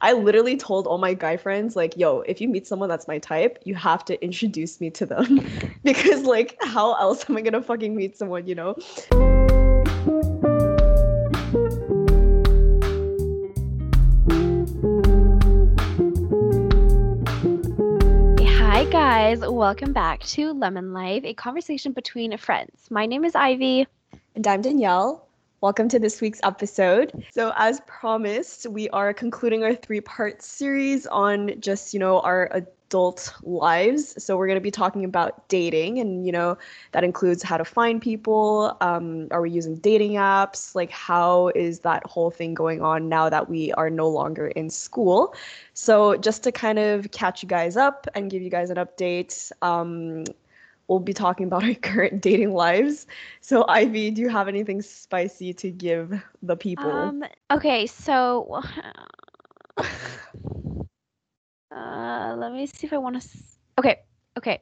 I 0.00 0.12
literally 0.12 0.56
told 0.56 0.86
all 0.86 0.98
my 0.98 1.12
guy 1.12 1.36
friends, 1.36 1.74
like, 1.74 1.96
yo, 1.96 2.20
if 2.20 2.40
you 2.40 2.48
meet 2.48 2.68
someone 2.68 2.88
that's 2.88 3.08
my 3.08 3.18
type, 3.18 3.58
you 3.64 3.74
have 3.74 4.04
to 4.04 4.22
introduce 4.22 4.80
me 4.80 4.90
to 4.90 5.04
them. 5.04 5.44
because, 5.82 6.22
like, 6.22 6.56
how 6.62 6.94
else 6.94 7.28
am 7.28 7.36
I 7.36 7.40
gonna 7.40 7.60
fucking 7.60 7.96
meet 7.96 8.16
someone, 8.16 8.46
you 8.46 8.54
know? 8.54 8.76
Hi, 18.46 18.84
guys. 18.84 19.40
Welcome 19.40 19.92
back 19.92 20.20
to 20.20 20.52
Lemon 20.52 20.92
Life, 20.92 21.24
a 21.24 21.34
conversation 21.34 21.90
between 21.90 22.38
friends. 22.38 22.86
My 22.88 23.06
name 23.06 23.24
is 23.24 23.34
Ivy. 23.34 23.88
And 24.36 24.46
I'm 24.46 24.62
Danielle. 24.62 25.27
Welcome 25.60 25.88
to 25.88 25.98
this 25.98 26.20
week's 26.20 26.38
episode. 26.44 27.24
So, 27.32 27.52
as 27.56 27.80
promised, 27.88 28.68
we 28.68 28.88
are 28.90 29.12
concluding 29.12 29.64
our 29.64 29.74
three 29.74 30.00
part 30.00 30.40
series 30.40 31.04
on 31.08 31.58
just, 31.58 31.92
you 31.92 31.98
know, 31.98 32.20
our 32.20 32.48
adult 32.52 33.34
lives. 33.42 34.22
So, 34.22 34.36
we're 34.36 34.46
going 34.46 34.58
to 34.58 34.60
be 34.60 34.70
talking 34.70 35.04
about 35.04 35.48
dating, 35.48 35.98
and, 35.98 36.24
you 36.24 36.30
know, 36.30 36.56
that 36.92 37.02
includes 37.02 37.42
how 37.42 37.56
to 37.56 37.64
find 37.64 38.00
people. 38.00 38.76
Um, 38.80 39.26
are 39.32 39.42
we 39.42 39.50
using 39.50 39.74
dating 39.78 40.12
apps? 40.12 40.76
Like, 40.76 40.92
how 40.92 41.48
is 41.56 41.80
that 41.80 42.06
whole 42.06 42.30
thing 42.30 42.54
going 42.54 42.80
on 42.80 43.08
now 43.08 43.28
that 43.28 43.50
we 43.50 43.72
are 43.72 43.90
no 43.90 44.08
longer 44.08 44.46
in 44.46 44.70
school? 44.70 45.34
So, 45.74 46.16
just 46.16 46.44
to 46.44 46.52
kind 46.52 46.78
of 46.78 47.10
catch 47.10 47.42
you 47.42 47.48
guys 47.48 47.76
up 47.76 48.06
and 48.14 48.30
give 48.30 48.42
you 48.42 48.50
guys 48.50 48.70
an 48.70 48.76
update, 48.76 49.50
um, 49.60 50.22
we'll 50.88 51.00
be 51.00 51.12
talking 51.14 51.46
about 51.46 51.64
our 51.68 51.74
current 51.74 52.22
dating 52.22 52.52
lives. 52.52 53.06
So, 53.40 53.64
Ivy, 53.68 54.10
do 54.10 54.22
you 54.22 54.28
have 54.30 54.48
anything 54.48 54.82
spicy 54.82 55.52
to 55.54 55.70
give 55.70 56.22
the 56.42 56.56
people? 56.56 57.16
Um, 57.16 57.24
okay, 57.50 57.86
so 57.86 58.62
uh, 61.70 62.34
let 62.38 62.52
me 62.52 62.66
see 62.66 62.86
if 62.86 62.92
I 62.92 62.98
want 62.98 63.14
to. 63.16 63.18
S- 63.18 63.58
okay, 63.78 64.00
okay. 64.38 64.60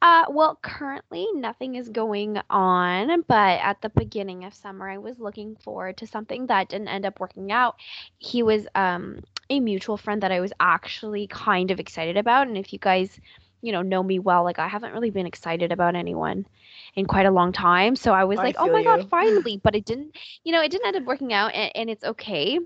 Uh, 0.00 0.24
well, 0.30 0.58
currently 0.62 1.26
nothing 1.34 1.74
is 1.76 1.88
going 1.88 2.38
on, 2.50 3.22
but 3.28 3.60
at 3.60 3.80
the 3.82 3.90
beginning 3.90 4.44
of 4.44 4.54
summer, 4.54 4.88
I 4.88 4.98
was 4.98 5.18
looking 5.18 5.56
forward 5.56 5.96
to 5.98 6.06
something 6.06 6.46
that 6.46 6.68
didn't 6.68 6.88
end 6.88 7.04
up 7.06 7.20
working 7.20 7.52
out. 7.52 7.76
He 8.18 8.42
was 8.42 8.66
um 8.74 9.22
a 9.50 9.60
mutual 9.60 9.96
friend 9.96 10.22
that 10.22 10.32
I 10.32 10.40
was 10.40 10.52
actually 10.60 11.26
kind 11.28 11.70
of 11.70 11.80
excited 11.80 12.16
about, 12.16 12.48
and 12.48 12.56
if 12.56 12.72
you 12.72 12.78
guys 12.78 13.20
you 13.66 13.72
know 13.72 13.82
know 13.82 14.02
me 14.02 14.20
well 14.20 14.44
like 14.44 14.60
i 14.60 14.68
haven't 14.68 14.92
really 14.92 15.10
been 15.10 15.26
excited 15.26 15.72
about 15.72 15.96
anyone 15.96 16.46
in 16.94 17.04
quite 17.06 17.26
a 17.26 17.30
long 17.30 17.52
time. 17.52 17.96
So 17.96 18.12
i 18.12 18.24
was 18.24 18.38
I 18.38 18.44
like 18.44 18.56
oh 18.58 18.68
my 18.68 18.82
you. 18.82 18.84
god 18.84 19.08
finally 19.10 19.60
but 19.64 19.74
it 19.74 19.84
didn't 19.84 20.16
you 20.44 20.52
know 20.52 20.62
it 20.62 20.70
didn't 20.70 20.86
end 20.86 20.96
up 20.96 21.04
working 21.04 21.32
out 21.32 21.52
and, 21.54 21.72
and 21.74 21.90
it's 21.90 22.04
okay. 22.04 22.58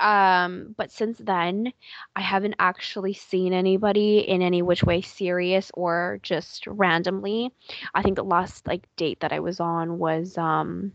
Um 0.00 0.74
but 0.76 0.90
since 0.92 1.18
then 1.18 1.72
i 2.16 2.20
haven't 2.20 2.54
actually 2.58 3.14
seen 3.14 3.52
anybody 3.52 4.18
in 4.20 4.42
any 4.42 4.62
which 4.62 4.84
way 4.84 5.00
serious 5.02 5.70
or 5.74 6.20
just 6.22 6.66
randomly. 6.66 7.52
I 7.94 8.02
think 8.02 8.16
the 8.16 8.24
last 8.24 8.66
like 8.66 8.88
date 8.96 9.20
that 9.20 9.32
i 9.32 9.40
was 9.40 9.60
on 9.60 9.98
was 9.98 10.38
um 10.38 10.92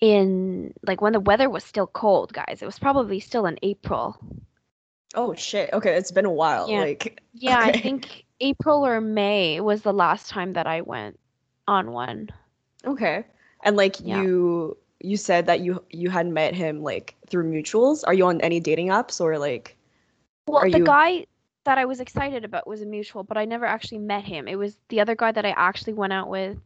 in 0.00 0.72
like 0.86 1.00
when 1.02 1.12
the 1.12 1.20
weather 1.20 1.50
was 1.50 1.64
still 1.64 1.86
cold 1.86 2.32
guys. 2.32 2.62
It 2.62 2.66
was 2.66 2.78
probably 2.78 3.20
still 3.20 3.46
in 3.46 3.58
april 3.62 4.16
Oh 5.14 5.34
shit. 5.34 5.70
Okay, 5.72 5.94
it's 5.96 6.10
been 6.10 6.24
a 6.26 6.32
while. 6.32 6.68
Yeah. 6.68 6.80
Like 6.80 7.20
Yeah, 7.32 7.58
I 7.58 7.72
think 7.72 8.24
April 8.40 8.86
or 8.86 9.00
May 9.00 9.60
was 9.60 9.82
the 9.82 9.92
last 9.92 10.28
time 10.30 10.52
that 10.52 10.66
I 10.66 10.82
went 10.82 11.18
on 11.66 11.92
one. 11.92 12.30
Okay. 12.84 13.24
And 13.64 13.76
like 13.76 13.96
Yeah. 14.00 14.22
you 14.22 14.76
you 15.00 15.16
said 15.16 15.46
that 15.46 15.60
you 15.60 15.82
you 15.90 16.10
had 16.10 16.26
met 16.26 16.54
him 16.54 16.82
like 16.82 17.14
through 17.28 17.50
mutuals. 17.50 18.02
Are 18.06 18.14
you 18.14 18.26
on 18.26 18.40
any 18.40 18.60
dating 18.60 18.88
apps 18.88 19.20
or 19.20 19.38
like 19.38 19.76
Well, 20.46 20.68
the 20.70 20.78
you- 20.78 20.84
guy 20.84 21.26
that 21.64 21.78
I 21.78 21.84
was 21.84 22.00
excited 22.00 22.44
about 22.44 22.66
was 22.66 22.80
a 22.82 22.86
mutual, 22.86 23.22
but 23.24 23.36
I 23.36 23.44
never 23.44 23.66
actually 23.66 23.98
met 23.98 24.24
him. 24.24 24.48
It 24.48 24.56
was 24.56 24.78
the 24.88 25.00
other 25.00 25.14
guy 25.14 25.32
that 25.32 25.44
I 25.44 25.50
actually 25.50 25.92
went 25.92 26.12
out 26.12 26.28
with 26.28 26.56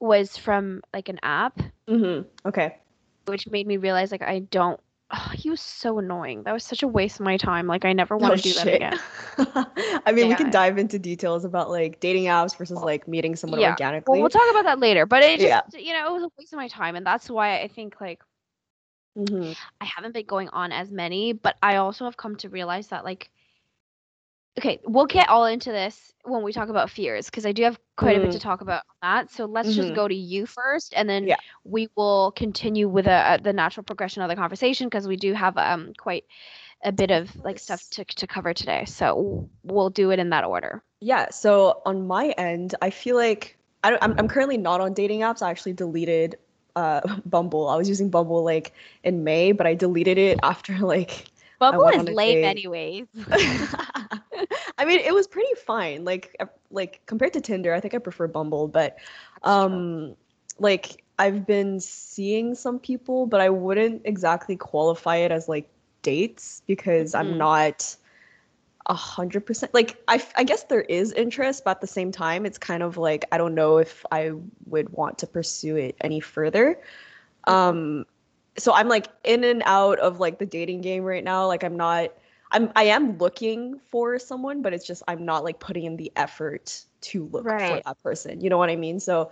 was 0.00 0.36
from 0.36 0.82
like 0.94 1.08
an 1.08 1.18
app, 1.24 1.60
Mhm. 1.88 2.24
Okay. 2.46 2.76
which 3.26 3.48
made 3.48 3.66
me 3.66 3.76
realize 3.78 4.12
like 4.12 4.22
I 4.22 4.38
don't 4.40 4.78
oh, 5.10 5.30
he 5.34 5.50
was 5.50 5.60
so 5.60 5.98
annoying. 5.98 6.42
That 6.44 6.52
was 6.52 6.64
such 6.64 6.82
a 6.82 6.88
waste 6.88 7.20
of 7.20 7.24
my 7.24 7.36
time. 7.36 7.66
Like 7.66 7.84
I 7.84 7.92
never 7.92 8.16
want 8.16 8.32
Oh, 8.32 8.36
to 8.36 8.40
do 8.40 8.54
that 8.54 8.68
again. 8.68 9.00
I 10.06 10.12
mean, 10.12 10.28
we 10.28 10.34
can 10.34 10.50
dive 10.50 10.78
into 10.78 10.98
details 10.98 11.44
about 11.44 11.70
like 11.70 12.00
dating 12.00 12.24
apps 12.24 12.56
versus 12.56 12.82
like 12.82 13.06
meeting 13.08 13.36
someone 13.36 13.60
Yeah. 13.60 13.70
organically. 13.70 14.18
Well, 14.18 14.20
we'll 14.20 14.30
talk 14.30 14.50
about 14.50 14.64
that 14.64 14.78
later, 14.80 15.06
but 15.06 15.22
it 15.22 15.40
just 15.40 15.52
Yeah. 15.52 15.62
you 15.72 15.92
know, 15.92 16.08
it 16.08 16.12
was 16.12 16.22
a 16.24 16.30
waste 16.38 16.52
of 16.52 16.56
my 16.58 16.68
time 16.68 16.96
and 16.96 17.06
that's 17.06 17.30
why 17.30 17.60
I 17.60 17.68
think 17.68 18.00
like 18.00 18.22
Mhm. 19.16 19.56
I 19.80 19.84
haven't 19.84 20.12
been 20.12 20.26
going 20.26 20.48
on 20.50 20.72
as 20.72 20.90
many, 20.92 21.32
but 21.32 21.56
I 21.62 21.76
also 21.76 22.04
have 22.04 22.16
come 22.16 22.36
to 22.36 22.48
realize 22.48 22.88
that 22.88 23.04
like 23.04 23.30
okay, 24.56 24.80
we'll 24.84 25.06
get 25.06 25.28
all 25.28 25.46
into 25.46 25.70
this 25.72 26.12
when 26.24 26.42
we 26.42 26.52
talk 26.52 26.68
about 26.68 26.90
fears 26.90 27.26
because 27.26 27.46
I 27.46 27.52
do 27.52 27.62
have 27.64 27.78
quite 27.96 28.16
a 28.16 28.20
bit 28.20 28.32
to 28.32 28.38
talk 28.38 28.60
about 28.60 28.82
on 28.88 28.96
that. 29.02 29.30
So 29.30 29.44
let's 29.46 29.74
just 29.74 29.88
Mhm. 29.88 29.94
go 29.94 30.08
to 30.08 30.14
you 30.14 30.46
first 30.46 30.92
and 30.96 31.08
then 31.08 31.26
Yeah. 31.26 31.36
we 31.64 31.88
will 31.96 32.32
continue 32.32 32.88
with 32.88 33.06
a, 33.06 33.34
a, 33.34 33.38
the 33.42 33.52
natural 33.52 33.84
progression 33.84 34.22
of 34.22 34.28
the 34.28 34.36
conversation 34.36 34.88
because 34.88 35.06
we 35.06 35.16
do 35.16 35.32
have 35.34 35.56
um 35.56 35.92
quite 35.98 36.24
a 36.82 36.92
bit 36.92 37.10
of 37.10 37.34
like 37.44 37.58
stuff 37.58 37.82
to 37.90 38.04
to 38.04 38.26
cover 38.26 38.54
today. 38.54 38.84
So 38.86 39.48
we'll 39.62 39.90
do 39.90 40.10
it 40.10 40.18
in 40.18 40.30
that 40.30 40.44
order. 40.44 40.82
Yeah, 41.00 41.30
so 41.30 41.80
on 41.86 42.06
my 42.06 42.30
end, 42.30 42.74
I 42.82 42.90
feel 42.90 43.16
like 43.16 43.56
I 43.84 43.90
don't, 43.90 44.02
I'm, 44.02 44.14
I'm 44.18 44.28
currently 44.28 44.58
not 44.58 44.80
on 44.80 44.94
dating 44.94 45.20
apps. 45.20 45.42
I 45.42 45.50
actually 45.50 45.74
deleted 45.74 46.36
uh, 46.74 47.00
Bumble. 47.26 47.68
I 47.68 47.76
was 47.76 47.88
using 47.88 48.10
Bumble 48.10 48.42
like 48.44 48.72
in 49.04 49.24
May, 49.24 49.52
but 49.52 49.66
I 49.66 49.74
deleted 49.74 50.18
it 50.18 50.38
after 50.42 50.76
like 50.78 51.26
Bumble 51.58 51.88
is 51.88 52.06
lame 52.06 52.42
anyways. 52.44 53.06
I 54.78 54.84
mean, 54.84 55.00
it 55.00 55.14
was 55.14 55.26
pretty 55.26 55.54
fine. 55.66 56.04
Like 56.04 56.36
uh, 56.40 56.46
like 56.70 57.02
compared 57.06 57.32
to 57.34 57.40
Tinder, 57.40 57.72
I 57.72 57.80
think 57.80 57.94
I 57.94 57.98
prefer 57.98 58.26
Bumble, 58.28 58.68
but 58.68 58.96
um 59.42 60.14
like 60.58 61.02
I've 61.18 61.46
been 61.46 61.80
seeing 61.80 62.54
some 62.54 62.78
people, 62.78 63.26
but 63.26 63.40
I 63.40 63.50
wouldn't 63.50 64.02
exactly 64.04 64.56
qualify 64.56 65.16
it 65.16 65.32
as 65.32 65.48
like 65.48 65.70
dates 66.02 66.62
because 66.66 67.14
I'm 67.14 67.36
Mhm. 67.36 67.38
not 67.38 67.96
a 68.88 68.94
hundred 68.94 69.46
percent 69.46 69.74
like 69.74 69.96
I 70.08 70.22
I 70.36 70.44
guess 70.44 70.64
there 70.64 70.80
is 70.80 71.12
interest 71.12 71.64
but 71.64 71.72
at 71.72 71.80
the 71.80 71.86
same 71.86 72.10
time 72.12 72.46
it's 72.46 72.58
kind 72.58 72.82
of 72.82 72.96
like 72.96 73.24
i 73.30 73.38
don't 73.38 73.54
know 73.54 73.78
if 73.78 74.04
i 74.10 74.30
would 74.66 74.88
want 74.90 75.18
to 75.18 75.26
pursue 75.26 75.76
it 75.76 75.96
any 76.00 76.20
further 76.20 76.80
um 77.44 78.06
so 78.58 78.72
i'm 78.74 78.88
like 78.88 79.08
in 79.24 79.44
and 79.44 79.62
out 79.66 79.98
of 80.00 80.20
like 80.20 80.38
the 80.38 80.46
dating 80.46 80.80
game 80.80 81.04
right 81.04 81.24
now 81.24 81.46
like 81.46 81.64
i'm 81.64 81.76
not 81.76 82.10
i'm 82.52 82.70
i 82.76 82.84
am 82.84 83.16
looking 83.18 83.78
for 83.78 84.18
someone 84.18 84.62
but 84.62 84.72
it's 84.74 84.86
just 84.86 85.02
i'm 85.08 85.24
not 85.24 85.44
like 85.44 85.58
putting 85.60 85.84
in 85.84 85.96
the 85.96 86.12
effort 86.16 86.84
to 87.00 87.26
look 87.32 87.60
for 87.60 87.80
that 87.84 88.00
person 88.02 88.40
you 88.40 88.50
know 88.50 88.58
what 88.58 88.70
i 88.70 88.76
mean? 88.76 88.98
So 89.00 89.30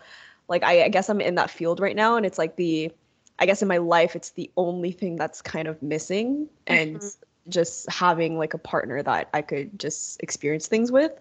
like 0.49 0.63
I, 0.63 0.85
I 0.85 0.89
guess 0.89 1.09
i'm 1.09 1.21
in 1.21 1.35
that 1.37 1.51
field 1.51 1.81
right 1.81 1.97
now 1.97 2.17
and 2.17 2.25
it's 2.27 2.39
like 2.39 2.57
the 2.57 2.91
i 3.39 3.47
guess 3.47 3.63
in 3.63 3.69
my 3.69 3.79
life 3.79 4.15
it's 4.17 4.31
the 4.31 4.51
only 4.57 4.93
thing 4.93 5.17
that's 5.17 5.43
kind 5.43 5.69
of 5.69 5.83
missing 5.83 6.49
and 6.67 6.97
Mhm. 7.01 7.17
just 7.49 7.91
having 7.91 8.39
like 8.39 8.55
a 8.55 8.59
partner 8.59 9.03
that 9.03 9.29
i 9.35 9.43
could 9.43 9.79
just 9.79 10.23
experience 10.23 10.67
things 10.69 10.91
with. 10.93 11.13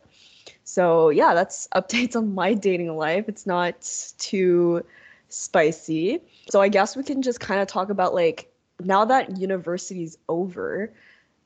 So 0.64 1.10
yeah 1.10 1.34
that's 1.34 1.68
updates 1.76 2.16
on 2.16 2.34
my 2.34 2.54
dating 2.54 2.96
life. 2.98 3.26
It's 3.28 3.46
not 3.46 3.82
too 4.18 4.84
spicy. 5.36 6.22
So 6.50 6.62
i 6.62 6.70
guess 6.70 6.96
we 6.96 7.04
can 7.04 7.22
just 7.22 7.40
kind 7.40 7.62
of 7.62 7.68
talk 7.68 7.90
about 7.90 8.14
like 8.14 8.52
now 8.84 9.06
that 9.06 9.38
university's 9.38 10.18
over 10.28 10.94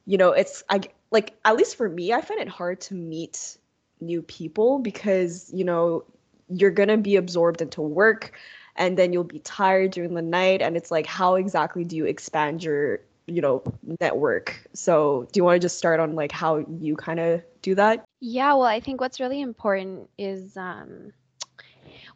you 0.06 0.18
know 0.18 0.32
it's 0.32 0.64
i 0.70 0.82
like 1.12 1.36
at 1.46 1.56
least 1.56 1.76
for 1.76 1.88
me 1.88 2.12
i 2.12 2.22
find 2.22 2.40
it 2.40 2.48
hard 2.48 2.82
to 2.82 2.96
meet 2.96 3.58
new 4.02 4.22
people 4.24 4.80
because 4.80 5.52
you 5.54 5.64
know 5.64 6.04
you're 6.50 6.72
gonna 6.72 6.98
be 6.98 7.16
absorbed 7.16 7.62
into 7.62 7.82
work 7.82 8.32
and 8.76 8.98
then 8.98 9.14
you'll 9.14 9.24
be 9.24 9.40
tired 9.40 9.92
during 9.92 10.16
the 10.16 10.22
night 10.22 10.62
and 10.62 10.76
it's 10.76 10.90
like 10.90 11.06
how 11.06 11.36
exactly 11.36 11.84
do 11.84 11.96
you 11.96 12.06
expand 12.06 12.64
your 12.64 13.02
you 13.30 13.42
know 13.42 13.64
network? 14.02 14.68
So 14.74 15.28
do 15.32 15.40
you 15.40 15.44
want 15.44 15.56
to 15.56 15.66
just 15.66 15.78
start 15.78 16.00
on 16.00 16.16
like 16.16 16.32
how 16.32 16.66
you 16.80 16.96
kind 16.96 17.20
of 17.20 17.44
do 17.62 17.76
that? 17.76 18.06
Yeah, 18.20 18.54
well, 18.54 18.64
I 18.64 18.80
think 18.80 19.00
what's 19.00 19.20
really 19.20 19.42
important 19.42 20.10
is 20.18 20.58
um 20.58 21.14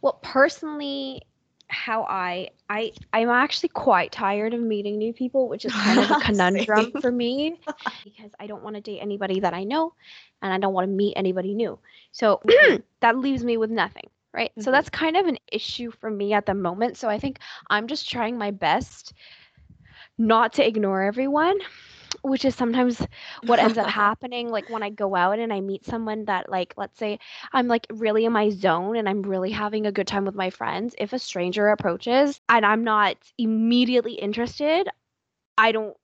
well, 0.01 0.19
personally 0.21 1.21
how 1.68 2.04
I 2.04 2.50
I 2.69 2.94
I'm 3.13 3.30
actually 3.30 3.69
quite 3.69 4.12
tired 4.12 4.54
of 4.54 4.62
meeting 4.62 4.98
new 4.98 5.13
people, 5.13 5.48
which 5.50 5.65
is 5.65 5.75
kind 5.75 6.01
of 6.01 6.12
a 6.12 6.15
conundrum 6.18 6.94
for 7.00 7.12
me 7.12 7.60
because 8.04 8.31
I 8.39 8.48
don't 8.48 8.63
want 8.63 8.75
to 8.75 8.81
date 8.81 9.00
anybody 9.00 9.39
that 9.42 9.54
I 9.54 9.63
know 9.63 9.94
and 10.42 10.54
I 10.54 10.57
don't 10.57 10.74
want 10.74 10.88
to 10.88 10.94
meet 10.94 11.13
anybody 11.15 11.54
new. 11.56 11.80
So 12.12 12.42
that 13.01 13.18
leaves 13.18 13.44
me 13.44 13.57
with 13.57 13.69
nothing, 13.71 14.10
right? 14.33 14.51
So 14.60 14.71
Mhm. 14.71 14.71
that's 14.71 14.89
kind 14.89 15.18
of 15.18 15.25
an 15.27 15.38
issue 15.51 15.92
for 15.92 16.10
me 16.10 16.33
at 16.33 16.45
the 16.45 16.54
moment. 16.56 16.98
So 16.98 17.10
I 17.10 17.19
think 17.19 17.39
I'm 17.69 17.88
just 17.88 18.09
trying 18.09 18.38
my 18.38 18.51
best 18.51 19.13
not 20.18 20.54
to 20.54 20.66
ignore 20.68 21.01
everyone, 21.04 21.57
which 22.21 22.45
is 22.45 22.56
sometimes 22.56 23.06
what 23.42 23.60
ends 23.60 23.77
up 23.77 23.88
happening 23.88 24.50
like 24.50 24.69
when 24.69 24.83
I 24.83 24.89
go 24.89 25.15
out 25.15 25.39
and 25.39 25.51
I 25.51 25.62
meet 25.62 25.86
someone 25.86 26.25
that 26.25 26.50
like 26.50 26.74
let's 26.77 26.98
say 26.98 27.19
I'm 27.51 27.68
like 27.68 27.86
really 27.92 28.25
in 28.25 28.31
my 28.33 28.50
zone 28.50 28.95
and 28.98 29.07
I'm 29.07 29.21
really 29.24 29.51
having 29.51 29.86
a 29.86 29.92
good 29.92 30.07
time 30.07 30.25
with 30.25 30.36
my 30.36 30.50
friends 30.50 30.95
if 30.98 31.13
a 31.13 31.19
stranger 31.19 31.68
approaches 31.69 32.39
and 32.50 32.65
I'm 32.65 32.83
not 32.83 33.18
immediately 33.38 34.13
interested 34.13 34.88
I 35.57 35.71
don't 35.71 35.95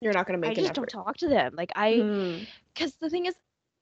You're 0.00 0.12
not 0.12 0.26
gonna 0.26 0.38
make 0.38 0.58
it. 0.58 0.64
I 0.64 0.72
just 0.72 0.74
don't 0.74 0.88
talk 0.88 1.16
to 1.18 1.28
them. 1.28 1.52
Like 1.56 1.72
I, 1.76 2.04
Mm, 2.04 2.46
because 2.74 2.94
the 3.00 3.10
thing 3.10 3.26
is, 3.26 3.34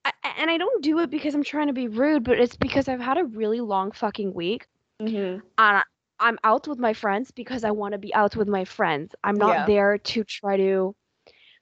I, 0.04 0.12
and 0.38 0.50
I 0.50 0.58
don't 0.58 0.82
do 0.82 0.98
it 1.00 1.10
because 1.10 1.34
I'm 1.34 1.44
trying 1.44 1.68
to 1.68 1.72
be 1.72 1.88
rude, 1.88 2.24
but 2.24 2.38
it's 2.40 2.56
because 2.56 2.88
I've 2.88 3.00
had 3.00 3.18
a 3.18 3.24
really 3.24 3.60
long 3.60 3.92
fucking 3.92 4.32
week, 4.34 4.66
mhm. 5.00 5.42
and 5.58 5.78
I- 5.78 5.84
I'm 6.20 6.38
out 6.44 6.66
with 6.68 6.78
my 6.78 6.92
friends 6.94 7.30
because 7.30 7.64
I 7.64 7.70
want 7.70 7.92
to 7.92 7.98
be 7.98 8.14
out 8.14 8.36
with 8.36 8.48
my 8.48 8.64
friends. 8.64 9.14
I'm 9.24 9.36
not 9.36 9.64
Yeah. 9.64 9.64
there 9.64 9.98
to 9.98 10.24
try 10.24 10.56
to 10.56 10.94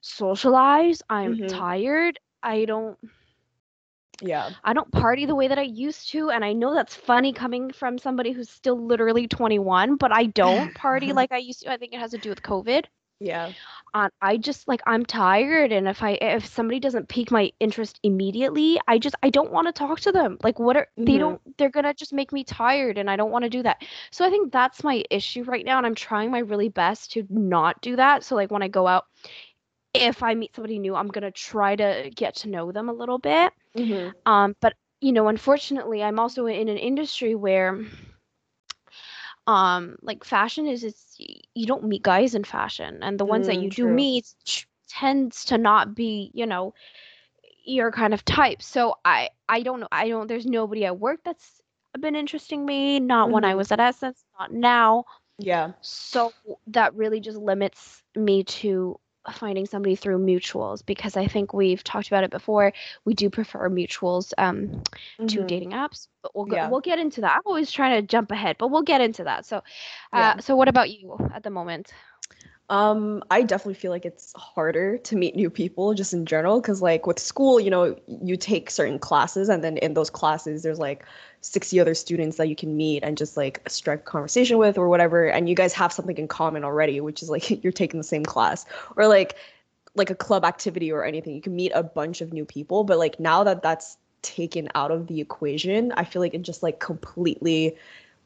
socialize. 0.01 1.01
I'm 1.09 1.39
Mhm. 1.39 1.47
tired. 1.47 2.19
I 2.43 2.65
don't. 2.65 2.97
Yeah. 4.21 4.51
I 4.63 4.73
don't 4.73 4.91
party 4.91 5.25
the 5.25 5.35
way 5.35 5.47
that 5.47 5.57
I 5.57 5.63
used 5.63 6.09
to, 6.11 6.29
and 6.29 6.43
I 6.43 6.53
know 6.53 6.73
that's 6.73 6.95
funny 6.95 7.33
coming 7.33 7.71
from 7.71 7.97
somebody 7.97 8.31
who's 8.31 8.49
still 8.49 8.77
literally 8.77 9.27
21, 9.27 9.95
but 9.95 10.11
I 10.11 10.25
don't 10.25 10.73
party 10.73 11.11
like 11.13 11.31
I 11.31 11.37
used 11.37 11.61
to. 11.61 11.71
I 11.71 11.77
think 11.77 11.93
it 11.93 11.99
has 11.99 12.11
to 12.11 12.17
do 12.17 12.29
with 12.29 12.41
COVID. 12.41 12.85
Yeah. 13.19 13.53
And 13.93 14.11
I 14.21 14.37
just 14.37 14.67
like 14.67 14.81
I'm 14.85 15.05
tired, 15.05 15.71
and 15.71 15.87
if 15.87 16.03
I 16.03 16.11
if 16.21 16.45
somebody 16.45 16.79
doesn't 16.79 17.07
pique 17.09 17.31
my 17.31 17.51
interest 17.59 17.99
immediately, 18.03 18.79
I 18.87 18.97
just 18.99 19.15
I 19.23 19.29
don't 19.29 19.51
want 19.51 19.67
to 19.67 19.73
talk 19.73 19.99
to 20.01 20.11
them. 20.11 20.37
Like 20.43 20.59
what 20.59 20.75
are 20.77 20.87
they 21.05 21.17
Mhm. 21.17 21.17
don't 21.17 21.41
they're 21.57 21.69
gonna 21.69 21.93
just 21.93 22.13
make 22.13 22.31
me 22.33 22.43
tired, 22.43 22.97
and 22.97 23.09
I 23.09 23.15
don't 23.15 23.31
want 23.31 23.43
to 23.43 23.49
do 23.49 23.63
that. 23.63 23.83
So 24.11 24.25
I 24.25 24.29
think 24.29 24.51
that's 24.51 24.83
my 24.83 25.03
issue 25.09 25.43
right 25.43 25.65
now, 25.65 25.77
and 25.77 25.85
I'm 25.85 25.95
trying 25.95 26.31
my 26.31 26.39
really 26.39 26.69
best 26.69 27.11
to 27.13 27.25
not 27.29 27.81
do 27.81 27.95
that. 27.95 28.23
So 28.23 28.35
like 28.35 28.51
when 28.51 28.63
I 28.63 28.67
go 28.67 28.87
out, 28.87 29.05
if 29.97 30.23
I 30.23 30.35
meet 30.35 30.55
somebody 30.55 30.79
new, 30.79 30.95
I'm 30.95 31.07
gonna 31.09 31.31
try 31.31 31.75
to 31.75 32.11
get 32.15 32.35
to 32.37 32.49
know 32.49 32.71
them 32.71 32.89
a 32.89 32.93
little 32.93 33.19
bit. 33.19 33.51
Mhm. 33.75 34.13
Um, 34.25 34.55
but 34.61 34.73
you 35.01 35.11
know, 35.11 35.27
unfortunately, 35.27 36.03
I'm 36.03 36.19
also 36.19 36.45
in 36.45 36.69
an 36.69 36.77
industry 36.77 37.35
where, 37.35 37.79
um, 39.47 39.97
like 40.01 40.23
fashion 40.23 40.67
is 40.67 40.83
it's 40.83 41.15
you 41.53 41.65
don't 41.65 41.83
meet 41.83 42.03
guys 42.03 42.35
in 42.35 42.43
fashion, 42.43 42.99
and 43.01 43.19
the 43.19 43.25
ones 43.25 43.47
that 43.47 43.57
Mm, 43.57 43.59
you 43.59 43.69
do 43.69 43.87
meet 43.87 44.25
tends 44.87 45.45
to 45.45 45.57
not 45.57 45.95
be, 45.95 46.31
you 46.33 46.45
know, 46.45 46.73
your 47.65 47.91
kind 47.91 48.13
of 48.13 48.23
type. 48.25 48.61
So 48.61 48.95
I 49.05 49.29
I 49.49 49.61
don't 49.63 49.79
know. 49.79 49.87
I 49.91 50.09
don't. 50.09 50.27
There's 50.27 50.45
nobody 50.45 50.85
at 50.85 50.99
work 50.99 51.19
that's 51.23 51.61
been 51.99 52.15
interesting 52.15 52.65
me. 52.65 52.99
Not 52.99 53.31
when 53.31 53.43
I 53.43 53.53
Mhm. 53.53 53.55
was 53.55 53.71
at 53.71 53.79
Essence. 53.79 54.23
Not 54.39 54.51
now. 54.53 55.05
Yeah. 55.39 55.73
So 55.81 56.33
that 56.67 56.95
really 56.95 57.19
just 57.19 57.37
limits 57.37 58.03
me 58.15 58.43
to 58.43 58.99
finding 59.35 59.65
somebody 59.65 59.95
through 59.95 60.19
mutuals 60.19 60.85
because 60.85 61.15
I 61.17 61.27
think 61.27 61.53
we've 61.53 61.83
talked 61.83 62.07
about 62.07 62.23
it 62.23 62.31
before. 62.31 62.73
We 63.05 63.13
do 63.13 63.29
prefer 63.29 63.69
mutuals 63.69 64.33
um, 64.37 64.83
to 65.27 65.43
Mhm. 65.43 65.45
dating 65.45 65.71
apps, 65.71 66.07
but 66.21 66.35
we'll 66.35 66.45
go, 66.45 66.57
Yeah. 66.57 66.67
we'll 66.67 66.81
get 66.81 66.99
into 66.99 67.21
that. 67.21 67.35
I'm 67.35 67.41
always 67.45 67.71
trying 67.71 68.01
to 68.01 68.07
jump 68.07 68.31
ahead, 68.31 68.57
but 68.57 68.69
we'll 68.69 68.81
get 68.83 69.01
into 69.01 69.23
that. 69.25 69.45
So, 69.45 69.61
uh, 70.13 70.33
Yeah. 70.33 70.39
so 70.39 70.55
what 70.55 70.67
about 70.67 70.89
you 70.89 71.17
at 71.33 71.43
the 71.43 71.49
moment? 71.49 71.91
Um, 72.69 73.23
I 73.31 73.43
definitely 73.43 73.75
feel 73.75 73.91
like 73.91 74.05
it's 74.05 74.33
harder 74.35 74.97
to 74.97 75.15
meet 75.15 75.37
new 75.37 75.49
people 75.49 75.93
just 75.93 76.11
in 76.11 76.25
general 76.25 76.59
because 76.59 76.81
like 76.81 77.07
with 77.07 77.17
school, 77.17 77.61
you 77.61 77.69
know, 77.69 77.95
you 78.07 78.35
take 78.35 78.69
certain 78.69 78.99
classes 78.99 79.47
and 79.47 79.63
then 79.63 79.77
in 79.77 79.93
those 79.93 80.09
classes 80.09 80.63
there's 80.63 80.79
like 80.79 81.05
60 81.41 81.79
other 81.79 81.93
students 81.93 82.35
that 82.37 82.49
you 82.49 82.57
can 82.57 82.75
meet 82.75 83.03
and 83.03 83.17
just 83.17 83.37
like 83.37 83.61
strike 83.69 84.03
conversation 84.03 84.57
with 84.57 84.77
or 84.77 84.89
whatever 84.89 85.27
and 85.27 85.47
you 85.47 85.55
guys 85.55 85.71
have 85.73 85.93
something 85.93 86.17
in 86.17 86.27
common 86.27 86.65
already, 86.65 86.99
which 86.99 87.23
is 87.23 87.29
like 87.29 87.49
you're 87.63 87.71
taking 87.71 87.99
the 87.99 88.03
same 88.03 88.25
class 88.25 88.65
or 88.97 89.07
like 89.07 89.35
like 89.95 90.09
a 90.09 90.15
club 90.15 90.43
activity 90.43 90.91
or 90.91 91.05
anything. 91.05 91.35
You 91.35 91.41
can 91.41 91.55
meet 91.55 91.71
a 91.73 91.83
bunch 91.83 92.19
of 92.19 92.33
new 92.33 92.43
people, 92.45 92.83
but 92.83 92.97
like 92.97 93.17
now 93.17 93.45
that 93.45 93.63
that's 93.63 93.97
taken 94.21 94.67
out 94.75 94.91
of 94.91 95.07
the 95.07 95.21
equation, 95.21 95.93
I 95.93 96.03
feel 96.03 96.21
like 96.21 96.33
it 96.33 96.41
just 96.41 96.63
like 96.63 96.79
completely 96.81 97.77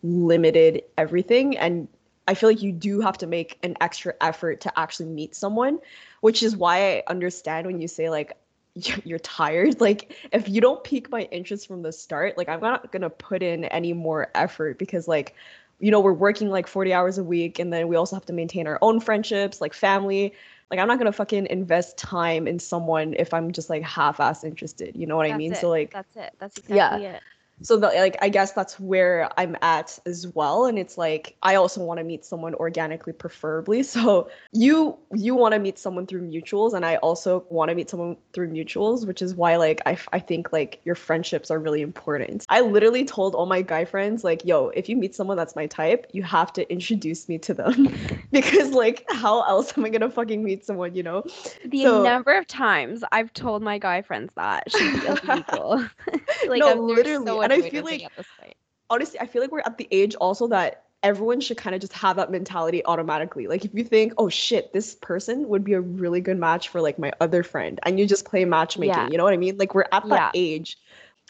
limited 0.03 0.83
everything 0.97 1.55
and 1.57 1.87
I 2.31 2.33
feel 2.33 2.47
like 2.49 2.61
you 2.61 2.71
do 2.71 3.01
have 3.01 3.17
to 3.17 3.27
make 3.27 3.59
an 3.61 3.75
extra 3.81 4.13
effort 4.21 4.61
to 4.61 4.79
actually 4.79 5.09
meet 5.09 5.35
someone, 5.35 5.79
which 6.21 6.41
is 6.41 6.55
why 6.55 6.77
I 6.77 7.03
understand 7.07 7.67
when 7.67 7.81
you 7.81 7.89
say 7.89 8.09
like 8.09 8.37
you're 9.03 9.19
tired. 9.19 9.81
Like 9.81 10.15
if 10.31 10.47
you 10.47 10.61
don't 10.61 10.81
pique 10.81 11.11
my 11.11 11.23
interest 11.23 11.67
from 11.67 11.81
the 11.81 11.91
start, 11.91 12.37
like 12.37 12.47
I'm 12.47 12.61
not 12.61 12.89
gonna 12.93 13.09
put 13.09 13.43
in 13.43 13.65
any 13.65 13.91
more 13.91 14.31
effort 14.33 14.79
because 14.79 15.09
like 15.09 15.35
you 15.79 15.91
know 15.91 15.99
we're 15.99 16.13
working 16.13 16.49
like 16.49 16.67
40 16.67 16.93
hours 16.93 17.17
a 17.17 17.23
week 17.23 17.59
and 17.59 17.73
then 17.73 17.89
we 17.89 17.97
also 17.97 18.15
have 18.15 18.25
to 18.27 18.33
maintain 18.33 18.65
our 18.65 18.79
own 18.81 19.01
friendships, 19.01 19.59
like 19.59 19.73
family. 19.73 20.33
Like 20.69 20.79
I'm 20.79 20.87
not 20.87 20.99
gonna 20.99 21.11
fucking 21.11 21.47
invest 21.47 21.97
time 21.97 22.47
in 22.47 22.59
someone 22.59 23.13
if 23.19 23.33
I'm 23.33 23.51
just 23.51 23.69
like 23.69 23.83
half-ass 23.83 24.45
interested. 24.45 24.95
You 24.95 25.05
know 25.05 25.17
what 25.17 25.25
I 25.25 25.33
mean? 25.37 25.51
it. 25.51 25.57
So 25.57 25.69
like 25.69 25.91
That's 25.91 26.15
it. 26.15 26.33
That's 26.39 26.57
Yeah. 26.69 26.95
exactly 26.95 27.05
it. 27.07 27.23
So 27.61 27.77
the, 27.77 27.87
like 27.87 28.17
i 28.21 28.29
guess 28.29 28.51
that's 28.53 28.79
where 28.79 29.29
i'm 29.37 29.55
at 29.61 29.97
as 30.05 30.27
well. 30.35 30.65
And 30.65 30.77
it's 30.79 30.97
like 30.97 31.35
i 31.43 31.55
also 31.55 31.83
want 31.83 31.99
to 31.99 32.03
meet 32.03 32.25
someone 32.25 32.55
organically 32.55 33.13
preferably. 33.13 33.83
So 33.91 34.29
you 34.53 34.97
you 35.13 35.35
want 35.35 35.53
to 35.53 35.59
meet 35.59 35.77
someone 35.77 36.05
through 36.07 36.21
mutuals 36.29 36.73
and 36.73 36.85
i 36.85 36.95
also 36.97 37.45
want 37.49 37.69
to 37.69 37.75
meet 37.75 37.89
someone 37.89 38.15
through 38.33 38.49
mutuals 38.49 39.05
which 39.05 39.21
is 39.21 39.35
why 39.35 39.57
like 39.57 39.81
I, 39.85 39.97
I 40.13 40.19
think 40.19 40.51
like 40.53 40.79
your 40.85 40.95
friendships 40.95 41.51
are 41.51 41.59
really 41.59 41.81
important. 41.81 42.45
I 42.49 42.61
literally 42.61 43.05
told 43.05 43.35
all 43.35 43.45
my 43.45 43.61
guy 43.61 43.85
friends 43.85 44.23
like 44.23 44.45
yo 44.45 44.69
if 44.69 44.87
you 44.89 44.95
meet 44.97 45.13
someone 45.15 45.37
that's 45.37 45.55
my 45.55 45.67
type 45.67 46.07
you 46.13 46.23
have 46.23 46.53
to 46.53 46.71
introduce 46.71 47.27
me 47.29 47.37
to 47.39 47.53
them. 47.53 47.93
Because 48.31 48.69
like 48.71 49.05
how 49.11 49.41
else 49.43 49.77
am 49.77 49.83
i 49.85 49.89
gonna 49.89 50.09
fucking 50.09 50.41
meet 50.43 50.65
someone 50.65 50.95
you 50.95 51.03
know? 51.03 51.23
The 51.65 51.83
So- 51.83 52.03
number 52.03 52.31
of 52.37 52.47
times 52.47 53.03
I've 53.11 53.33
told 53.33 53.61
my 53.61 53.77
guy 53.77 54.01
friends 54.01 54.33
that 54.35 54.71
should 54.71 55.01
be 55.01 55.07
illegal. 55.07 55.85
like, 56.47 56.59
No, 56.59 56.67
I'm- 56.69 56.79
literally, 56.79 57.25
so 57.25 57.41
and 57.51 57.63
I 57.65 57.69
feel 57.69 57.83
like- 57.83 58.03
at 58.03 58.11
this 58.17 58.27
point. 58.39 58.53
honestly, 58.89 59.19
I 59.19 59.25
feel 59.27 59.41
like 59.41 59.51
we're 59.51 59.59
at 59.65 59.77
the 59.77 59.87
age 59.91 60.15
also 60.15 60.47
that 60.47 60.83
everyone 61.03 61.39
should 61.41 61.57
kind 61.57 61.73
of 61.73 61.81
just 61.81 61.93
have 61.93 62.15
that 62.17 62.29
mentality 62.29 62.85
automatically. 62.85 63.47
Like 63.47 63.65
if 63.65 63.73
you 63.73 63.83
think, 63.83 64.13
oh 64.19 64.29
shit, 64.29 64.71
this 64.73 64.95
person 64.95 65.47
would 65.49 65.63
be 65.63 65.73
a 65.73 65.81
really 65.81 66.21
good 66.21 66.37
match 66.37 66.69
for 66.69 66.79
like 66.81 66.99
my 66.99 67.11
other 67.19 67.41
friend, 67.43 67.79
and 67.83 67.99
you 67.99 68.05
just 68.05 68.25
play 68.25 68.45
matchmaking. 68.45 68.93
Yeah. 68.95 69.09
You 69.09 69.17
know 69.17 69.23
what 69.23 69.33
I 69.33 69.37
mean? 69.37 69.57
Like 69.57 69.73
we're 69.73 69.85
at 69.91 70.07
that 70.09 70.31
Yeah. 70.35 70.41
age, 70.41 70.77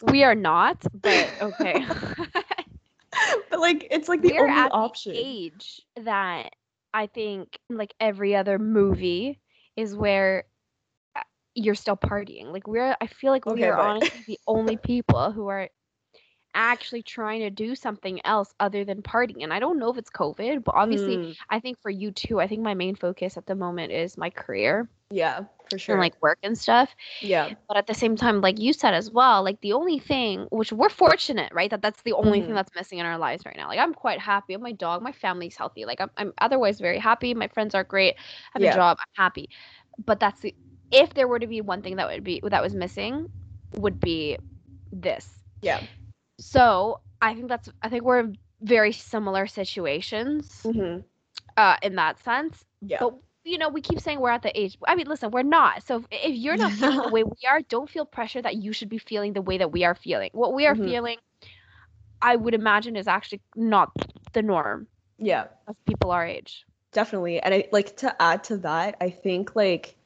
we 0.02 0.24
are 0.24 0.34
not, 0.34 0.84
but 1.00 1.30
okay. 1.40 1.86
but 3.50 3.60
like 3.60 3.86
it's 3.90 4.08
like 4.08 4.22
the 4.22 4.32
we're 4.32 4.40
only 4.48 4.52
at 4.60 4.72
option. 4.72 5.12
the 5.12 5.18
age 5.18 5.80
that 6.02 6.50
I 6.94 7.06
think 7.06 7.58
like 7.70 7.94
every 8.00 8.34
other 8.36 8.58
movie 8.58 9.38
is 9.76 9.94
where 9.94 10.44
uh, 11.16 11.20
you're 11.54 11.74
still 11.74 11.96
partying. 11.96 12.52
Like 12.52 12.66
we're 12.66 12.96
I 13.00 13.06
feel 13.06 13.32
like 13.32 13.46
we 13.46 13.52
Okay, 13.52 13.64
are 13.64 13.76
but- 13.76 13.86
honestly 13.86 14.20
the 14.26 14.40
only 14.46 14.76
people 14.92 15.30
who 15.32 15.48
are 15.48 15.68
actually 16.54 17.02
trying 17.02 17.40
to 17.40 17.50
do 17.50 17.74
something 17.74 18.20
else 18.24 18.54
other 18.60 18.84
than 18.84 19.02
partying. 19.02 19.42
And 19.42 19.52
I 19.52 19.60
don't 19.60 19.78
know 19.78 19.90
if 19.90 19.98
it's 19.98 20.10
COVID, 20.10 20.64
but 20.64 20.74
obviously 20.74 21.20
Mm, 21.20 21.36
I 21.50 21.60
think 21.60 21.78
for 21.80 21.90
you 21.90 22.10
too, 22.12 22.40
I 22.40 22.46
think 22.48 22.62
my 22.62 22.74
main 22.74 22.94
focus 22.96 23.36
at 23.36 23.46
the 23.46 23.54
moment 23.54 23.92
is 23.92 24.16
my 24.18 24.30
career 24.30 24.88
yeah, 25.10 25.44
for 25.68 25.78
sure. 25.78 25.94
and 25.94 26.00
like 26.00 26.14
work 26.22 26.38
and 26.42 26.56
stuff. 26.58 26.94
yeah, 27.20 27.50
But 27.68 27.76
at 27.76 27.86
the 27.86 27.94
same 27.94 28.16
time, 28.16 28.40
like 28.40 28.58
you 28.60 28.72
said 28.72 28.94
as 28.94 29.10
well, 29.10 29.42
like 29.42 29.60
the 29.60 29.72
only 29.72 29.98
thing, 29.98 30.46
which 30.50 30.72
we're 30.72 30.88
fortunate, 30.90 31.52
right, 31.52 31.70
that 31.70 31.82
that's 31.82 32.02
the 32.02 32.12
only 32.12 32.40
Mhm. 32.40 32.46
thing 32.46 32.54
that's 32.54 32.70
missing 32.76 32.98
in 32.98 33.06
our 33.06 33.18
lives 33.18 33.44
right 33.46 33.56
now. 33.56 33.68
Like 33.68 33.78
I'm 33.78 33.94
quite 33.94 34.20
happy. 34.20 34.56
My 34.56 34.72
dog, 34.72 35.02
my 35.02 35.12
family's 35.12 35.56
healthy. 35.56 35.84
Like 35.84 36.00
I'm, 36.00 36.10
I'm 36.16 36.32
otherwise 36.40 36.80
very 36.80 36.98
happy. 36.98 37.34
My 37.34 37.48
friends 37.48 37.74
are 37.74 37.84
great. 37.84 38.14
I 38.18 38.50
have 38.54 38.62
Yeah. 38.62 38.70
a 38.70 38.74
job. 38.74 38.96
I'm 39.00 39.22
happy. 39.24 39.48
But 40.04 40.20
that's 40.20 40.40
the 40.40 40.54
if 40.90 41.14
there 41.14 41.28
were 41.28 41.38
to 41.38 41.46
be 41.46 41.60
one 41.60 41.82
thing 41.82 41.96
that 41.96 42.08
would 42.08 42.24
be 42.24 42.40
that 42.44 42.62
was 42.62 42.74
missing, 42.74 43.26
would 43.76 44.00
be 44.00 44.38
this. 44.92 45.28
yeah. 45.62 45.80
So 46.38 47.00
I 47.20 47.34
think 47.34 47.48
that's 47.48 47.68
I 47.82 47.88
think 47.88 48.04
we're 48.04 48.20
in 48.20 48.36
very 48.60 48.92
similar 48.92 49.46
situations 49.46 50.62
hmm 50.64 50.98
uh, 51.56 51.76
in 51.82 51.96
that 51.96 52.18
sense. 52.20 52.64
Yeah. 52.80 52.98
But 53.00 53.14
you 53.44 53.58
know, 53.58 53.68
we 53.68 53.80
keep 53.80 54.00
saying 54.00 54.20
we're 54.20 54.30
at 54.30 54.42
the 54.42 54.58
age. 54.58 54.76
I 54.86 54.94
mean, 54.94 55.06
listen, 55.06 55.30
we're 55.30 55.42
not. 55.42 55.82
So 55.82 55.96
if, 55.96 56.06
if 56.10 56.34
you're 56.36 56.56
not 56.56 56.72
feeling 56.72 57.00
the 57.00 57.08
way 57.10 57.22
we 57.24 57.36
are, 57.48 57.60
don't 57.62 57.88
feel 57.90 58.04
pressure 58.04 58.42
that 58.42 58.56
you 58.56 58.72
should 58.72 58.88
be 58.88 58.98
feeling 58.98 59.32
the 59.32 59.42
way 59.42 59.58
that 59.58 59.72
we 59.72 59.84
are 59.84 59.94
feeling. 59.94 60.30
What 60.32 60.52
we 60.54 60.66
are 60.66 60.74
Mhm. 60.74 60.84
feeling, 60.84 61.18
I 62.22 62.36
would 62.36 62.54
imagine, 62.54 62.96
is 62.96 63.06
actually 63.08 63.40
not 63.56 63.90
the 64.32 64.42
norm 64.42 64.88
yeah. 65.18 65.48
of 65.66 65.76
people 65.86 66.10
our 66.10 66.26
age. 66.26 66.64
definitely 66.92 67.40
and 67.40 67.54
i 67.54 67.68
like 67.72 67.96
to 67.96 68.22
add 68.22 68.42
to 68.44 68.56
that 68.58 68.96
i 69.00 69.10
think 69.10 69.54
like 69.56 69.96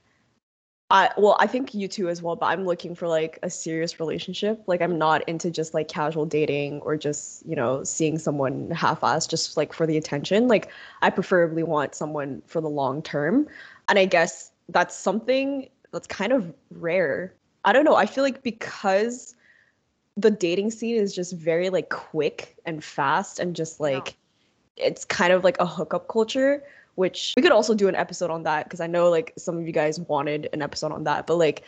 i 0.90 1.10
well 1.16 1.36
i 1.40 1.46
think 1.46 1.74
you 1.74 1.88
too 1.88 2.08
as 2.08 2.22
well 2.22 2.36
but 2.36 2.46
i'm 2.46 2.64
looking 2.64 2.94
for 2.94 3.08
like 3.08 3.38
a 3.42 3.50
serious 3.50 3.98
relationship. 3.98 4.62
Like 4.66 4.80
i'm 4.80 4.98
not 4.98 5.28
into 5.28 5.50
just 5.50 5.74
like 5.74 5.88
casual 5.88 6.26
dating 6.26 6.80
or 6.82 6.96
just 6.96 7.44
you 7.44 7.56
know 7.56 7.82
seeing 7.82 8.18
someone 8.18 8.70
half-assed 8.70 9.28
just 9.28 9.56
like 9.56 9.72
for 9.72 9.86
the 9.86 9.96
attention. 9.96 10.48
Like 10.48 10.70
i 11.02 11.10
preferably 11.10 11.62
want 11.62 11.94
someone 11.94 12.42
for 12.46 12.60
the 12.60 12.70
long 12.70 13.02
term. 13.02 13.48
And 13.88 13.98
i 13.98 14.04
guess 14.04 14.52
that's 14.68 14.94
something 14.94 15.68
that's 15.92 16.06
kind 16.06 16.32
of 16.32 16.52
rare. 16.70 17.32
I 17.64 17.72
don't 17.72 17.84
know. 17.84 17.96
I 17.96 18.06
feel 18.06 18.22
like 18.22 18.42
because 18.42 19.34
the 20.16 20.30
dating 20.30 20.70
scene 20.70 20.96
is 20.96 21.14
just 21.14 21.32
very 21.34 21.70
like 21.70 21.90
quick 21.90 22.56
and 22.64 22.82
fast 22.82 23.38
and 23.38 23.54
just 23.56 23.80
like 23.80 24.16
it's 24.76 25.04
kind 25.04 25.32
of 25.32 25.44
like 25.44 25.58
a 25.58 25.66
hookup 25.66 26.08
culture 26.08 26.62
which 26.96 27.32
we 27.36 27.42
could 27.42 27.52
also 27.52 27.74
do 27.74 27.88
an 27.88 27.94
episode 27.94 28.30
on 28.30 28.42
that 28.42 28.64
because 28.64 28.80
i 28.80 28.86
know 28.86 29.08
like 29.08 29.32
some 29.38 29.56
of 29.56 29.64
you 29.66 29.72
guys 29.72 30.00
wanted 30.00 30.48
an 30.52 30.60
episode 30.60 30.92
on 30.92 31.04
that 31.04 31.26
but 31.26 31.36
like 31.36 31.62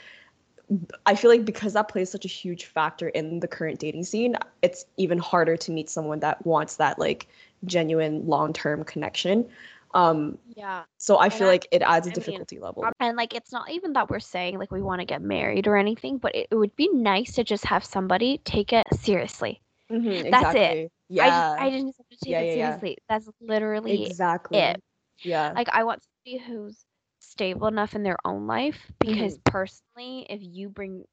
i 1.06 1.14
feel 1.14 1.30
like 1.30 1.44
because 1.44 1.72
that 1.72 1.88
plays 1.88 2.10
such 2.10 2.24
a 2.24 2.28
huge 2.28 2.66
factor 2.66 3.08
in 3.10 3.40
the 3.40 3.48
current 3.48 3.78
dating 3.78 4.04
scene 4.04 4.36
it's 4.62 4.84
even 4.98 5.16
harder 5.18 5.56
to 5.56 5.70
meet 5.70 5.88
someone 5.88 6.20
that 6.20 6.44
wants 6.44 6.76
that 6.76 6.98
like 6.98 7.26
genuine 7.64 8.26
long-term 8.26 8.84
connection 8.84 9.46
Um, 9.94 10.36
Yeah. 10.54 10.82
so 10.98 11.16
I 11.16 11.24
And 11.24 11.32
feel 11.32 11.46
I- 11.48 11.52
like 11.52 11.66
it 11.72 11.80
adds 11.80 12.06
a 12.06 12.10
I 12.10 12.12
mean, 12.12 12.14
difficulty 12.14 12.58
level. 12.58 12.84
And 13.00 13.16
like 13.16 13.32
it's 13.34 13.50
not 13.50 13.70
even 13.70 13.94
that 13.94 14.10
we're 14.10 14.20
saying 14.20 14.58
like 14.58 14.70
we 14.70 14.82
want 14.82 15.00
to 15.00 15.06
get 15.06 15.22
married 15.22 15.66
or 15.66 15.78
anything, 15.78 16.18
but 16.18 16.34
it, 16.34 16.48
it 16.50 16.56
would 16.56 16.76
be 16.76 16.88
nice 16.92 17.32
to 17.36 17.42
just 17.42 17.64
have 17.64 17.82
somebody 17.82 18.36
take 18.44 18.74
it 18.74 18.86
seriously. 19.00 19.62
Mhm, 19.90 20.30
that's 20.30 20.54
it. 20.54 20.90
exactly. 21.08 21.20
I 21.22 21.28
just 21.30 21.60
I 21.64 21.70
just 21.70 21.84
need 21.86 21.94
someone 21.96 22.10
to 22.10 22.18
take 22.22 22.30
Yeah, 22.32 22.40
it 22.40 22.46
yeah, 22.48 22.54
yeah. 22.54 22.66
seriously. 22.66 22.98
That's 23.08 23.28
literally 23.40 24.04
exactly. 24.04 24.58
it. 24.58 24.82
Yeah. 25.22 25.56
like 25.56 25.68
I 25.70 25.84
want 25.84 26.02
somebody 26.02 26.44
who's 26.44 26.84
stable 27.20 27.66
enough 27.68 27.94
in 27.94 28.02
their 28.02 28.18
own 28.24 28.46
life 28.46 28.90
because 29.00 29.38
Mm-hmm. 29.38 29.42
personally, 29.44 30.26
if 30.28 30.40
you 30.42 30.68
bring 30.68 31.04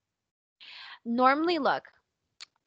normally 1.05 1.59
look, 1.59 1.83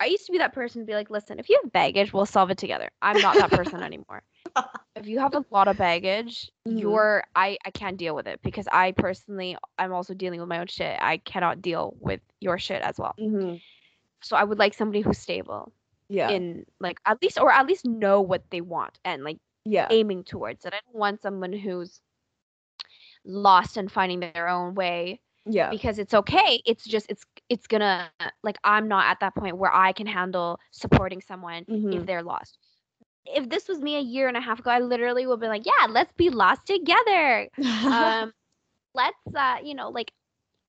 I 0.00 0.06
used 0.06 0.26
to 0.26 0.32
be 0.32 0.38
that 0.38 0.52
person 0.54 0.82
to 0.82 0.86
be 0.86 0.94
like, 0.94 1.10
listen, 1.10 1.38
if 1.38 1.48
you 1.48 1.58
have 1.62 1.72
baggage, 1.72 2.12
we'll 2.12 2.26
solve 2.26 2.50
it 2.50 2.58
together. 2.58 2.90
I'm 3.02 3.20
not 3.20 3.38
that 3.38 3.50
person 3.52 3.82
anymore. 3.82 4.22
If 4.96 5.06
you 5.06 5.18
have 5.20 5.34
a 5.34 5.44
lot 5.50 5.68
of 5.68 5.76
baggage, 5.76 6.50
Mhm. 6.66 6.68
you're 6.68 7.22
I 7.34 7.58
I 7.64 7.70
can't 7.70 7.96
deal 7.96 8.14
with 8.14 8.26
it 8.26 8.40
because 8.42 8.66
I 8.70 8.92
personally 8.92 9.56
I'm 9.78 9.92
also 9.92 10.14
dealing 10.14 10.40
with 10.40 10.48
my 10.48 10.58
own 10.58 10.66
shit. 10.66 10.98
I 11.00 11.18
cannot 11.18 11.62
deal 11.62 11.94
with 12.00 12.20
your 12.40 12.58
shit 12.58 12.82
as 12.82 12.98
well. 12.98 13.16
Mhm. 13.18 13.60
So 14.22 14.36
I 14.36 14.44
would 14.44 14.58
like 14.58 14.74
somebody 14.74 15.00
who's 15.00 15.18
stable 15.18 15.72
Yeah. 16.08 16.30
in 16.30 16.64
like 16.80 16.98
at 17.06 17.20
least 17.22 17.38
or 17.38 17.50
at 17.52 17.66
least 17.66 17.84
know 17.84 18.20
what 18.20 18.42
they 18.50 18.60
want 18.60 18.98
and 19.04 19.22
like 19.24 19.38
yeah. 19.64 19.86
aiming 19.90 20.24
towards 20.24 20.64
it. 20.64 20.72
I 20.74 20.80
don't 20.86 20.98
want 20.98 21.22
someone 21.22 21.52
who's 21.52 22.00
lost 23.24 23.76
and 23.76 23.90
finding 23.90 24.20
their 24.20 24.48
own 24.48 24.74
way 24.74 25.20
Yeah. 25.44 25.70
because 25.70 25.98
it's 25.98 26.14
okay. 26.14 26.62
It's 26.66 26.84
just 26.84 27.06
it's 27.10 27.24
it's 27.48 27.66
gonna 27.66 28.10
like 28.42 28.56
I'm 28.64 28.88
not 28.88 29.06
at 29.06 29.20
that 29.20 29.34
point 29.34 29.56
where 29.56 29.74
I 29.74 29.92
can 29.92 30.06
handle 30.06 30.58
supporting 30.70 31.20
someone 31.20 31.64
Mhm. 31.64 31.94
if 31.94 32.06
they're 32.06 32.22
lost. 32.22 32.58
If 33.26 33.48
this 33.48 33.68
was 33.68 33.80
me 33.80 33.96
a 33.96 34.00
year 34.00 34.28
and 34.28 34.36
a 34.36 34.40
half 34.40 34.60
ago, 34.60 34.70
I 34.70 34.78
literally 34.80 35.26
would 35.26 35.40
be 35.40 35.48
like, 35.48 35.66
yeah, 35.66 35.86
let's 35.88 36.12
be 36.14 36.30
lost 36.30 36.66
together. 36.66 37.48
Um, 37.84 38.32
let's 38.94 39.34
uh, 39.34 39.56
you 39.62 39.74
know, 39.74 39.90
like 39.90 40.12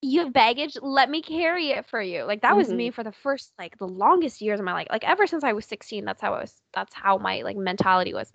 you 0.02 0.22
have 0.22 0.34
baggage, 0.34 0.78
let 0.82 1.10
me 1.10 1.22
carry 1.22 1.70
it 1.72 1.86
for 1.86 2.02
you. 2.02 2.24
Like 2.24 2.42
that 2.42 2.56
was 2.58 2.72
me 2.72 2.92
for 2.92 3.04
the 3.04 3.12
first 3.12 3.54
like 3.58 3.78
the 3.78 3.88
longest 3.88 4.42
years 4.42 4.60
of 4.60 4.66
my 4.66 4.74
life. 4.74 4.88
Like 4.90 5.08
ever 5.08 5.26
since 5.28 5.44
I 5.44 5.54
was 5.54 5.66
16, 5.66 6.06
that's 6.06 6.22
how 6.22 6.34
I 6.34 6.42
was 6.42 6.62
that's 6.74 6.94
how 6.94 7.18
my 7.18 7.42
like 7.42 7.58
mentality 7.58 8.14
was 8.14 8.32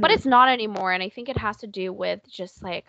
but 0.00 0.10
Mhm. 0.10 0.12
it's 0.12 0.26
not 0.26 0.48
anymore 0.48 0.92
and 0.92 1.02
i 1.02 1.08
think 1.08 1.28
it 1.28 1.36
has 1.38 1.56
to 1.58 1.66
do 1.66 1.92
with 1.92 2.20
just 2.28 2.62
like 2.62 2.84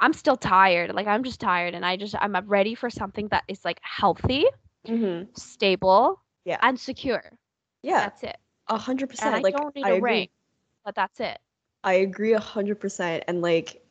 i'm 0.00 0.12
still 0.12 0.36
tired 0.36 0.94
like 0.94 1.06
i'm 1.06 1.22
just 1.24 1.40
tired 1.40 1.74
and 1.74 1.84
i 1.84 1.96
just 1.96 2.14
i'm 2.20 2.34
ready 2.48 2.74
for 2.74 2.90
something 2.90 3.28
that 3.28 3.44
is 3.48 3.64
like 3.64 3.80
healthy 3.82 4.44
Mhm. 4.88 5.28
stable 5.36 6.20
Yeah. 6.44 6.60
and 6.60 6.78
secure 6.78 7.38
Yeah. 7.82 8.10
that's 8.10 8.22
it 8.22 8.36
A 8.68 8.76
hundred 8.78 9.08
percent. 9.08 9.42
i 9.42 9.42
Like 9.42 9.58
don't 9.58 9.74
need 9.74 9.88
I 9.88 9.90
a 9.90 9.94
agree. 9.94 9.96
ring 9.96 10.28
but 10.84 10.94
that's 10.94 11.20
it 11.20 11.38
I 11.84 11.94
agree 11.94 12.32
a 12.32 12.40
hundred 12.40 12.80
percent. 12.80 13.24
And 13.28 13.42
like 13.42 13.82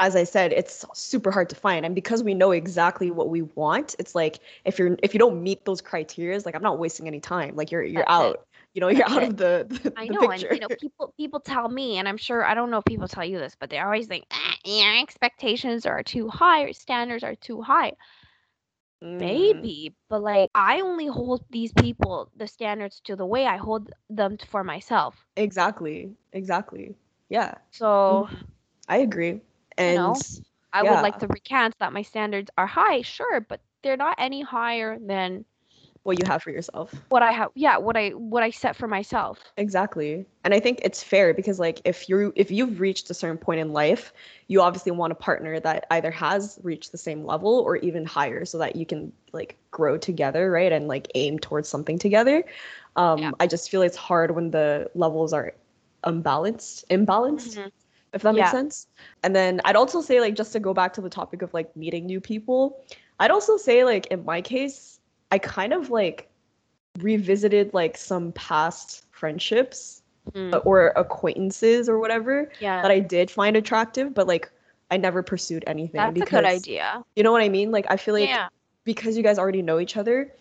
as 0.00 0.16
I 0.16 0.24
said, 0.24 0.52
it's 0.52 0.84
super 0.94 1.30
hard 1.30 1.48
to 1.50 1.56
find. 1.56 1.84
And 1.84 1.94
because 1.94 2.22
we 2.22 2.34
know 2.34 2.50
exactly 2.52 3.10
what 3.10 3.28
we 3.28 3.42
want, 3.42 3.96
it's 3.98 4.14
like 4.14 4.38
if 4.64 4.78
you're 4.78 4.96
if 5.02 5.14
you 5.14 5.18
don't 5.18 5.42
meet 5.42 5.64
those 5.64 5.80
criteria, 5.80 6.40
like 6.44 6.54
I'm 6.54 6.62
not 6.62 6.78
wasting 6.78 7.06
any 7.06 7.20
time. 7.20 7.56
Like 7.56 7.70
you're 7.70 7.82
you're 7.82 8.08
That's 8.08 8.18
it. 8.18 8.36
out. 8.36 8.46
You 8.74 8.80
know, 8.80 8.88
you're 8.88 9.08
out 9.08 9.22
it. 9.22 9.30
of 9.30 9.36
the, 9.36 9.66
the, 9.68 9.90
i 9.96 10.06
the 10.06 10.14
know 10.14 10.28
picture. 10.28 10.48
and 10.48 10.48
you 10.52 10.60
know 10.60 10.68
people 10.80 11.12
people 11.16 11.40
tell 11.40 11.68
me 11.68 11.98
and 11.98 12.08
i'm 12.08 12.16
sure 12.16 12.44
i 12.44 12.54
don't 12.54 12.70
know 12.70 12.78
if 12.78 12.84
people 12.84 13.08
tell 13.08 13.24
you 13.24 13.38
this 13.38 13.56
but 13.58 13.70
they're 13.70 13.84
always 13.84 14.06
think, 14.06 14.24
ah, 14.32 14.54
your 14.64 14.96
expectations 15.00 15.86
are 15.86 16.02
too 16.02 16.28
high 16.28 16.62
or 16.62 16.72
standards 16.72 17.24
are 17.24 17.34
too 17.36 17.60
high 17.62 17.92
Mm, 19.02 19.18
maybe 19.18 19.94
but 20.08 20.22
like 20.22 20.50
i 20.54 20.80
only 20.80 21.06
hold 21.06 21.44
these 21.50 21.72
people 21.72 22.30
the 22.36 22.46
standards 22.46 23.00
to 23.00 23.16
the 23.16 23.26
way 23.26 23.46
i 23.46 23.56
hold 23.56 23.90
them 24.08 24.36
for 24.38 24.62
myself 24.62 25.26
Exactly. 25.36 26.14
Exactly. 26.32 26.96
Yeah. 27.28 27.54
so 27.70 28.28
I 28.88 28.98
agree. 28.98 29.40
And 29.78 29.94
know, 29.94 30.22
I 30.72 30.82
Yeah. 30.82 30.90
would 30.90 31.00
like 31.00 31.18
to 31.18 31.28
recant 31.28 31.78
that 31.78 31.92
my 31.92 32.02
standards 32.02 32.50
are 32.58 32.66
high, 32.66 33.02
sure, 33.02 33.40
but 33.40 33.60
they're 33.82 33.96
not 33.96 34.16
any 34.18 34.42
higher 34.42 34.98
than 34.98 35.44
what 36.02 36.18
you 36.18 36.24
have 36.26 36.42
for 36.42 36.50
yourself. 36.50 36.94
what 37.08 37.22
I 37.22 37.32
have. 37.32 37.50
Yeah, 37.54 37.78
what 37.78 37.96
I 37.96 38.10
what 38.10 38.42
I 38.42 38.50
set 38.50 38.76
for 38.76 38.88
myself. 38.88 39.52
Exactly. 39.56 40.24
And 40.44 40.54
I 40.54 40.60
think 40.60 40.80
it's 40.84 41.02
fair 41.02 41.34
because 41.34 41.58
like 41.58 41.80
if 41.84 42.08
you 42.08 42.32
if 42.36 42.50
you've 42.50 42.78
reached 42.78 43.10
a 43.10 43.14
certain 43.14 43.38
point 43.38 43.58
in 43.58 43.72
life, 43.72 44.12
you 44.46 44.62
obviously 44.62 44.92
want 44.92 45.10
a 45.12 45.16
partner 45.16 45.58
that 45.58 45.84
either 45.90 46.12
has 46.12 46.60
reached 46.62 46.92
the 46.92 46.98
same 46.98 47.24
level 47.24 47.58
or 47.66 47.76
even 47.78 48.04
higher 48.04 48.44
so 48.44 48.56
that 48.58 48.76
you 48.76 48.86
can 48.86 49.12
like 49.32 49.56
grow 49.72 49.98
together, 49.98 50.50
right? 50.52 50.70
And 50.72 50.86
like 50.86 51.08
aim 51.16 51.40
towards 51.40 51.68
something 51.68 51.98
together. 51.98 52.44
Um 52.94 53.20
Yeah. 53.20 53.32
I 53.40 53.48
just 53.48 53.68
feel 53.68 53.82
it's 53.82 53.96
hard 53.96 54.30
when 54.36 54.52
the 54.52 54.88
levels 54.94 55.32
are 55.32 55.54
unbalanced, 56.04 56.84
imbalanced, 56.88 57.58
Mhm. 57.58 57.70
If 58.12 58.22
that 58.22 58.34
makes 58.34 58.50
sense. 58.50 58.86
And 59.22 59.34
then 59.36 59.60
I'd 59.64 59.76
also 59.76 60.00
say 60.00 60.20
like 60.20 60.34
just 60.34 60.52
to 60.52 60.60
go 60.60 60.72
back 60.74 60.92
to 60.94 61.00
the 61.00 61.10
topic 61.10 61.42
of 61.42 61.52
like 61.54 61.74
meeting 61.76 62.06
new 62.06 62.20
people, 62.20 62.84
I'd 63.20 63.30
also 63.30 63.56
say 63.56 63.84
like 63.84 64.06
in 64.06 64.24
my 64.24 64.40
case, 64.40 65.00
I 65.30 65.38
kind 65.38 65.72
of 65.72 65.90
like 65.90 66.28
revisited 67.00 67.72
like 67.74 67.96
some 67.96 68.32
past 68.32 69.04
friendships 69.10 70.02
Mm. 70.34 70.60
or 70.66 70.88
acquaintances 70.94 71.88
or 71.88 71.98
whatever 71.98 72.50
Yeah, 72.60 72.82
that 72.82 72.90
I 72.90 72.98
did 73.00 73.30
find 73.30 73.56
attractive, 73.56 74.12
but 74.12 74.26
like 74.26 74.50
I 74.90 74.98
never 74.98 75.22
pursued 75.22 75.64
anything 75.66 75.96
that's 76.00 76.10
a 76.10 76.20
because 76.20 76.40
good 76.42 76.44
idea. 76.44 77.02
you 77.16 77.22
know 77.22 77.32
what 77.32 77.40
I 77.40 77.48
mean? 77.48 77.70
Like 77.70 77.86
I 77.88 77.96
feel 77.96 78.12
like 78.12 78.28
yeah, 78.28 78.48
because 78.84 79.16
you 79.16 79.22
guys 79.22 79.38
already 79.38 79.62
know 79.62 79.80
each 79.80 79.96
other, 79.96 80.34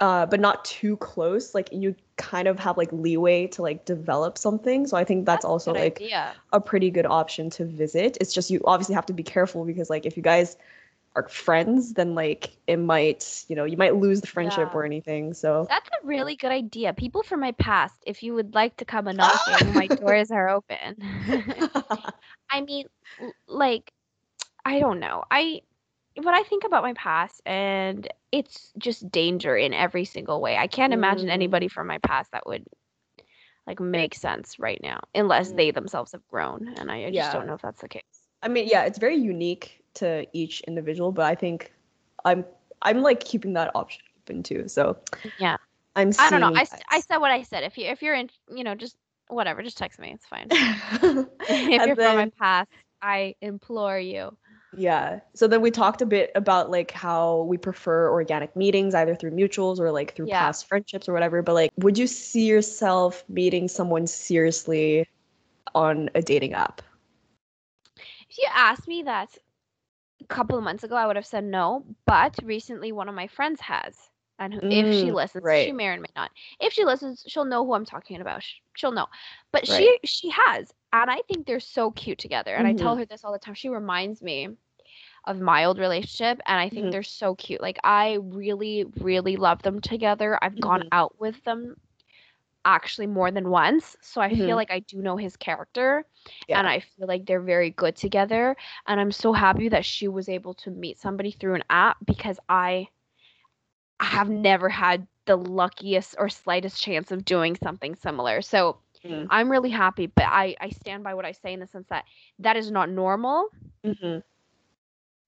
uh, 0.00 0.26
but 0.26 0.40
not 0.40 0.64
too 0.64 0.96
close, 0.98 1.54
like 1.54 1.68
you 1.72 1.94
kind 2.16 2.46
of 2.48 2.58
have 2.58 2.76
like 2.76 2.92
leeway 2.92 3.46
to 3.48 3.62
like 3.62 3.84
develop 3.84 4.38
something. 4.38 4.86
So 4.86 4.96
I 4.96 5.04
think 5.04 5.26
that's, 5.26 5.44
a 5.44 5.48
also 5.48 5.72
like 5.72 5.96
idea. 5.96 6.34
a 6.52 6.60
pretty 6.60 6.90
good 6.90 7.06
option 7.06 7.50
to 7.50 7.64
visit. 7.64 8.16
It's 8.20 8.32
just 8.32 8.50
you 8.50 8.60
obviously 8.64 8.94
have 8.94 9.06
to 9.06 9.12
be 9.12 9.22
careful 9.22 9.64
because 9.64 9.90
like 9.90 10.06
if 10.06 10.16
you 10.16 10.22
guys 10.22 10.56
are 11.16 11.28
friends, 11.28 11.94
then 11.94 12.14
like 12.14 12.56
it 12.66 12.76
might, 12.76 13.44
you 13.48 13.54
know, 13.56 13.64
you 13.64 13.76
might 13.76 13.94
lose 13.96 14.20
the 14.20 14.26
friendship 14.26 14.70
Yeah. 14.72 14.78
or 14.78 14.84
anything. 14.84 15.32
So 15.34 15.66
That's 15.68 15.88
a 15.88 16.06
really 16.06 16.36
good 16.36 16.50
idea. 16.52 16.92
People 16.92 17.22
from 17.22 17.40
my 17.40 17.52
past, 17.52 17.94
if 18.06 18.22
you 18.22 18.34
would 18.34 18.54
like 18.54 18.76
to 18.78 18.84
come 18.84 19.06
a 19.06 19.12
knocking, 19.14 19.72
my 19.74 19.86
doors 19.86 20.30
are 20.30 20.48
open. 20.48 20.96
I 22.50 22.60
mean, 22.60 22.86
like, 23.46 23.92
I 24.64 24.80
don't 24.80 24.98
know. 25.00 25.24
I 25.30 25.60
when 26.22 26.34
I 26.34 26.42
think 26.42 26.64
about 26.64 26.82
my 26.82 26.92
past, 26.94 27.42
and 27.46 28.06
it's 28.32 28.72
just 28.78 29.10
danger 29.10 29.56
in 29.56 29.72
every 29.74 30.04
single 30.04 30.40
way. 30.40 30.56
I 30.56 30.66
can't 30.66 30.92
imagine 30.92 31.28
Mm. 31.28 31.32
anybody 31.32 31.68
from 31.68 31.86
my 31.86 31.98
past 31.98 32.32
that 32.32 32.46
would 32.46 32.64
like 33.66 33.80
make 33.80 34.14
sense 34.14 34.58
right 34.58 34.80
now, 34.82 35.00
unless 35.14 35.52
Mm. 35.52 35.56
they 35.56 35.70
themselves 35.70 36.12
have 36.12 36.26
grown. 36.28 36.74
And 36.76 36.90
I, 36.90 37.04
I 37.04 37.04
just 37.06 37.14
Yeah. 37.14 37.32
don't 37.32 37.46
know 37.46 37.54
if 37.54 37.62
that's 37.62 37.80
the 37.80 37.88
case. 37.88 38.02
I 38.42 38.48
mean, 38.48 38.68
yeah, 38.68 38.84
it's 38.84 38.98
very 38.98 39.16
unique 39.16 39.82
to 39.94 40.26
each 40.32 40.60
individual, 40.62 41.12
but 41.12 41.24
I 41.24 41.34
think 41.34 41.72
I'm 42.24 42.44
I'm 42.82 43.02
like 43.02 43.24
keeping 43.24 43.54
that 43.54 43.70
option 43.74 44.02
open 44.18 44.42
too. 44.42 44.68
So 44.68 44.96
Yeah. 45.38 45.56
I'm 45.96 46.10
I 46.18 46.30
don't 46.30 46.40
know. 46.40 46.50
I, 46.54 46.58
I, 46.58 46.62
s- 46.62 46.82
I 46.90 46.98
it. 46.98 47.04
said 47.04 47.18
what 47.18 47.30
I 47.30 47.42
said. 47.42 47.64
If 47.64 47.78
you 47.78 47.86
if 47.86 48.02
you're 48.02 48.14
in, 48.14 48.28
you 48.54 48.64
know, 48.64 48.74
just 48.74 48.96
whatever, 49.28 49.62
just 49.62 49.78
text 49.78 49.98
me. 49.98 50.12
It's 50.12 50.26
fine. 50.26 50.48
and 51.02 51.28
if 51.72 51.86
you're 51.86 51.96
from 51.96 52.16
my 52.16 52.30
past, 52.38 52.68
I 53.00 53.34
implore 53.40 53.98
you. 53.98 54.36
Yeah, 54.76 55.20
so 55.34 55.46
then 55.48 55.60
we 55.62 55.70
talked 55.70 56.02
a 56.02 56.06
bit 56.06 56.30
about 56.34 56.70
like 56.70 56.90
how 56.90 57.42
we 57.42 57.56
prefer 57.56 58.10
organic 58.10 58.54
meetings 58.56 58.94
either 58.94 59.14
through 59.14 59.32
mutuals 59.32 59.78
or 59.78 59.90
like 59.90 60.14
through 60.14 60.28
Yeah. 60.28 60.40
past 60.40 60.66
friendships 60.68 61.08
or 61.08 61.12
whatever. 61.12 61.42
But 61.42 61.54
like, 61.54 61.70
would 61.78 61.98
you 61.98 62.06
see 62.06 62.46
yourself 62.46 63.24
meeting 63.28 63.68
someone 63.68 64.06
seriously 64.06 65.06
on 65.74 66.10
a 66.14 66.22
dating 66.22 66.54
app? 66.54 66.82
If 68.30 68.38
you 68.38 68.48
asked 68.52 68.88
me 68.88 69.02
that 69.04 69.36
a 70.20 70.26
couple 70.26 70.56
of 70.58 70.64
months 70.64 70.84
ago, 70.84 70.96
I 70.96 71.06
would 71.06 71.16
have 71.16 71.26
said 71.26 71.44
no. 71.44 71.84
But 72.06 72.38
recently, 72.42 72.92
one 72.92 73.08
of 73.08 73.14
my 73.14 73.26
friends 73.28 73.60
has. 73.60 73.96
And 74.38 74.54
who, 74.54 74.60
if 74.70 74.92
she 74.92 75.10
Mm, 75.10 75.14
listens, 75.14 75.44
she 75.52 75.72
may 75.72 75.86
or 75.88 76.00
may 76.00 76.08
not. 76.16 76.30
If 76.60 76.72
she 76.72 76.84
listens, 76.84 77.24
she'll 77.26 77.44
know 77.44 77.64
who 77.64 77.74
I'm 77.74 77.84
talking 77.86 78.20
about. 78.20 78.42
She'll 78.74 78.90
know. 78.92 79.06
But 79.52 79.68
Right. 79.68 79.76
she 79.76 79.98
she 80.04 80.30
has, 80.30 80.72
and 80.92 81.10
I 81.10 81.22
think 81.28 81.46
they're 81.46 81.60
so 81.60 81.92
cute 81.92 82.18
together. 82.18 82.54
And 82.56 82.66
I 82.66 82.72
tell 82.72 82.96
Mhm. 82.96 82.98
her 82.98 83.04
this 83.06 83.24
all 83.24 83.32
the 83.32 83.38
time. 83.38 83.54
She 83.54 83.68
reminds 83.68 84.22
me 84.22 84.56
of 85.26 85.40
my 85.40 85.64
old 85.64 85.78
relationship, 85.78 86.40
and 86.46 86.58
I 86.60 86.68
think 86.68 86.90
Mhm. 86.90 86.92
they're 86.92 87.02
so 87.02 87.34
cute. 87.34 87.60
Like 87.60 87.78
I 87.84 88.18
really, 88.22 88.84
really 89.00 89.36
love 89.36 89.62
them 89.62 89.80
together. 89.80 90.38
I've 90.42 90.60
gone 90.60 90.82
Mhm. 90.82 90.92
out 90.92 91.18
with 91.20 91.42
them 91.44 91.76
actually 92.64 93.06
more 93.06 93.30
than 93.30 93.50
once, 93.50 93.96
so 94.00 94.20
I 94.20 94.30
Mhm. 94.30 94.34
feel 94.34 94.56
like 94.56 94.70
I 94.70 94.80
do 94.80 95.00
know 95.02 95.16
his 95.16 95.36
character 95.36 96.04
Yeah. 96.48 96.54
and 96.54 96.66
I 96.66 96.80
feel 96.80 97.06
like 97.06 97.26
they're 97.26 97.40
very 97.40 97.70
good 97.70 97.96
together. 97.96 98.56
And 98.86 99.00
I'm 99.00 99.12
so 99.12 99.32
happy 99.32 99.68
that 99.68 99.84
she 99.84 100.08
was 100.08 100.28
able 100.28 100.54
to 100.54 100.70
meet 100.70 100.98
somebody 100.98 101.30
through 101.30 101.54
an 101.54 101.64
app 101.70 101.96
because 102.06 102.38
I 102.48 102.88
I 104.00 104.04
have 104.06 104.28
never 104.30 104.68
had 104.68 105.06
the 105.26 105.36
luckiest 105.36 106.14
or 106.18 106.28
slightest 106.28 106.80
chance 106.82 107.10
of 107.10 107.24
doing 107.24 107.56
something 107.56 107.94
similar. 107.94 108.40
So 108.42 108.78
Mm. 109.04 109.30
I'm 109.30 109.50
really 109.50 109.70
happy, 109.70 110.06
but 110.06 110.24
I 110.26 110.56
I 110.60 110.70
stand 110.70 111.02
by 111.04 111.14
what 111.14 111.24
I 111.24 111.32
say 111.32 111.52
in 111.52 111.60
the 111.60 111.66
sense 111.66 111.88
that 111.88 112.04
that 112.38 112.56
is 112.56 112.70
not 112.70 112.88
normal. 112.90 113.48
Mhm. 113.84 114.22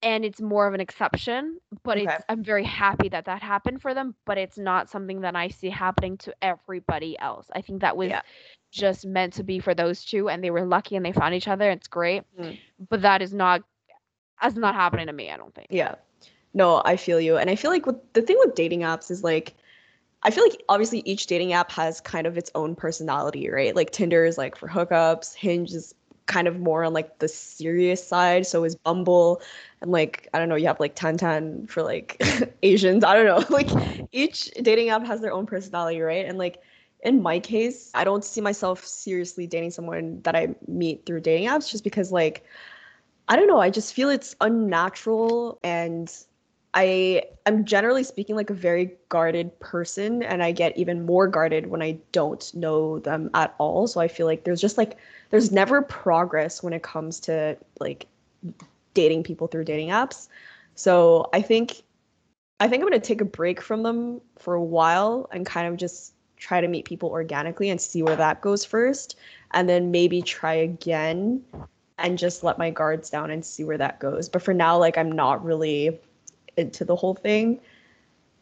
And 0.03 0.25
it's 0.25 0.41
more 0.41 0.67
of 0.67 0.75
an 0.75 0.81
exception, 0.81 1.59
but 1.83 1.99
Okay. 1.99 2.07
it's 2.15 2.25
I'm 2.29 2.45
very 2.45 2.65
happy 2.65 3.09
that 3.09 3.25
that 3.25 3.43
happened 3.43 3.81
for 3.83 3.95
them, 3.95 4.15
but 4.25 4.38
it's 4.38 4.59
not 4.59 4.88
something 4.88 5.23
that 5.23 5.35
I 5.35 5.49
see 5.49 5.71
happening 5.71 6.17
to 6.19 6.35
everybody 6.43 7.19
else. 7.19 7.47
I 7.53 7.62
think 7.62 7.81
that 7.81 7.97
was 7.97 8.11
Yeah. 8.11 8.21
just 8.71 9.07
meant 9.07 9.33
to 9.35 9.43
be 9.43 9.59
for 9.59 9.75
those 9.75 10.05
two 10.05 10.29
and 10.29 10.45
they 10.45 10.50
were 10.50 10.65
lucky 10.65 10.97
and 10.97 11.05
they 11.05 11.12
found 11.12 11.35
each 11.35 11.49
other. 11.49 11.71
It's 11.71 11.88
great. 11.88 12.25
Mm. 12.38 12.59
But 12.88 13.03
that 13.03 13.23
is 13.23 13.33
not 13.33 13.62
that's 14.43 14.57
not 14.57 14.75
happening 14.75 15.07
to 15.07 15.12
me, 15.15 15.31
I 15.31 15.38
don't 15.38 15.55
think. 15.55 15.69
Yeah. 15.71 15.95
No, 16.53 16.83
I 16.85 16.97
feel 16.97 17.19
you. 17.19 17.38
And 17.38 17.49
I 17.49 17.57
feel 17.57 17.71
like 17.71 17.87
what 17.87 18.12
the 18.12 18.21
thing 18.21 18.37
with 18.41 18.55
dating 18.55 18.81
apps 18.81 19.11
is 19.11 19.25
like 19.25 19.55
I 20.23 20.31
feel 20.31 20.45
like 20.45 20.62
obviously 20.69 21.00
each 21.00 21.26
dating 21.26 21.53
app 21.53 21.71
has 21.73 22.00
kind 22.00 22.26
of 22.26 22.37
its 22.37 22.50
own 22.55 22.75
personality, 22.75 23.49
right? 23.49 23.75
Like 23.75 23.91
Tinder 23.93 24.25
is 24.25 24.37
like 24.37 24.57
for 24.57 24.69
hookups, 24.69 25.35
Hinge 25.35 25.73
is 25.73 25.95
kind 26.26 26.49
of 26.49 26.59
more 26.59 26.85
on 26.85 26.92
like 26.92 27.18
the 27.18 27.28
serious 27.28 28.06
side, 28.06 28.47
so 28.47 28.64
is 28.64 28.76
Bumble 28.76 29.40
and 29.80 29.90
like 29.90 30.28
I 30.35 30.38
don't 30.38 30.49
know, 30.49 30.56
you 30.56 30.66
have 30.66 30.80
like 30.80 30.97
Tantan 30.97 31.68
for 31.68 31.83
like 31.83 32.21
Asians. 32.62 33.04
I 33.04 33.14
don't 33.14 33.26
know. 33.26 33.45
Like 33.56 33.71
each 34.12 34.50
dating 34.62 34.90
app 34.90 35.06
has 35.06 35.21
their 35.21 35.33
own 35.33 35.47
personality, 35.47 36.00
right? 36.00 36.26
And 36.26 36.38
like 36.38 36.62
in 37.02 37.23
my 37.23 37.38
case, 37.38 37.90
I 37.95 38.04
don't 38.04 38.25
see 38.25 38.40
myself 38.40 38.85
seriously 38.85 39.47
dating 39.47 39.71
someone 39.71 40.21
that 40.23 40.35
I 40.35 40.54
meet 40.66 41.06
through 41.06 41.21
dating 41.21 41.49
apps 41.49 41.71
just 41.71 41.85
because 41.85 42.12
like 42.12 42.45
I 43.28 43.37
don't 43.37 43.49
know, 43.49 43.61
I 43.61 43.71
just 43.71 43.95
feel 43.95 44.09
it's 44.11 44.37
unnatural 44.40 45.59
and 45.64 46.12
I 46.76 47.23
I'm 47.47 47.64
generally 47.64 48.04
speaking 48.04 48.37
like 48.37 48.50
a 48.50 48.54
very 48.54 48.92
guarded 49.09 49.59
person 49.61 50.23
and 50.23 50.42
I 50.42 50.52
get 50.52 50.76
even 50.76 51.06
more 51.06 51.26
guarded 51.26 51.68
when 51.68 51.80
I 51.80 51.99
don't 52.12 52.54
know 52.54 52.99
them 52.99 53.30
at 53.33 53.54
all. 53.59 53.87
So 53.87 53.99
I 53.99 54.09
feel 54.09 54.26
like 54.26 54.45
there's 54.45 54.61
just 54.61 54.76
like 54.76 54.99
there's 55.30 55.50
never 55.50 55.80
progress 55.80 56.62
when 56.62 56.75
it 56.75 56.83
comes 56.83 57.18
to 57.21 57.56
like 57.80 58.06
dating 58.92 59.23
people 59.23 59.47
through 59.47 59.64
dating 59.64 59.88
apps. 59.88 60.28
So 60.75 61.30
I 61.33 61.40
think 61.40 61.83
I 62.61 62.68
think 62.68 62.83
I'm 62.83 62.88
going 62.88 63.00
to 63.00 63.06
take 63.06 63.23
a 63.23 63.26
break 63.26 63.62
from 63.62 63.83
them 63.83 64.21
for 64.38 64.54
a 64.54 64.62
while 64.62 65.28
and 65.33 65.47
kind 65.47 65.68
of 65.68 65.78
just 65.78 66.12
try 66.37 66.61
to 66.61 66.68
meet 66.68 66.85
people 66.85 67.09
organically 67.09 67.71
and 67.71 67.80
see 67.80 68.02
where 68.02 68.16
that 68.16 68.42
goes 68.42 68.66
first 68.66 69.16
and 69.52 69.66
then 69.66 69.90
maybe 69.90 70.21
try 70.21 70.52
again 70.52 71.42
and 71.97 72.18
just 72.18 72.45
let 72.45 72.59
my 72.59 72.68
guards 72.68 73.09
down 73.09 73.30
and 73.30 73.47
see 73.47 73.64
where 73.64 73.78
that 73.78 73.99
goes. 73.99 74.28
But 74.28 74.42
for 74.42 74.52
now 74.52 74.76
like 74.76 74.99
I'm 74.99 75.11
not 75.11 75.42
really 75.42 75.99
into 76.57 76.85
the 76.85 76.97
whole 76.97 77.15
thing 77.15 77.61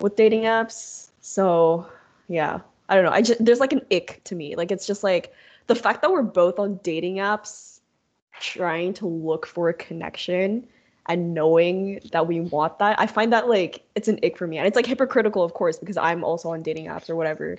with 0.01 0.17
dating 0.17 0.43
apps. 0.43 1.11
So 1.21 1.89
yeah, 2.29 2.61
I 2.89 2.95
don't 2.95 3.05
know. 3.05 3.11
I 3.11 3.23
just 3.23 3.45
there's 3.45 3.61
like 3.61 3.73
an 3.73 3.83
ick 3.93 4.21
to 4.25 4.35
me. 4.35 4.57
Like 4.57 4.71
it's 4.71 4.87
just 4.87 5.03
like 5.03 5.33
the 5.67 5.75
fact 5.75 6.03
that 6.03 6.11
we're 6.11 6.23
both 6.23 6.59
on 6.59 6.81
dating 6.83 7.17
apps 7.17 7.81
trying 8.41 8.93
to 8.95 9.07
look 9.07 9.47
for 9.47 9.69
a 9.69 9.75
connection 9.75 10.67
and 11.07 11.35
knowing 11.35 12.01
that 12.13 12.27
we 12.27 12.41
want 12.41 12.79
that. 12.79 12.99
I 12.99 13.07
find 13.07 13.33
that 13.33 13.49
like 13.49 13.85
it's 13.95 14.09
an 14.09 14.19
ick 14.25 14.37
for 14.39 14.47
me. 14.47 14.59
And 14.59 14.67
it's 14.67 14.77
like 14.77 14.87
hypocritical 14.87 15.43
of 15.43 15.55
course 15.55 15.79
because 15.79 15.97
I'm 15.97 16.25
also 16.25 16.51
on 16.51 16.63
dating 16.63 16.87
apps 16.87 17.11
or 17.11 17.17
whatever. 17.17 17.57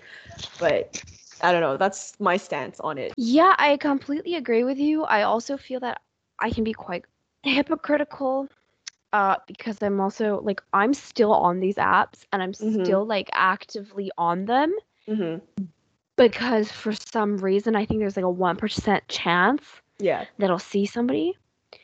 But 0.59 1.01
I 1.41 1.51
don't 1.51 1.61
know. 1.61 1.77
That's 1.77 2.19
my 2.19 2.37
stance 2.37 2.79
on 2.79 2.97
it. 2.97 3.13
Yeah, 3.17 3.55
I 3.57 3.77
completely 3.77 4.35
agree 4.35 4.63
with 4.63 4.77
you. 4.77 5.03
I 5.03 5.23
also 5.23 5.57
feel 5.57 5.79
that 5.81 6.01
I 6.39 6.49
can 6.49 6.63
be 6.63 6.73
quite 6.73 7.05
hypocritical 7.43 8.47
uh 9.15 9.37
because 9.47 9.81
I'm 9.81 10.01
also 10.01 10.41
like 10.43 10.61
I'm 10.73 10.93
still 10.93 11.33
on 11.33 11.59
these 11.59 11.77
apps 11.77 12.25
and 12.33 12.43
I'm 12.43 12.53
Mhm. 12.61 12.77
still 12.83 13.05
like 13.05 13.29
actively 13.33 14.11
on 14.17 14.45
them 14.45 14.73
hmm 15.07 15.37
because 16.17 16.71
for 16.71 16.93
some 16.93 17.37
reason 17.37 17.75
I 17.75 17.85
think 17.85 17.99
there's 17.99 18.17
like 18.17 18.25
a 18.25 18.29
1% 18.29 19.07
chance 19.07 19.81
Yeah. 19.99 20.25
that 20.39 20.49
I'll 20.49 20.59
see 20.59 20.85
somebody, 20.85 21.33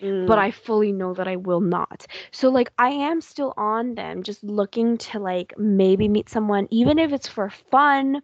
Mm. 0.02 0.28
but 0.28 0.40
I 0.40 0.52
fully 0.52 0.92
know 0.94 1.14
that 1.14 1.28
I 1.28 1.38
will 1.38 1.62
not. 1.62 2.06
So 2.32 2.50
like 2.50 2.72
I 2.78 2.90
am 2.90 3.22
still 3.22 3.54
on 3.58 3.96
them 3.96 4.24
just 4.24 4.44
looking 4.44 4.98
to 4.98 5.20
like 5.20 5.54
maybe 5.58 6.08
meet 6.10 6.30
someone 6.30 6.68
even 6.72 7.00
if 7.00 7.14
it's 7.14 7.28
for 7.28 7.50
fun 7.50 8.22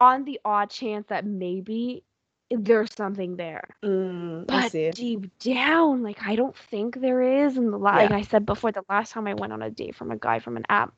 on 0.00 0.24
the 0.24 0.40
odd 0.44 0.70
chance 0.70 1.06
that 1.08 1.24
maybe 1.26 2.04
there's 2.50 2.92
something 2.94 3.36
there. 3.36 3.64
Mm, 3.84 4.46
I 4.50 4.70
But 4.70 4.72
deep 4.92 5.38
down, 5.38 6.02
like 6.02 6.22
I 6.22 6.36
don't 6.36 6.56
think 6.56 7.00
there 7.00 7.22
is. 7.22 7.56
And 7.56 7.72
the 7.72 7.78
la- 7.78 7.96
like 7.96 8.10
I 8.12 8.22
said 8.22 8.46
before, 8.46 8.72
the 8.72 8.84
last 8.88 9.12
time 9.12 9.26
I 9.26 9.34
went 9.34 9.52
on 9.52 9.62
a 9.62 9.70
date 9.70 9.94
from 9.96 10.10
a 10.10 10.16
guy 10.16 10.38
from 10.40 10.56
an 10.56 10.64
app 10.68 10.94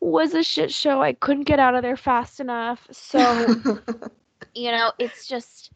was 0.00 0.34
a 0.34 0.42
shit 0.42 0.72
show. 0.72 1.02
I 1.02 1.12
couldn't 1.12 1.44
get 1.44 1.58
out 1.60 1.74
of 1.74 1.82
there 1.82 1.96
fast 1.96 2.40
enough. 2.40 2.86
So 2.90 3.56
you 4.54 4.70
know, 4.72 4.92
it's 4.98 5.26
just 5.26 5.70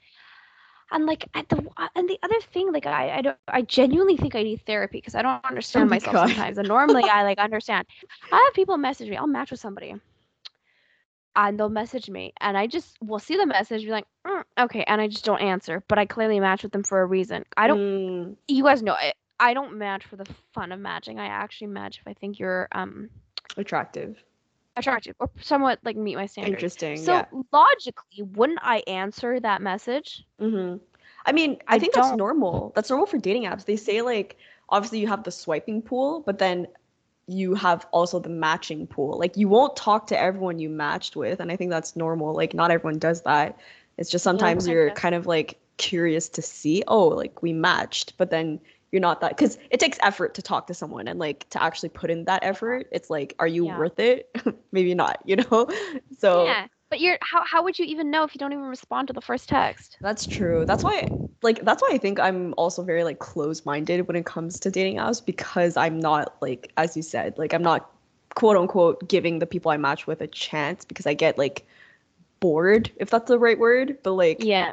and 0.91 1.07
like 1.07 1.29
at 1.35 1.49
the 1.49 1.67
and 1.95 2.09
the 2.09 2.19
other 2.23 2.41
thing, 2.53 2.73
like 2.73 2.87
I 2.87 3.19
I 3.19 3.23
don't 3.23 3.39
I 3.49 3.63
genuinely 3.63 4.17
think 4.17 4.35
I 4.35 4.43
need 4.43 4.63
therapy 4.67 4.99
because 4.99 5.15
I 5.15 5.23
don't 5.23 5.45
understand 5.45 5.91
my 5.91 5.91
myself 5.91 6.09
God. 6.09 6.19
sometimes. 6.19 6.59
And 6.59 6.69
normally 6.69 7.09
I 7.09 7.23
like 7.23 7.39
understand. 7.39 7.87
I 8.31 8.43
have 8.47 8.55
people 8.55 8.77
message 8.79 9.09
me. 9.09 9.17
I'll 9.17 9.27
match 9.27 9.51
with 9.51 9.61
somebody. 9.61 9.95
And 11.37 11.61
they'll 11.61 11.69
message 11.69 12.09
me, 12.09 12.33
and 12.41 12.57
I 12.57 12.67
just 12.67 12.97
will 13.03 13.19
see 13.19 13.37
the 13.37 13.45
message, 13.47 13.83
be 13.85 13.91
like, 13.91 14.07
"Mm, 14.27 14.43
okay, 14.59 14.83
and 14.87 15.01
I 15.03 15.07
just 15.07 15.25
don't 15.25 15.41
answer. 15.41 15.83
But 15.87 15.99
I 15.99 16.07
clearly 16.07 16.41
match 16.41 16.63
with 16.63 16.73
them 16.73 16.83
for 16.83 17.01
a 17.03 17.07
reason. 17.07 17.45
I 17.57 17.67
don't 17.69 17.79
Mm, 17.79 18.37
you 18.49 18.65
guys 18.65 18.83
know 18.83 18.95
I, 18.95 19.13
I 19.39 19.53
don't 19.53 19.77
match 19.77 20.05
for 20.07 20.17
the 20.17 20.25
fun 20.55 20.73
of 20.73 20.81
matching. 20.81 21.19
I 21.21 21.27
actually 21.27 21.69
match 21.69 21.99
if 22.01 22.09
I 22.09 22.15
think 22.15 22.39
you're 22.39 22.69
um 22.73 23.11
attractive. 23.59 24.17
attractive 24.77 25.15
or 25.21 25.29
somewhat 25.41 25.79
like 25.85 25.97
meet 25.97 26.17
my 26.17 26.27
standards. 26.27 26.55
Interesting. 26.55 26.97
So 26.97 27.13
yeah. 27.13 27.25
logically, 27.53 28.23
wouldn't 28.23 28.61
I 28.63 28.83
answer 28.87 29.39
that 29.41 29.61
message? 29.63 30.25
hmm 30.39 30.77
I 31.27 31.33
mean, 31.33 31.59
I, 31.67 31.77
I 31.77 31.79
think 31.79 31.93
that's 31.93 32.09
don't- 32.09 32.17
normal. 32.19 32.73
That's 32.75 32.89
normal 32.89 33.07
for 33.07 33.19
dating 33.19 33.45
apps. 33.45 33.65
They 33.65 33.77
say 33.77 34.01
like 34.01 34.37
obviously 34.71 35.01
you 35.01 35.09
have 35.09 35.25
the 35.25 35.31
swiping 35.31 35.83
pool, 35.83 36.23
but 36.25 36.39
then 36.39 36.67
you 37.27 37.55
have 37.55 37.87
also 37.93 38.19
the 38.21 38.29
matching 38.29 38.87
pool. 38.87 39.19
Like 39.19 39.37
you 39.37 39.49
won't 39.49 39.77
talk 39.77 40.07
to 40.09 40.19
everyone 40.21 40.59
you 40.59 40.69
matched 40.69 41.17
with, 41.17 41.41
and 41.41 41.51
I 41.51 41.57
think 41.57 41.71
that's 41.71 41.97
normal. 41.97 42.35
Like 42.35 42.55
not 42.55 42.71
everyone 42.71 42.99
does 42.99 43.23
that. 43.23 43.59
It's 43.99 44.11
just 44.11 44.25
sometimes 44.25 44.69
I 44.69 44.73
you're 44.73 44.91
kind 44.93 45.15
of 45.15 45.27
like 45.27 45.59
curious 45.79 46.29
to 46.31 46.43
see, 46.43 46.83
oh, 46.89 47.09
like 47.09 47.43
we 47.43 47.53
matched, 47.53 48.17
but 48.19 48.31
then 48.31 48.61
you're 48.93 49.01
not 49.01 49.21
that 49.21 49.37
because 49.37 49.59
it 49.71 49.81
takes 49.81 49.99
effort 50.03 50.35
to 50.35 50.43
talk 50.43 50.67
to 50.69 50.75
someone 50.75 51.09
and 51.09 51.19
like 51.19 51.49
to 51.51 51.63
actually 51.63 51.89
put 51.91 52.11
in 52.11 52.25
that 52.27 52.45
effort. 52.45 52.89
It's 52.93 53.11
like, 53.11 53.35
are 53.39 53.49
you 53.49 53.65
Yeah. 53.65 53.77
worth 53.77 53.99
it? 53.99 54.31
Maybe 54.73 54.95
not, 54.95 55.21
you 55.25 55.37
know? 55.37 55.69
So 56.19 56.45
Yeah. 56.45 56.69
But 56.89 57.01
you're 57.01 57.19
how 57.21 57.45
how 57.45 57.65
would 57.65 57.79
you 57.79 57.85
even 57.87 58.11
know 58.13 58.23
if 58.25 58.35
you 58.35 58.39
don't 58.39 58.53
even 58.53 58.65
respond 58.65 59.09
to 59.09 59.15
the 59.15 59.21
first 59.21 59.49
text? 59.49 59.99
That's 60.01 60.27
true. 60.27 60.65
That's 60.67 60.85
why 60.85 61.09
like 61.47 61.65
that's 61.65 61.81
why 61.81 61.91
I 61.93 61.99
think 61.99 62.19
I'm 62.19 62.55
also 62.59 62.83
very 62.83 63.05
like 63.05 63.21
close-minded 63.21 64.09
when 64.09 64.17
it 64.17 64.27
comes 64.27 64.59
to 64.61 64.71
dating 64.71 64.97
apps 64.97 65.25
because 65.25 65.77
I'm 65.77 66.01
not 66.01 66.37
like 66.43 66.73
as 66.77 66.97
you 66.97 67.03
said, 67.03 67.39
like 67.39 67.55
I'm 67.55 67.63
not 67.63 67.89
quote 68.35 68.57
unquote 68.57 69.09
giving 69.09 69.39
the 69.39 69.47
people 69.47 69.71
I 69.71 69.77
match 69.77 70.09
with 70.09 70.21
a 70.21 70.27
chance 70.27 70.85
because 70.85 71.07
I 71.07 71.15
get 71.15 71.39
like 71.39 71.65
bored 72.41 72.91
if 72.97 73.11
that's 73.11 73.29
the 73.29 73.39
right 73.39 73.59
word, 73.59 73.99
but 74.03 74.13
like 74.13 74.43
Yeah. 74.43 74.73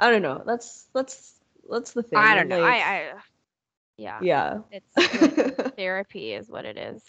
I 0.00 0.10
don't 0.10 0.22
know. 0.22 0.42
That's 0.44 0.88
that's 0.92 1.34
that's 1.70 1.92
the 1.92 2.02
thing. 2.02 2.18
I 2.18 2.34
don't 2.34 2.48
know. 2.48 2.60
like, 2.60 2.82
I 2.82 2.98
I 2.98 3.12
yeah. 3.96 4.18
yeah. 4.20 4.58
It's 4.72 5.70
therapy 5.76 6.32
is 6.32 6.48
what 6.48 6.64
it 6.64 6.76
is. 6.76 7.00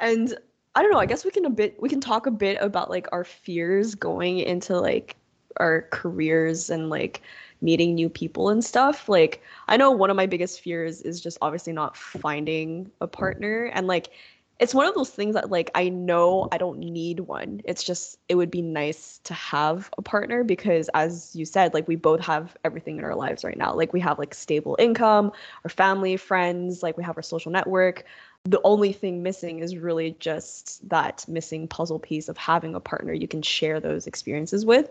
And 0.00 0.36
I 0.74 0.82
don't 0.82 0.90
know, 0.90 0.98
I 0.98 1.06
guess 1.06 1.24
we 1.24 1.30
can 1.30 1.44
a 1.44 1.50
bit 1.50 1.80
we 1.80 1.88
can 1.88 2.00
talk 2.00 2.26
a 2.26 2.32
bit 2.32 2.58
about 2.60 2.90
like 2.90 3.06
our 3.12 3.22
fears 3.22 3.94
going 3.94 4.40
into 4.40 4.80
like 4.80 5.14
our 5.58 5.82
careers 5.92 6.68
and 6.68 6.90
like 6.90 7.22
meeting 7.60 7.94
new 7.94 8.08
people 8.08 8.48
and 8.48 8.64
stuff. 8.64 9.08
Like 9.08 9.42
I 9.68 9.76
know 9.76 9.90
one 9.90 10.10
of 10.10 10.16
my 10.16 10.26
biggest 10.26 10.60
fears 10.60 11.02
is 11.02 11.20
just 11.20 11.38
obviously 11.42 11.72
not 11.72 11.96
finding 11.96 12.90
a 13.00 13.06
partner 13.06 13.70
and 13.74 13.86
like 13.86 14.10
it's 14.58 14.74
one 14.74 14.86
of 14.86 14.94
those 14.94 15.08
things 15.08 15.34
that 15.34 15.50
like 15.50 15.70
I 15.74 15.88
know 15.88 16.46
I 16.52 16.58
don't 16.58 16.80
need 16.80 17.20
one. 17.20 17.62
It's 17.64 17.82
just 17.82 18.18
it 18.28 18.34
would 18.34 18.50
be 18.50 18.60
nice 18.60 19.18
to 19.24 19.32
have 19.32 19.88
a 19.96 20.02
partner 20.02 20.44
because 20.44 20.90
as 20.92 21.34
you 21.34 21.46
said, 21.46 21.72
like 21.72 21.88
we 21.88 21.96
both 21.96 22.20
have 22.20 22.54
everything 22.62 22.98
in 22.98 23.04
our 23.04 23.14
lives 23.14 23.42
right 23.42 23.56
now. 23.56 23.74
Like 23.74 23.94
we 23.94 24.00
have 24.00 24.18
like 24.18 24.34
stable 24.34 24.76
income, 24.78 25.32
our 25.64 25.70
family, 25.70 26.18
friends, 26.18 26.82
like 26.82 26.98
we 26.98 27.04
have 27.04 27.16
our 27.16 27.22
social 27.22 27.50
network 27.50 28.04
the 28.44 28.60
only 28.64 28.92
thing 28.92 29.22
missing 29.22 29.60
is 29.60 29.76
really 29.76 30.16
just 30.18 30.88
that 30.88 31.24
missing 31.28 31.68
puzzle 31.68 31.98
piece 31.98 32.28
of 32.28 32.38
having 32.38 32.74
a 32.74 32.80
partner 32.80 33.12
you 33.12 33.28
can 33.28 33.42
share 33.42 33.80
those 33.80 34.06
experiences 34.06 34.64
with. 34.64 34.90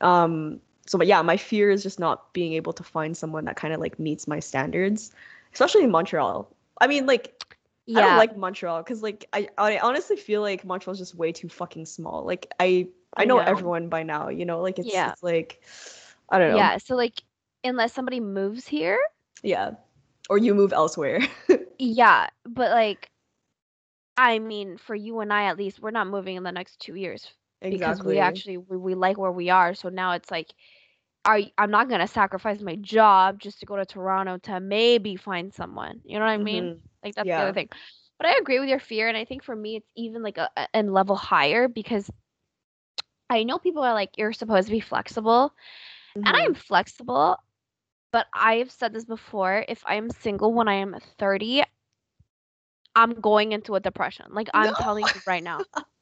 Um, 0.00 0.60
so, 0.86 0.98
but 0.98 1.06
yeah, 1.06 1.22
my 1.22 1.36
fear 1.36 1.70
is 1.70 1.82
just 1.82 1.98
not 1.98 2.32
being 2.32 2.52
able 2.54 2.72
to 2.72 2.82
find 2.82 3.16
someone 3.16 3.44
that 3.46 3.56
kind 3.56 3.74
of 3.74 3.80
like 3.80 3.98
meets 3.98 4.26
my 4.26 4.40
standards, 4.40 5.12
especially 5.52 5.84
in 5.84 5.90
Montreal. 5.90 6.48
I 6.80 6.86
mean, 6.86 7.06
like, 7.06 7.44
yeah. 7.86 7.98
I 7.98 8.02
don't 8.02 8.16
like 8.18 8.36
Montreal 8.36 8.82
because, 8.82 9.02
like, 9.02 9.26
I, 9.32 9.48
I 9.58 9.78
honestly 9.78 10.16
feel 10.16 10.40
like 10.42 10.64
Montreal 10.64 10.92
is 10.92 10.98
just 10.98 11.14
way 11.14 11.32
too 11.32 11.48
fucking 11.48 11.86
small. 11.86 12.24
Like, 12.24 12.52
I 12.60 12.88
I 13.16 13.22
I 13.22 13.24
know 13.24 13.36
know. 13.36 13.42
everyone 13.42 13.88
by 13.88 14.02
now, 14.02 14.28
you 14.28 14.44
know, 14.44 14.60
like 14.60 14.78
it's, 14.78 14.92
Yeah. 14.92 15.12
it's 15.12 15.22
like 15.22 15.62
I 16.28 16.38
don't 16.38 16.50
know, 16.50 16.56
Yeah. 16.56 16.78
So 16.78 16.94
like 16.96 17.22
unless 17.64 17.92
somebody 17.92 18.20
moves 18.20 18.66
here, 18.66 19.00
yeah, 19.42 19.72
or 20.28 20.38
you 20.38 20.54
move 20.54 20.72
elsewhere. 20.72 21.20
yeah. 21.78 22.28
But 22.44 22.70
like 22.72 23.10
I 24.16 24.38
mean, 24.38 24.76
for 24.78 24.94
you 24.94 25.20
and 25.20 25.32
I 25.32 25.44
at 25.44 25.58
least, 25.58 25.80
we're 25.80 25.90
not 25.90 26.06
moving 26.08 26.36
in 26.36 26.42
the 26.42 26.52
next 26.52 26.80
two 26.80 26.94
years 26.94 27.28
because 27.68 28.02
we 28.02 28.18
actually 28.18 28.58
we, 28.58 28.76
we 28.76 28.94
like 28.94 29.18
where 29.18 29.32
we 29.32 29.50
are. 29.50 29.74
So 29.74 29.88
now 29.88 30.12
it's 30.12 30.30
like 30.30 30.54
are 31.24 31.40
I'm 31.58 31.70
not 31.70 31.88
gonna 31.88 32.06
sacrifice 32.08 32.60
my 32.60 32.76
job 32.76 33.40
just 33.40 33.60
to 33.60 33.66
go 33.66 33.76
to 33.76 33.84
Toronto 33.86 34.38
to 34.38 34.60
maybe 34.60 35.16
find 35.16 35.52
someone. 35.52 36.00
You 36.04 36.18
know 36.18 36.24
what 36.24 36.32
I 36.32 36.38
mean? 36.38 36.70
Mhm. 36.70 36.82
Like 37.02 37.14
that's 37.14 37.34
the 37.34 37.42
other 37.42 37.52
thing. 37.52 37.68
But 38.18 38.28
I 38.28 38.38
agree 38.40 38.58
with 38.60 38.68
your 38.68 38.80
fear, 38.80 39.08
and 39.08 39.16
I 39.16 39.24
think 39.24 39.42
for 39.44 39.56
me 39.56 39.76
it's 39.76 39.90
even 39.96 40.22
like 40.22 40.38
a, 40.38 40.50
a 40.56 40.68
a 40.74 40.82
level 40.82 41.16
higher 41.16 41.68
because 41.68 42.10
I 43.30 43.42
know 43.44 43.58
people 43.58 43.82
are 43.82 43.94
like 43.94 44.16
you're 44.18 44.32
supposed 44.32 44.66
to 44.68 44.72
be 44.72 44.80
flexible, 44.80 45.54
and 46.24 46.34
I 46.36 46.44
Mhm. 46.44 46.48
am 46.48 46.54
flexible, 46.54 47.38
but 48.12 48.26
I've 48.34 48.70
said 48.70 48.92
this 48.92 49.04
before. 49.04 49.64
If 49.68 49.82
I 49.86 49.94
am 49.96 50.10
single 50.10 50.52
when 50.52 50.68
I 50.68 50.74
am 50.74 50.96
30, 51.18 51.62
I'm 52.94 53.14
going 53.20 53.52
into 53.52 53.74
a 53.74 53.80
depression. 53.80 54.26
Like 54.30 54.48
I'm 54.54 54.74
No. 54.74 54.74
telling 54.74 55.10
you 55.14 55.20
right 55.26 55.42
now. 55.42 55.64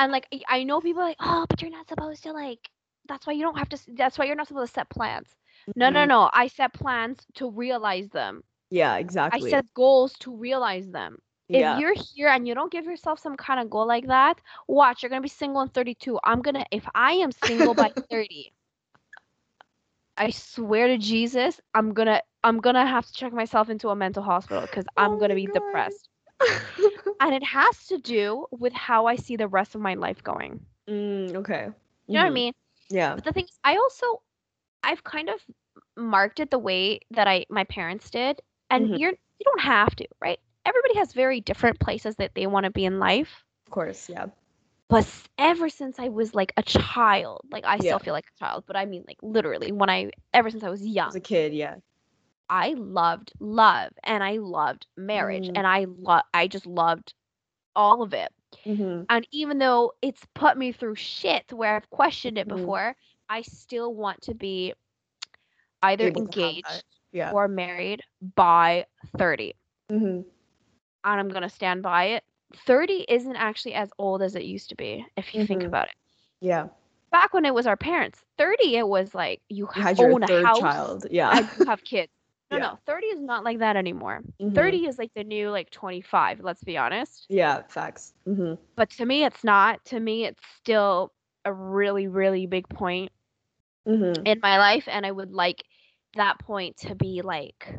And 0.00 0.12
like 0.12 0.28
I- 0.48 0.64
know 0.64 0.80
people 0.80 1.02
are 1.02 1.06
like, 1.06 1.18
oh, 1.20 1.46
but 1.48 1.62
you're 1.62 1.70
not 1.70 1.88
supposed 1.88 2.24
to 2.24 2.32
like. 2.32 2.70
That's 3.08 3.26
why 3.26 3.34
you 3.34 3.42
don't 3.42 3.58
have 3.58 3.70
to. 3.70 3.94
That's 3.94 4.18
why 4.18 4.26
you're 4.26 4.36
not 4.36 4.48
supposed 4.48 4.74
to 4.74 4.80
set 4.80 4.90
plans. 4.90 5.36
No, 5.76 5.90
no, 5.90 6.04
Mhm. 6.04 6.06
no. 6.06 6.30
I 6.32 6.48
set 6.48 6.74
plans 6.74 7.26
to 7.36 7.50
realize 7.50 8.10
them. 8.10 8.44
Yeah, 8.70 8.96
exactly. 8.96 9.30
I 9.30 9.40
set 9.40 9.72
goals 9.74 10.18
to 10.18 10.34
realize 10.36 10.90
them. 10.90 11.22
yeah. 11.48 11.52
If 11.52 11.72
you're 11.72 11.94
here 11.94 12.28
and 12.28 12.46
you 12.48 12.54
don't 12.54 12.72
give 12.72 12.86
yourself 12.86 13.18
some 13.20 13.36
kind 13.36 13.60
of 13.60 13.70
goal 13.70 13.86
like 13.86 14.06
that, 14.08 14.40
watch, 14.68 15.02
you're 15.02 15.10
gonna 15.10 15.22
be 15.22 15.28
single 15.28 15.62
in 15.62 15.68
32. 15.68 16.18
I'm 16.24 16.42
gonna 16.42 16.66
if 16.70 16.88
I 16.94 17.12
am 17.14 17.32
single 17.32 17.74
by 17.74 17.94
30, 18.10 18.54
I 20.18 20.30
swear 20.30 20.88
to 20.88 20.98
Jesus, 20.98 21.60
I'm 21.74 21.94
gonna 21.94 22.22
I'm 22.44 22.60
gonna 22.60 22.86
have 22.86 23.06
to 23.06 23.12
check 23.12 23.32
myself 23.32 23.70
into 23.70 23.90
a 23.90 23.96
mental 23.96 24.22
hospital 24.22 24.62
because 24.62 24.86
I'm 24.98 25.18
Oh 25.18 25.18
gonna 25.18 25.34
be 25.36 25.46
God. 25.46 25.48
depressed. 25.48 26.09
And 27.20 27.34
it 27.34 27.42
has 27.44 27.86
to 27.88 27.98
do 27.98 28.46
with 28.50 28.72
how 28.72 29.06
I 29.06 29.16
see 29.16 29.36
the 29.36 29.48
rest 29.48 29.74
of 29.74 29.80
my 29.80 29.94
life 29.94 30.22
going. 30.22 30.66
mm, 30.88 31.34
okay. 31.36 31.68
You 32.06 32.14
know 32.18 32.20
what 32.22 32.26
I 32.26 32.30
Mhm. 32.30 32.34
mean? 32.34 32.52
Yeah. 32.90 33.16
But 33.16 33.24
the 33.24 33.32
thing 33.32 33.44
is, 33.44 33.58
I 33.64 33.76
also 33.76 34.22
I've 34.82 35.02
kind 35.04 35.28
of 35.28 35.44
marked 35.96 36.40
it 36.40 36.50
the 36.50 36.58
way 36.58 37.00
that 37.10 37.26
I 37.28 37.46
my 37.50 37.64
parents 37.64 38.10
did, 38.10 38.40
and 38.70 38.90
Mhm. 38.90 38.96
you're 38.96 39.12
you 39.12 39.44
don't 39.44 39.60
have 39.60 39.94
to, 39.96 40.06
right? 40.20 40.40
Everybody 40.64 40.96
has 40.98 41.12
very 41.12 41.40
different 41.40 41.80
places 41.80 42.16
that 42.16 42.34
they 42.34 42.46
want 42.46 42.64
to 42.64 42.70
be 42.70 42.84
in 42.84 42.98
life. 42.98 43.44
Of 43.66 43.70
course. 43.72 44.08
Yeah. 44.08 44.26
But 44.88 45.06
ever 45.38 45.68
since 45.68 45.98
I 45.98 46.08
was 46.08 46.34
like 46.34 46.52
a 46.56 46.62
child, 46.62 47.42
like 47.50 47.64
I 47.64 47.78
Yeah. 47.78 47.80
still 47.80 47.98
feel 47.98 48.12
like 48.14 48.26
a 48.36 48.38
child, 48.38 48.64
but 48.66 48.76
I 48.76 48.84
mean 48.86 49.04
like 49.06 49.18
literally 49.22 49.72
when 49.72 49.88
I 49.90 50.10
ever 50.32 50.50
since 50.50 50.62
I 50.64 50.70
was 50.70 50.86
young, 50.86 51.08
As 51.10 51.14
a 51.16 51.20
kid, 51.20 51.52
yeah. 51.54 51.76
I 52.50 52.74
loved 52.76 53.32
love 53.38 53.92
and 54.02 54.22
I 54.24 54.38
loved 54.38 54.86
marriage 54.96 55.46
Mm. 55.48 55.52
and 55.56 55.66
I 55.66 55.86
lo- 55.88 56.20
I 56.34 56.48
just 56.48 56.66
loved 56.66 57.14
all 57.76 58.02
of 58.02 58.12
it. 58.12 58.32
Mm-hmm. 58.66 59.04
And 59.08 59.26
even 59.30 59.58
though 59.58 59.92
it's 60.02 60.26
put 60.34 60.58
me 60.58 60.72
through 60.72 60.96
shit 60.96 61.52
where 61.52 61.76
I've 61.76 61.88
questioned 61.90 62.36
it 62.36 62.48
Mhm. 62.48 62.56
before, 62.56 62.96
I 63.28 63.42
still 63.42 63.94
want 63.94 64.20
to 64.22 64.34
be 64.34 64.74
either 65.84 66.08
Able 66.08 66.26
to 66.26 66.26
have 66.26 66.34
that. 66.34 66.40
engaged 66.48 66.84
Yeah. 67.12 67.30
or 67.32 67.46
married 67.46 68.02
by 68.34 68.86
30. 69.16 69.54
Mm-hmm. 69.88 70.04
And 71.04 71.20
I'm 71.20 71.28
going 71.28 71.42
to 71.42 71.48
stand 71.48 71.82
by 71.84 72.04
it. 72.06 72.24
30 72.66 73.06
isn't 73.08 73.36
actually 73.36 73.74
as 73.74 73.90
old 73.98 74.22
as 74.22 74.34
it 74.34 74.42
used 74.42 74.68
to 74.70 74.74
be 74.74 75.06
if 75.16 75.32
you 75.34 75.46
think 75.46 75.62
Mhm. 75.62 75.66
about 75.66 75.86
it. 75.88 75.94
Yeah. 76.40 76.66
Back 77.12 77.32
when 77.32 77.44
it 77.44 77.54
was 77.54 77.66
our 77.68 77.76
parents, 77.76 78.20
30 78.38 78.76
it 78.76 78.88
was 78.88 79.14
like 79.14 79.40
you, 79.48 79.58
You 79.58 79.66
ha- 79.66 79.80
had 79.82 79.98
your 79.98 80.12
own 80.12 80.24
a 80.24 80.26
third 80.26 80.44
house 80.44 80.58
child. 80.58 81.06
Yeah. 81.10 81.48
you 81.58 81.66
have 81.66 81.84
kids. 81.84 82.12
No, 82.50 82.58
Yeah. 82.58 82.58
no, 82.58 82.78
30 82.86 83.06
is 83.06 83.20
not 83.20 83.44
like 83.44 83.58
that 83.58 83.76
anymore. 83.76 84.22
Mhm. 84.40 84.54
30 84.54 84.86
is 84.86 84.98
like 84.98 85.12
the 85.14 85.24
new 85.24 85.50
like 85.50 85.70
25, 85.70 86.40
let's 86.40 86.62
be 86.64 86.76
honest. 86.76 87.28
Yeah. 87.28 87.62
Facts. 87.68 88.14
Mm-hmm. 88.26 88.54
But 88.76 88.90
to 88.90 89.06
me 89.06 89.24
it's 89.24 89.44
not. 89.44 89.84
To 89.86 90.00
me 90.00 90.24
it's 90.24 90.44
still 90.56 91.12
a 91.44 91.52
really 91.52 92.06
really 92.08 92.46
big 92.46 92.68
point 92.68 93.12
Mm-hmm. 93.86 94.24
in 94.24 94.38
my 94.42 94.58
life 94.58 94.88
and 94.88 95.06
I 95.06 95.10
would 95.10 95.32
like 95.32 95.64
that 96.16 96.38
point 96.40 96.76
to 96.78 96.94
be 96.94 97.22
like 97.22 97.74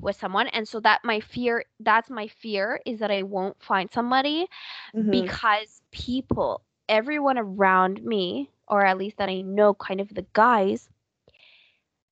with 0.00 0.16
someone 0.16 0.48
and 0.48 0.66
so 0.68 0.80
that 0.80 1.00
my 1.04 1.20
fear 1.20 1.64
that's 1.80 2.10
my 2.10 2.28
fear 2.28 2.80
is 2.86 3.00
that 3.00 3.10
I 3.10 3.22
won't 3.22 3.62
find 3.62 3.90
somebody 3.90 4.46
Mm-hmm. 4.94 5.26
because 5.26 5.82
people 5.92 6.62
everyone 6.88 7.38
around 7.38 8.02
me 8.02 8.50
or 8.68 8.84
at 8.84 8.98
least 8.98 9.18
that 9.18 9.28
I 9.28 9.40
know 9.42 9.74
kind 9.74 10.00
of 10.00 10.14
the 10.14 10.26
guys 10.32 10.88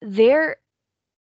they're 0.01 0.57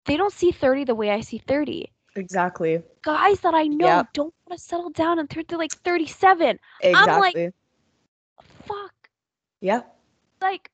they 0.07 0.17
don't 0.17 0.33
see 0.33 0.51
30 0.53 0.85
the 0.85 0.95
way 0.95 1.11
I 1.11 1.21
see 1.21 1.39
30 1.39 1.91
Exactly. 2.17 2.83
guys 3.03 3.41
that 3.41 3.55
I 3.55 3.67
know 3.67 3.87
Yep. 3.87 4.13
don't 4.13 4.35
want 4.47 4.59
to 4.59 4.65
settle 4.65 4.91
down 4.91 5.19
and 5.19 5.29
they're, 5.29 5.59
like 5.59 5.73
37 5.73 6.59
Exactly. 6.81 7.53
fuck 8.67 8.93
yeah. 9.61 9.83
like 10.41 10.71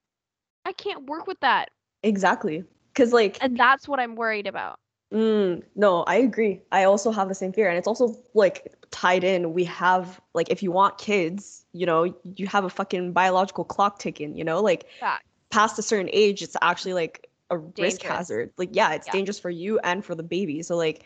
I 0.65 0.73
can't 0.73 1.07
work 1.07 1.27
with 1.27 1.41
that 1.41 1.71
Exactly. 2.03 2.65
Because 2.93 3.13
like 3.13 3.39
and 3.41 3.57
that's 3.59 3.89
what 3.89 4.01
I'm 4.01 4.17
worried 4.17 4.47
about 4.47 4.79
Mm, 5.13 5.65
no, 5.75 6.05
I 6.05 6.17
agree. 6.17 6.63
I 6.71 6.85
also 6.85 7.11
have 7.11 7.29
the 7.29 7.35
same 7.35 7.53
fear. 7.53 7.69
And 7.69 7.77
it's 7.77 7.89
also 7.89 8.17
like 8.35 8.73
tied 8.93 9.25
in. 9.25 9.55
We 9.55 9.65
have, 9.65 10.21
like, 10.35 10.51
if 10.51 10.63
you 10.63 10.71
want 10.71 10.99
kids, 10.99 11.65
you 11.73 11.85
know, 11.85 12.15
you 12.37 12.47
have 12.47 12.65
a 12.65 12.71
fucking 12.71 13.13
biological 13.13 13.65
clock 13.65 13.99
ticking, 13.99 14.37
you 14.37 14.45
know, 14.45 14.61
like 14.61 14.87
Fact. 15.01 15.25
past 15.51 15.79
a 15.79 15.83
certain 15.83 16.09
age, 16.13 16.43
it's 16.43 16.57
actually 16.63 16.93
like 16.95 17.29
a 17.51 17.59
risk 17.59 18.03
hazard. 18.03 18.53
Like, 18.57 18.71
yeah, 18.73 18.93
it's 18.95 19.09
Yeah. 19.09 19.13
dangerous 19.13 19.39
for 19.39 19.51
you 19.51 19.79
and 19.81 20.05
for 20.05 20.15
the 20.15 20.23
baby. 20.23 20.63
So, 20.63 20.77
like, 20.77 21.05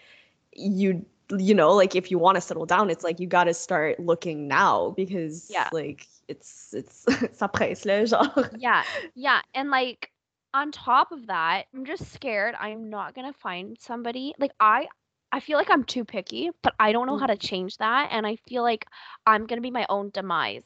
you, 0.54 1.04
you 1.36 1.54
know, 1.54 1.72
like 1.74 1.94
if 1.96 2.10
you 2.10 2.18
want 2.18 2.36
to 2.36 2.40
settle 2.40 2.66
down, 2.66 2.90
it's 2.90 3.04
like 3.04 3.20
you 3.20 3.26
got 3.26 3.44
to 3.44 3.54
start 3.54 3.98
looking 4.00 4.48
now 4.48 4.90
because, 4.96 5.50
Yeah. 5.50 5.70
like, 5.72 6.08
it's, 6.28 6.72
it's, 6.74 7.04
ça 7.34 7.52
presse, 7.52 7.84
là, 7.84 8.04
genre. 8.06 8.50
yeah 8.50 8.84
yeah 9.14 9.40
and 9.54 9.70
like 9.70 10.10
on 10.54 10.70
top 10.72 11.12
of 11.12 11.26
that 11.26 11.64
i'm 11.74 11.84
just 11.84 12.12
scared 12.12 12.54
i'm 12.58 12.88
not 12.90 13.14
gonna 13.14 13.32
find 13.32 13.76
somebody 13.80 14.34
like 14.38 14.52
i 14.60 14.86
i 15.32 15.40
feel 15.40 15.58
like 15.58 15.70
i'm 15.70 15.84
too 15.84 16.04
picky 16.04 16.50
but 16.62 16.74
i 16.78 16.92
don't 16.92 17.06
know 17.06 17.16
how 17.16 17.26
mm. 17.26 17.28
to 17.28 17.36
change 17.36 17.76
that 17.78 18.08
and 18.12 18.26
i 18.26 18.36
feel 18.48 18.62
like 18.62 18.86
i'm 19.26 19.46
gonna 19.46 19.60
be 19.60 19.70
my 19.70 19.86
own 19.88 20.10
demise 20.10 20.64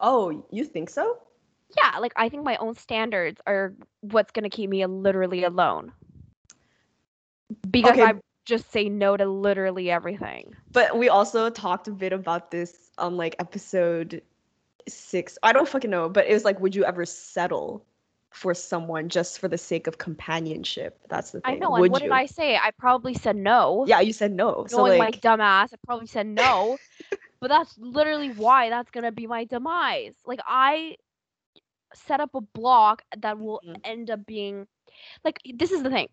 Oh, 0.00 0.46
you 0.50 0.64
think 0.64 0.90
so? 0.90 1.18
Yeah 1.76 1.98
like 1.98 2.12
i 2.16 2.28
think 2.28 2.44
my 2.44 2.56
own 2.56 2.74
standards 2.74 3.40
are 3.46 3.74
what's 4.00 4.30
gonna 4.32 4.50
keep 4.50 4.68
me 4.70 4.84
literally 4.86 5.42
alone 5.44 5.92
because 7.70 7.98
Okay. 7.98 8.02
i 8.02 8.14
just 8.44 8.70
say 8.70 8.88
no 8.88 9.16
to 9.16 9.26
literally 9.26 9.90
everything 9.90 10.54
But 10.72 10.96
we 10.98 11.08
also 11.08 11.48
talked 11.50 11.88
a 11.88 11.90
bit 11.90 12.12
about 12.12 12.50
this 12.50 12.90
on 12.98 13.16
like 13.16 13.34
episode 13.38 14.22
six. 14.88 15.38
I 15.42 15.52
don't 15.52 15.68
fucking 15.68 15.90
know, 15.90 16.08
but 16.08 16.26
it 16.26 16.32
was 16.32 16.44
like, 16.44 16.60
would 16.60 16.74
you 16.74 16.84
ever 16.84 17.04
settle 17.04 17.84
for 18.30 18.54
someone 18.54 19.08
just 19.08 19.38
for 19.38 19.48
the 19.48 19.58
sake 19.58 19.86
of 19.86 19.98
companionship? 19.98 20.98
That's 21.08 21.30
the 21.30 21.40
thing. 21.40 21.54
i 21.56 21.58
know 21.58 21.70
and 21.70 21.80
what 21.80 21.92
you? 21.92 22.00
did 22.00 22.10
i 22.12 22.26
say 22.26 22.56
i 22.56 22.70
probably 22.70 23.14
said 23.14 23.36
no 23.36 23.84
Yeah, 23.86 24.00
you 24.00 24.12
said 24.12 24.32
no. 24.32 24.66
So 24.68 24.82
like, 24.82 24.98
my 24.98 25.10
dumb 25.10 25.40
ass, 25.40 25.72
I 25.72 25.76
probably 25.86 26.06
said 26.06 26.26
no. 26.26 26.78
but 27.40 27.48
that's 27.48 27.76
literally 27.78 28.30
why 28.30 28.70
that's 28.70 28.90
gonna 28.90 29.12
be 29.12 29.26
my 29.26 29.44
demise. 29.44 30.14
Like 30.24 30.40
I 30.46 30.96
set 31.96 32.20
up 32.20 32.34
a 32.34 32.40
block 32.40 33.02
that 33.16 33.38
will 33.38 33.62
Mhm. 33.62 33.82
end 33.84 34.10
up 34.10 34.26
being 34.26 34.66
like 35.24 35.38
this 35.54 35.70
is 35.72 35.82
the 35.82 35.90
thing. 35.90 36.08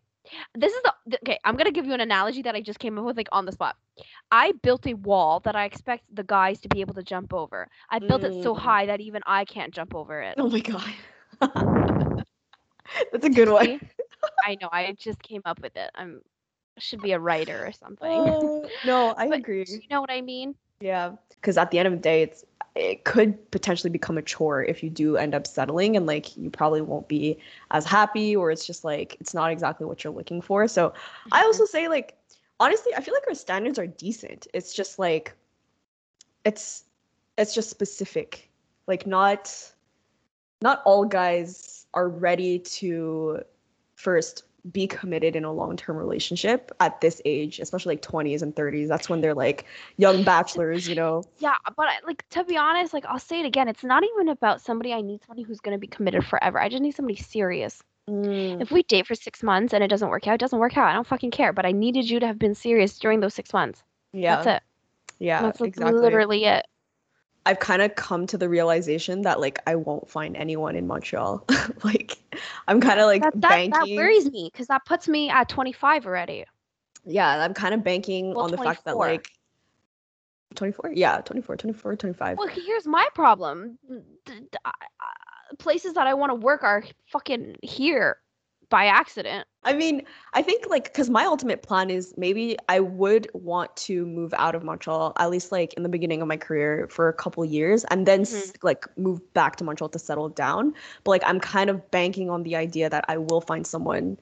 This 0.56 0.74
is 0.74 0.82
the 0.84 1.17
okay. 1.24 1.39
I'm 1.43 1.56
gonna 1.56 1.72
give 1.72 1.86
you 1.86 1.93
an 1.93 2.02
analogy 2.02 2.41
that 2.43 2.56
I 2.56 2.62
just 2.62 2.80
came 2.80 2.98
up 2.98 3.06
with 3.06 3.17
like 3.17 3.30
on 3.32 3.46
the 3.46 3.52
spot. 3.52 3.76
I 4.32 4.54
built 4.63 4.86
a 4.88 4.93
wall 4.93 5.39
that 5.41 5.56
I 5.56 5.65
expect 5.65 6.04
the 6.13 6.24
guys 6.24 6.60
to 6.62 6.69
be 6.69 6.82
able 6.82 6.93
to 6.96 7.04
jump 7.04 7.34
over. 7.34 7.69
I 7.89 8.00
built 8.00 8.24
it 8.24 8.36
so 8.36 8.54
Mm. 8.54 8.56
high 8.56 8.86
that 8.88 9.02
even 9.02 9.22
I 9.26 9.46
can't 9.46 9.74
jump 9.74 9.93
over 9.96 10.22
it. 10.22 10.38
oh 10.38 10.50
my 10.50 10.60
god, 10.60 10.84
that's 13.12 13.26
a 13.26 13.30
good 13.30 13.50
one. 13.50 13.80
I 14.43 14.58
know. 14.62 14.69
I 14.72 14.93
just 14.98 15.22
came 15.22 15.41
up 15.46 15.62
with 15.62 15.76
it. 15.76 15.89
I'm 15.96 16.22
should 16.80 17.02
be 17.02 17.12
a 17.12 17.19
writer 17.19 17.65
or 17.65 17.72
something. 17.72 18.24
Oh, 18.24 18.72
no, 18.84 19.13
I 19.17 19.26
But 19.30 19.39
agree. 19.39 19.84
You 19.84 19.88
know 19.89 20.02
what 20.02 20.12
I 20.12 20.22
mean? 20.22 20.56
Yeah, 20.80 21.13
because 21.30 21.58
at 21.58 21.72
the 21.72 21.80
end 21.80 21.88
of 21.88 21.93
the 21.93 22.00
day, 22.00 22.22
it's 22.24 22.46
it 22.75 23.03
could 23.03 23.51
potentially 23.51 23.91
become 23.91 24.17
a 24.17 24.21
chore 24.21 24.63
if 24.63 24.81
you 24.81 24.89
do 24.89 25.15
end 25.17 25.36
up 25.36 25.45
settling, 25.45 25.95
and 25.95 26.05
like 26.05 26.36
you 26.36 26.49
probably 26.49 26.81
won't 26.81 27.07
be 27.07 27.38
as 27.71 27.86
happy, 27.86 28.36
or 28.36 28.51
it's 28.51 28.65
just 28.65 28.83
like 28.83 29.15
it's 29.19 29.33
not 29.33 29.51
exactly 29.51 29.86
what 29.86 30.03
you're 30.03 30.13
looking 30.13 30.41
for. 30.41 30.67
So 30.67 30.93
I 31.31 31.39
mm-hmm. 31.39 31.47
also 31.47 31.65
say 31.65 31.88
like 31.88 32.17
honestly, 32.59 32.93
I 32.95 33.01
feel 33.01 33.13
like 33.13 33.27
our 33.27 33.36
standards 33.36 33.77
are 33.77 33.88
decent. 33.88 34.47
It's 34.53 34.73
just 34.73 34.97
like 34.97 35.33
it's 36.45 36.86
it's 37.38 37.53
just 37.53 37.69
specific. 37.69 38.49
Like 38.88 39.05
not 39.05 39.71
not 40.62 40.81
all 40.86 41.05
guys 41.05 41.86
are 41.93 42.09
ready 42.09 42.59
to 42.59 43.41
first 43.95 44.43
be 44.71 44.88
committed 44.88 45.36
in 45.36 45.43
a 45.43 45.52
long-term 45.52 45.97
relationship 45.97 46.71
at 46.80 47.02
this 47.02 47.21
age, 47.26 47.60
especially 47.60 47.93
like 47.95 48.02
20s 48.02 48.41
and 48.41 48.56
30s. 48.56 48.88
That's 48.88 49.10
when 49.10 49.19
they're 49.21 49.34
like 49.34 49.65
young 49.97 50.23
bachelors, 50.23 50.88
you 50.88 50.95
know. 50.95 51.23
Yeah, 51.39 51.56
but 51.76 51.88
like 52.06 52.28
to 52.30 52.43
be 52.45 52.56
honest, 52.56 52.93
like 52.93 53.06
I'll 53.06 53.19
say 53.19 53.41
it 53.41 53.45
again, 53.45 53.67
it's 53.67 53.84
not 53.84 54.04
even 54.04 54.30
about 54.30 54.62
somebody 54.62 54.93
I 54.93 55.02
need 55.02 55.21
somebody 55.21 55.43
who's 55.43 55.60
gonna 55.60 55.78
be 55.78 55.88
committed 55.88 56.26
forever. 56.26 56.60
I 56.62 56.69
just 56.69 56.82
need 56.82 56.95
somebody 56.95 57.17
serious. 57.17 57.84
Mm, 58.10 58.62
If 58.62 58.71
we 58.71 58.84
date 58.84 59.08
for 59.08 59.15
six 59.15 59.43
months 59.43 59.73
and 59.73 59.84
it 59.84 59.88
doesn't 59.88 60.10
work 60.10 60.28
out, 60.28 60.36
it 60.36 60.39
doesn't 60.39 60.60
work 60.60 60.78
out. 60.78 60.89
I 60.89 60.93
don't 60.93 61.08
fucking 61.08 61.32
care. 61.32 61.54
But 61.54 61.65
I 61.65 61.71
needed 61.71 62.10
you 62.10 62.19
to 62.19 62.28
have 62.28 62.39
been 62.39 62.56
serious 62.56 62.97
during 62.99 63.19
those 63.19 63.34
six 63.34 63.54
months. 63.54 63.84
yeah. 64.12 64.36
That's 64.38 64.47
it. 64.47 64.63
Yeah, 65.19 65.41
That's 65.41 65.62
like 65.62 65.69
exactly. 65.69 66.02
literally 66.02 66.45
it. 66.45 66.65
I've 67.45 67.60
kind 67.60 67.82
of 67.82 67.95
come 67.95 68.25
to 68.27 68.38
the 68.38 68.47
realization 68.47 69.23
that 69.23 69.39
like 69.39 69.60
I 69.67 69.75
won't 69.75 70.10
find 70.10 70.38
anyone 70.38 70.75
in 70.75 70.88
Montreal. 70.88 71.45
like 71.84 72.17
I'm 72.67 72.79
kind 72.79 72.99
of 72.99 73.08
like 73.08 73.21
That, 73.21 73.41
that, 73.41 73.69
that 73.71 73.89
worries 73.97 74.32
me 74.32 74.49
because 74.51 74.67
that 74.67 74.86
puts 74.86 75.08
me 75.08 75.29
at 75.29 75.49
25 75.49 76.06
already. 76.06 76.45
yeah, 77.06 77.43
I'm 77.43 77.53
kind 77.53 77.73
of 77.73 77.84
banking 77.84 78.34
Well, 78.34 78.45
on 78.45 78.51
the 78.51 78.58
fact 78.58 78.86
that 78.86 78.97
like 78.97 79.29
24, 80.56 80.91
yeah, 80.93 81.17
24, 81.21 81.58
24, 81.58 81.95
25. 81.95 82.38
Well, 82.38 82.47
here's 82.47 82.88
my 82.88 83.08
problem. 83.13 83.77
D- 84.25 84.34
I- 84.63 84.71
I- 84.99 85.56
Places 85.60 85.93
that 85.93 86.08
I 86.08 86.15
want 86.15 86.32
to 86.32 86.36
work 86.36 86.63
are 86.63 86.84
fucking 87.12 87.58
here 87.62 88.17
by 88.69 88.86
accident. 88.86 89.47
I 89.63 89.73
mean, 89.73 90.04
I 90.34 90.41
think 90.41 90.65
like 90.69 90.86
because 90.86 91.10
my 91.10 91.26
ultimate 91.26 91.63
plan 91.63 91.89
is 91.89 92.13
maybe 92.17 92.58
I 92.67 92.80
would 92.80 93.30
want 93.34 93.76
to 93.78 94.06
move 94.06 94.34
out 94.38 94.56
of 94.56 94.63
Montreal 94.63 95.13
at 95.17 95.30
least 95.30 95.52
like 95.52 95.73
in 95.73 95.84
the 95.84 95.89
beginning 95.89 96.21
of 96.21 96.28
my 96.28 96.38
career 96.38 96.88
for 96.89 97.08
a 97.08 97.13
couple 97.13 97.45
years 97.45 97.86
and 97.86 98.06
then 98.06 98.23
mm-hmm. 98.23 98.36
s 98.36 98.54
like 98.62 98.86
move 98.97 99.21
back 99.34 99.56
to 99.58 99.63
Montreal 99.63 99.89
to 99.89 99.99
settle 99.99 100.30
down. 100.30 100.73
But 101.04 101.12
like 101.12 101.23
I'm 101.26 101.39
kind 101.39 101.69
of 101.69 101.89
banking 101.91 102.30
on 102.30 102.43
the 102.43 102.56
idea 102.56 102.89
that 102.89 103.06
I 103.08 103.17
will 103.17 103.41
find 103.41 103.65
someone 103.65 104.17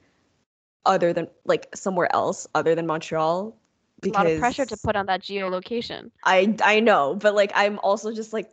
other 0.86 1.12
than 1.12 1.28
like 1.44 1.68
somewhere 1.74 2.14
else 2.14 2.46
other 2.54 2.74
than 2.74 2.86
Montreal 2.86 3.56
A 4.04 4.08
lot 4.08 4.26
of 4.26 4.38
pressure 4.38 4.66
to 4.66 4.76
put 4.76 4.96
on 4.96 5.06
that 5.06 5.22
geolocation. 5.22 6.10
I 6.24 6.54
I 6.62 6.80
know, 6.80 7.14
but 7.14 7.34
like 7.34 7.52
I'm 7.54 7.78
also 7.80 8.12
just 8.12 8.32
like 8.32 8.50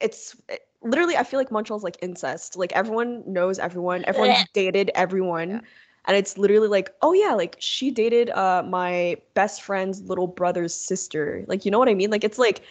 it's 0.00 0.36
it- 0.48 0.62
literally 0.82 1.16
I 1.16 1.24
feel 1.24 1.38
like 1.38 1.50
Montreal's 1.50 1.82
like 1.84 1.96
incest. 2.02 2.56
Like 2.56 2.72
everyone 2.72 3.22
knows 3.26 3.58
everyone, 3.58 4.04
everyone's 4.06 4.44
dated 4.52 4.90
everyone. 4.94 5.50
Yeah. 5.50 5.60
And 6.06 6.16
it's 6.16 6.38
literally 6.38 6.68
like, 6.68 6.90
oh 7.02 7.12
yeah, 7.12 7.34
like 7.34 7.56
she 7.58 7.90
dated 7.90 8.30
uh 8.30 8.62
my 8.66 9.16
best 9.34 9.62
friend's 9.62 10.02
little 10.02 10.26
brother's 10.26 10.74
sister. 10.74 11.44
Like 11.48 11.64
you 11.64 11.70
know 11.70 11.78
what 11.78 11.88
I 11.88 11.94
mean? 11.94 12.10
Like 12.10 12.24
it's 12.24 12.38
like 12.38 12.62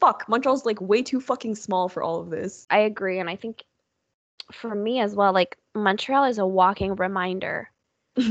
fuck, 0.00 0.28
Montreal's 0.28 0.64
like 0.66 0.80
way 0.80 1.02
too 1.02 1.20
fucking 1.20 1.54
small 1.56 1.88
for 1.88 2.02
all 2.02 2.20
of 2.20 2.30
this. 2.30 2.68
I 2.70 2.78
agree, 2.80 3.18
and 3.18 3.28
I 3.30 3.36
think 3.36 3.64
for 4.52 4.74
me 4.74 5.00
as 5.00 5.14
well, 5.14 5.32
like 5.32 5.56
Montreal 5.74 6.24
is 6.24 6.38
a 6.38 6.46
walking 6.46 6.94
reminder. 6.96 7.70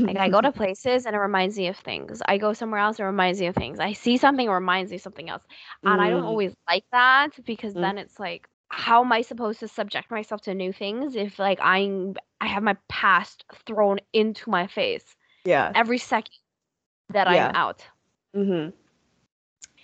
Like 0.06 0.16
I 0.16 0.28
go 0.28 0.40
to 0.40 0.52
places 0.52 1.06
and 1.06 1.14
it 1.14 1.18
reminds 1.18 1.56
me 1.58 1.68
of 1.68 1.76
things. 1.76 2.22
I 2.26 2.38
go 2.38 2.52
somewhere 2.52 2.80
else, 2.80 2.98
it 2.98 3.04
reminds 3.04 3.40
me 3.40 3.46
of 3.46 3.56
things. 3.56 3.78
I 3.80 3.92
see 3.92 4.16
something, 4.18 4.46
it 4.46 4.50
reminds 4.50 4.90
me 4.90 4.96
of 4.96 5.02
something 5.02 5.28
else. 5.28 5.42
And 5.84 6.00
I 6.00 6.10
don't 6.10 6.22
Mm, 6.22 6.24
always 6.24 6.54
like 6.68 6.84
that 6.92 7.30
because 7.44 7.76
Mm. 7.76 7.80
then 7.80 7.98
it's 7.98 8.18
like, 8.18 8.48
how 8.70 9.04
am 9.04 9.12
I 9.12 9.22
supposed 9.22 9.60
to 9.60 9.68
subject 9.68 10.10
myself 10.10 10.42
to 10.42 10.54
new 10.54 10.72
things 10.72 11.16
if 11.16 11.38
like 11.38 11.58
I'm 11.60 12.14
I 12.40 12.46
have 12.46 12.62
my 12.62 12.76
past 12.88 13.44
thrown 13.66 13.98
into 14.12 14.48
my 14.48 14.66
face 14.66 15.04
yeah. 15.44 15.72
every 15.74 15.98
second 15.98 16.34
that 17.10 17.30
Yeah. 17.30 17.48
I'm 17.48 17.56
out? 17.56 17.84
Mm-hmm. 18.34 18.70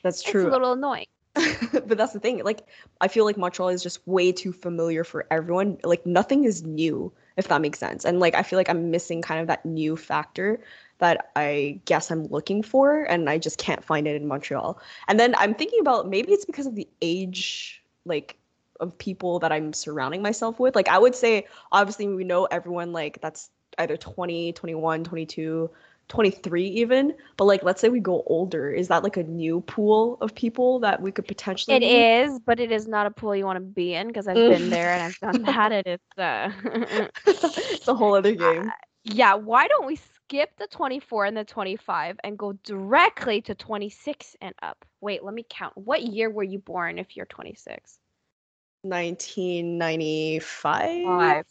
That's 0.02 0.22
true. 0.22 0.46
It's 0.46 0.48
a 0.48 0.52
little 0.52 0.72
annoying. 0.72 1.06
but 1.72 1.98
that's 1.98 2.12
the 2.12 2.20
thing. 2.20 2.42
Like, 2.44 2.66
I 3.00 3.08
feel 3.08 3.24
like 3.24 3.36
Montreal 3.36 3.68
is 3.68 3.82
just 3.82 4.06
way 4.06 4.32
too 4.32 4.52
familiar 4.52 5.04
for 5.04 5.26
everyone. 5.30 5.76
Like, 5.84 6.06
nothing 6.06 6.44
is 6.44 6.62
new, 6.62 7.12
if 7.36 7.48
that 7.48 7.60
makes 7.60 7.78
sense. 7.78 8.04
And 8.04 8.20
like, 8.20 8.34
I 8.34 8.42
feel 8.42 8.56
like 8.56 8.70
I'm 8.70 8.90
missing 8.90 9.20
kind 9.20 9.40
of 9.40 9.46
that 9.48 9.66
new 9.66 9.96
factor 9.96 10.60
that 10.98 11.30
I 11.36 11.80
guess 11.84 12.10
I'm 12.10 12.26
looking 12.28 12.62
for, 12.62 13.02
and 13.02 13.28
I 13.28 13.36
just 13.36 13.58
can't 13.58 13.84
find 13.84 14.06
it 14.06 14.16
in 14.16 14.26
Montreal. 14.26 14.80
And 15.08 15.20
then 15.20 15.34
I'm 15.36 15.54
thinking 15.54 15.80
about 15.80 16.08
maybe 16.08 16.32
it's 16.32 16.46
because 16.46 16.66
of 16.66 16.74
the 16.74 16.88
age, 17.02 17.82
like, 18.06 18.38
of 18.80 18.96
people 18.98 19.38
that 19.40 19.52
I'm 19.52 19.72
surrounding 19.72 20.22
myself 20.22 20.58
with. 20.60 20.74
Like, 20.74 20.88
I 20.88 20.98
would 20.98 21.14
say, 21.14 21.46
obviously, 21.72 22.08
we 22.08 22.24
know 22.24 22.44
everyone, 22.46 22.92
like, 22.92 23.20
that's 23.20 23.50
either 23.78 23.96
20, 23.96 24.52
21, 24.52 25.04
22. 25.04 25.70
23 26.08 26.68
even 26.68 27.14
but 27.36 27.46
like 27.46 27.64
let's 27.64 27.80
say 27.80 27.88
we 27.88 27.98
go 27.98 28.22
older 28.26 28.70
is 28.70 28.88
that 28.88 29.02
like 29.02 29.16
a 29.16 29.24
new 29.24 29.60
pool 29.62 30.16
of 30.20 30.34
people 30.36 30.78
that 30.78 31.02
we 31.02 31.10
could 31.10 31.26
potentially 31.26 31.76
It 31.76 31.82
meet? 31.82 32.08
is, 32.22 32.40
but 32.40 32.60
it 32.60 32.70
is 32.72 32.86
not 32.86 33.06
a 33.06 33.10
pool 33.10 33.34
you 33.34 33.44
want 33.44 33.56
to 33.56 33.60
be 33.60 33.94
in 33.94 34.08
because 34.08 34.28
I've 34.28 34.46
been 34.46 34.70
there 34.70 34.92
and 34.92 35.02
I've 35.02 35.18
done 35.20 35.42
that. 35.42 35.72
And 35.72 35.86
it's 35.86 36.18
uh 36.18 36.50
it's 37.26 37.88
a 37.88 37.94
whole 37.94 38.14
other 38.14 38.32
game. 38.34 38.74
yeah, 39.04 39.34
why 39.34 39.66
don't 39.68 39.86
we 39.86 39.96
skip 39.96 40.56
the 40.58 40.66
24 40.68 41.26
and 41.26 41.36
the 41.36 41.44
25 41.44 42.18
and 42.24 42.38
go 42.38 42.52
directly 42.52 43.40
to 43.42 43.54
26 43.54 44.36
and 44.40 44.54
up? 44.62 44.84
Wait, 45.00 45.22
let 45.24 45.34
me 45.34 45.44
count. 45.48 45.76
What 45.76 46.02
year 46.02 46.30
were 46.30 46.42
you 46.44 46.58
born 46.58 46.98
if 46.98 47.16
you're 47.16 47.26
26? 47.26 47.98
1995 48.88 51.04
Five. 51.04 51.46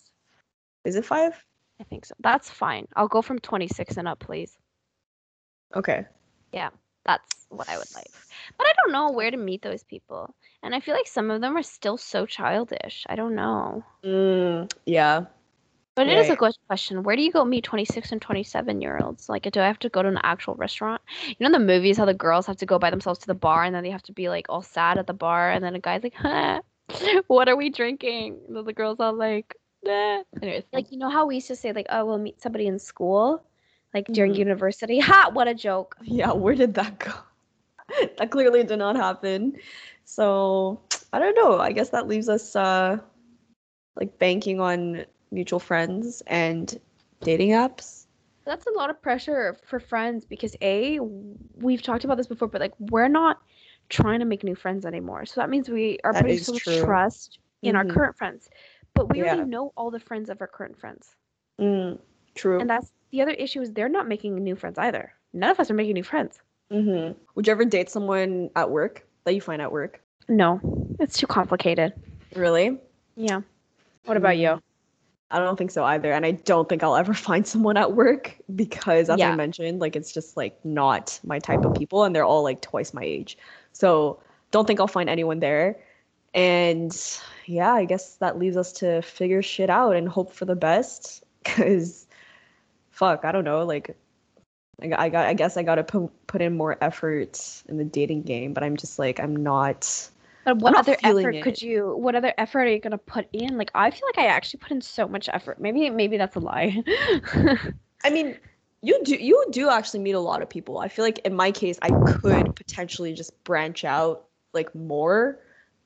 is 0.86 0.96
it 0.96 1.06
five 1.06 1.34
I 1.80 1.84
think 1.84 2.06
so. 2.06 2.16
That's 2.20 2.50
fine. 2.50 2.88
I'll 2.96 3.08
go 3.08 3.22
from 3.22 3.40
26 3.40 3.98
and 3.98 4.08
up, 4.08 4.20
please. 4.20 4.58
okay 5.76 6.06
Yeah, 6.54 6.70
That's 7.06 7.46
what 7.50 7.70
I 7.70 7.78
would 7.78 7.94
like. 7.94 8.12
But 8.58 8.68
I 8.68 8.74
don't 8.78 8.92
know 8.92 9.12
where 9.12 9.32
to 9.32 9.38
meet 9.38 9.62
those 9.62 9.84
people. 9.84 10.34
And 10.64 10.74
I 10.76 10.80
feel 10.80 10.96
like 10.96 11.08
some 11.08 11.32
of 11.32 11.42
them 11.42 11.58
are 11.58 11.64
still 11.64 11.98
so 11.98 12.26
childish. 12.26 13.06
I 13.10 13.16
don't 13.16 13.36
know. 13.36 13.84
mm, 14.04 14.72
yeah 14.86 15.26
But 15.96 16.08
it 16.08 16.18
is 16.18 16.30
a 16.30 16.36
good 16.36 16.56
question. 16.68 17.04
Where 17.04 17.16
do 17.16 17.22
you 17.24 17.32
go 17.32 17.46
meet 17.46 17.64
26 17.64 18.12
and 18.12 18.22
27 18.22 18.82
year 18.82 19.00
olds? 19.02 19.30
Like, 19.30 19.50
do 19.52 19.60
I 19.62 19.68
have 19.68 19.80
to 19.80 19.90
go 19.90 20.02
to 20.02 20.10
an 20.10 20.20
actual 20.24 20.56
restaurant? 20.56 21.02
You 21.28 21.36
know, 21.40 21.48
in 21.48 21.52
the 21.52 21.60
movies, 21.74 21.98
how 21.98 22.06
the 22.06 22.14
girls 22.14 22.48
have 22.48 22.58
to 22.58 22.66
go 22.66 22.80
by 22.80 22.90
themselves 22.90 23.20
to 23.20 23.28
the 23.28 23.34
bar 23.36 23.64
and 23.64 23.74
then 23.76 23.84
they 23.84 23.92
have 23.92 24.04
to 24.04 24.14
be 24.14 24.30
like 24.30 24.48
all 24.50 24.62
sad 24.62 24.98
at 24.98 25.08
the 25.08 25.14
bar. 25.14 25.52
And 25.52 25.64
then 25.64 25.76
a 25.76 25.80
guy's 25.80 26.04
like, 26.04 26.16
huh, 26.16 26.62
what 27.28 27.48
are 27.50 27.56
we 27.56 27.70
drinking? 27.70 28.38
And 28.48 28.66
the 28.66 28.74
girls 28.74 29.00
are 29.00 29.14
like, 29.14 29.56
nah. 29.84 30.24
Anyways, 30.42 30.64
like, 30.74 30.92
you 30.92 30.98
know 30.98 31.10
how 31.10 31.26
we 31.26 31.36
used 31.36 31.48
to 31.48 31.56
say, 31.56 31.72
like, 31.72 31.88
oh, 31.90 32.06
we'll 32.06 32.18
meet 32.18 32.42
somebody 32.42 32.68
in 32.68 32.80
school, 32.80 33.44
like 33.94 34.08
during 34.12 34.34
Mhm. 34.34 34.38
university? 34.38 35.00
Ha, 35.00 35.30
what 35.34 35.48
a 35.48 35.54
joke. 35.54 35.98
yeah 36.04 36.32
where 36.32 36.56
did 36.56 36.74
that 36.76 37.00
go 37.00 37.12
that 38.18 38.32
clearly 38.32 38.64
did 38.64 38.78
not 38.80 38.96
happen 38.96 39.54
so 40.04 40.80
i 41.14 41.20
don't 41.20 41.36
know 41.36 41.60
i 41.60 41.72
guess 41.72 41.90
that 41.90 42.08
leaves 42.08 42.28
us 42.30 42.56
uh 42.56 42.98
like 43.96 44.18
banking 44.20 44.60
on 44.60 45.06
mutual 45.32 45.60
friends 45.60 46.22
and 46.28 46.80
dating 47.22 47.50
apps 47.52 48.06
That's 48.46 48.66
a 48.68 48.72
lot 48.72 48.90
of 48.90 49.02
pressure 49.02 49.58
for 49.66 49.80
friends 49.80 50.26
because 50.26 50.56
A, 50.62 51.00
we've 51.56 51.82
talked 51.82 52.04
about 52.04 52.18
this 52.18 52.28
before, 52.28 52.48
but 52.48 52.62
like, 52.62 52.74
we're 52.80 53.08
not 53.08 53.42
trying 53.90 54.20
to 54.20 54.26
make 54.26 54.44
new 54.44 54.56
friends 54.56 54.86
anymore. 54.86 55.26
So 55.26 55.42
that 55.42 55.50
means 55.50 55.70
we 55.70 56.00
are 56.04 56.14
That 56.14 56.22
putting 56.22 56.38
so 56.38 56.54
much 56.54 56.64
true. 56.64 56.84
trust 56.86 57.40
in 57.62 57.76
our 57.76 57.84
Mhm. 57.86 57.90
current 57.90 58.18
friends. 58.18 58.50
But 58.94 59.10
we 59.10 59.20
Yeah. 59.20 59.34
already 59.36 59.50
know 59.50 59.74
all 59.76 59.92
the 59.92 60.00
friends 60.00 60.30
of 60.30 60.42
our 60.42 60.48
current 60.48 60.78
friends. 60.78 61.16
mm, 61.60 61.98
true 62.36 62.60
And 62.60 62.70
that's 62.70 62.92
the 63.12 63.22
other 63.22 63.32
issue 63.32 63.62
is 63.62 63.72
they're 63.72 63.88
not 63.88 64.08
making 64.10 64.36
new 64.36 64.56
friends 64.56 64.78
either. 64.78 65.14
None 65.32 65.50
of 65.52 65.60
us 65.60 65.72
are 65.72 65.74
making 65.76 65.94
new 65.94 66.04
friends. 66.04 66.42
hmm 66.72 67.12
would 67.36 67.46
you 67.48 67.52
ever 67.52 67.64
date 67.64 67.90
someone 67.90 68.50
at 68.56 68.70
work 68.72 69.08
that 69.24 69.34
you 69.36 69.40
find 69.42 69.62
at 69.62 69.72
work 69.72 70.02
No, 70.28 70.60
it's 71.00 71.18
too 71.18 71.28
complicated. 71.28 71.94
really 72.36 72.80
Yeah. 73.16 73.42
What 74.06 74.18
about 74.18 74.38
you? 74.38 74.60
I 75.32 75.40
don't 75.40 75.58
think 75.58 75.72
so 75.72 75.84
either. 75.84 76.12
And 76.12 76.26
I 76.26 76.32
don't 76.32 76.68
think 76.70 76.84
I'll 76.84 76.96
ever 76.96 77.14
find 77.28 77.46
someone 77.48 77.78
at 77.78 77.94
work 77.94 78.36
because, 78.56 79.10
as 79.10 79.20
Yeah. 79.20 79.32
I 79.32 79.36
mentioned, 79.36 79.80
like 79.80 79.96
it's 79.96 80.14
just 80.14 80.38
like 80.38 80.64
not 80.66 81.20
my 81.24 81.40
type 81.40 81.66
of 81.66 81.74
people 81.76 82.04
and 82.04 82.16
they're 82.16 82.26
all 82.26 82.44
like 82.44 82.62
twice 82.62 82.94
my 82.94 83.04
age. 83.04 83.38
So 83.76 84.20
don't 84.52 84.66
think 84.66 84.80
I'll 84.80 84.88
find 84.88 85.10
anyone 85.10 85.40
there. 85.40 85.78
And 86.34 86.96
yeah, 87.46 87.74
I 87.74 87.86
guess 87.86 88.16
that 88.16 88.40
leaves 88.40 88.58
us 88.58 88.72
to 88.74 89.02
figure 89.02 89.42
shit 89.42 89.70
out 89.70 89.96
and 89.96 90.08
hope 90.08 90.34
for 90.34 90.46
the 90.46 90.56
best. 90.56 91.24
Cause 91.44 92.08
fuck, 92.90 93.26
I 93.26 93.32
don't 93.32 93.44
know. 93.44 93.66
Like 93.66 93.96
I 94.82 95.10
got, 95.10 95.26
I 95.26 95.34
guess 95.34 95.58
I 95.58 95.64
got 95.64 95.76
to 95.76 95.84
put 95.84 96.10
put 96.28 96.42
in 96.42 96.58
more 96.58 96.78
effort 96.82 97.64
in 97.68 97.78
the 97.78 97.84
dating 97.84 98.24
game, 98.24 98.54
but 98.54 98.64
I'm 98.64 98.78
just 98.78 98.98
like 98.98 99.20
I'm 99.20 99.36
not. 99.36 100.10
But 100.46 100.58
what 100.58 100.76
other 100.76 100.96
effort 101.04 101.42
could 101.42 101.62
you? 101.62 101.96
What 101.98 102.16
other 102.16 102.34
effort 102.38 102.62
are 102.62 102.70
you 102.70 102.80
gonna 102.80 102.98
put 102.98 103.28
in? 103.34 103.58
Like 103.58 103.72
I 103.76 103.92
feel 103.92 104.08
like 104.08 104.18
I 104.18 104.28
actually 104.28 104.60
put 104.60 104.72
in 104.72 104.82
so 104.82 105.08
much 105.08 105.30
effort. 105.32 105.60
Maybe 105.60 105.90
maybe 105.90 106.18
that's 106.18 106.36
a 106.36 106.40
lie. 106.40 106.84
I 108.04 108.10
mean, 108.10 108.38
you 108.86 109.04
do 109.04 109.16
you 109.16 109.46
do 109.50 109.70
actually 109.70 110.02
meet 110.02 110.14
a 110.14 110.20
lot 110.20 110.42
of 110.42 110.50
people. 110.50 110.78
I 110.78 110.88
feel 110.88 111.04
like 111.04 111.20
in 111.20 111.36
my 111.36 111.52
case, 111.52 111.80
I 111.82 111.90
could 111.90 112.56
potentially 112.56 113.14
just 113.14 113.44
branch 113.44 113.84
out 113.84 114.26
like 114.54 114.74
more 114.76 115.40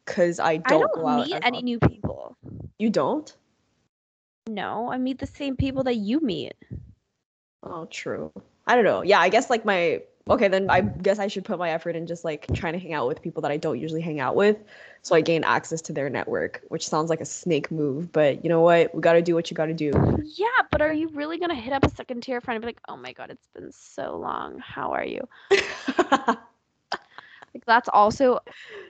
because 0.06 0.40
I 0.40 0.52
I 0.52 0.58
don't, 0.58 0.82
don't 0.82 0.94
go 0.96 1.08
out. 1.08 1.28
meet 1.28 1.40
any 1.42 1.62
new 1.62 1.80
people. 1.80 2.36
You 2.78 2.90
don't? 2.90 3.34
No, 4.48 4.92
I 4.92 4.98
meet 4.98 5.20
the 5.20 5.28
same 5.28 5.56
people 5.56 5.84
that 5.84 5.96
you 5.96 6.20
meet. 6.20 6.54
Oh, 7.64 7.86
true. 7.86 8.32
I 8.68 8.76
don't 8.76 8.84
know. 8.84 9.04
Yeah, 9.04 9.20
I 9.20 9.30
guess 9.30 9.50
like 9.50 9.64
my 9.64 10.02
okay, 10.30 10.48
then 10.48 10.70
I 10.70 10.82
guess 10.82 11.20
I 11.20 11.28
should 11.28 11.46
put 11.46 11.60
my 11.60 11.72
effort 11.72 11.96
in 11.96 12.08
just 12.08 12.24
like 12.24 12.48
trying 12.54 12.74
to 12.74 12.80
hang 12.80 12.94
out 12.94 13.08
with 13.08 13.22
people 13.22 13.42
that 13.42 13.52
I 13.52 13.58
don't 13.58 13.80
usually 13.80 14.02
hang 14.02 14.20
out 14.20 14.36
with, 14.36 14.58
so 15.02 15.16
I 15.16 15.22
gain 15.22 15.44
access 15.44 15.82
to 15.84 15.94
their 15.94 16.10
network. 16.10 16.62
Which 16.70 16.88
sounds 16.88 17.10
like 17.10 17.22
a 17.22 17.26
snake 17.26 17.72
move, 17.72 18.12
but 18.12 18.44
you 18.44 18.50
know 18.50 18.62
what? 18.62 18.94
We 18.94 19.02
got 19.02 19.14
to 19.14 19.22
do 19.22 19.36
what 19.36 19.50
you 19.52 19.56
got 19.56 19.68
to 19.68 19.74
do. 19.74 19.92
Yeah, 20.36 20.48
but 20.72 20.82
are 20.82 20.94
you 20.94 21.10
really 21.10 21.40
gonna 21.40 21.56
hit 21.56 21.74
up 21.74 21.86
a 21.86 21.90
second 21.90 22.22
tier 22.22 22.42
friend 22.42 22.56
and 22.56 22.62
be 22.62 22.68
like, 22.68 22.82
"Oh 22.88 22.98
my 22.98 23.14
god, 23.14 23.30
it's 23.30 23.48
been 23.54 23.72
so 23.72 24.18
long. 24.18 24.60
How 24.60 24.92
are 24.92 25.06
you?" 25.06 25.28
Like 27.54 27.66
that's 27.66 27.90
also 27.92 28.40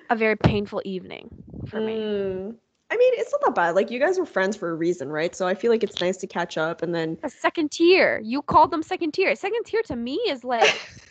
a 0.10 0.16
very 0.16 0.36
painful 0.36 0.82
evening 0.86 1.30
for 1.68 1.80
me. 1.80 1.96
Mm. 1.96 2.56
I 2.92 2.98
mean, 2.98 3.14
it's 3.16 3.32
not 3.32 3.42
that 3.46 3.56
bad. 3.56 3.76
Like 3.76 3.92
you 3.92 4.00
guys 4.00 4.18
were 4.18 4.26
friends 4.26 4.58
for 4.58 4.70
a 4.72 4.74
reason, 4.74 5.10
right? 5.10 5.36
So 5.36 5.48
I 5.48 5.54
feel 5.54 5.72
like 5.72 5.84
it's 5.84 6.02
nice 6.02 6.18
to 6.18 6.28
catch 6.28 6.58
up 6.58 6.82
and 6.82 6.94
then 6.94 7.18
A 7.24 7.30
second 7.30 7.72
tier. 7.72 8.20
You 8.24 8.42
called 8.42 8.72
them 8.72 8.82
second 8.82 9.14
tier. 9.14 9.36
Second 9.36 9.64
tier 9.66 9.82
to 9.84 9.96
me 9.96 10.16
is 10.28 10.44
like 10.44 10.80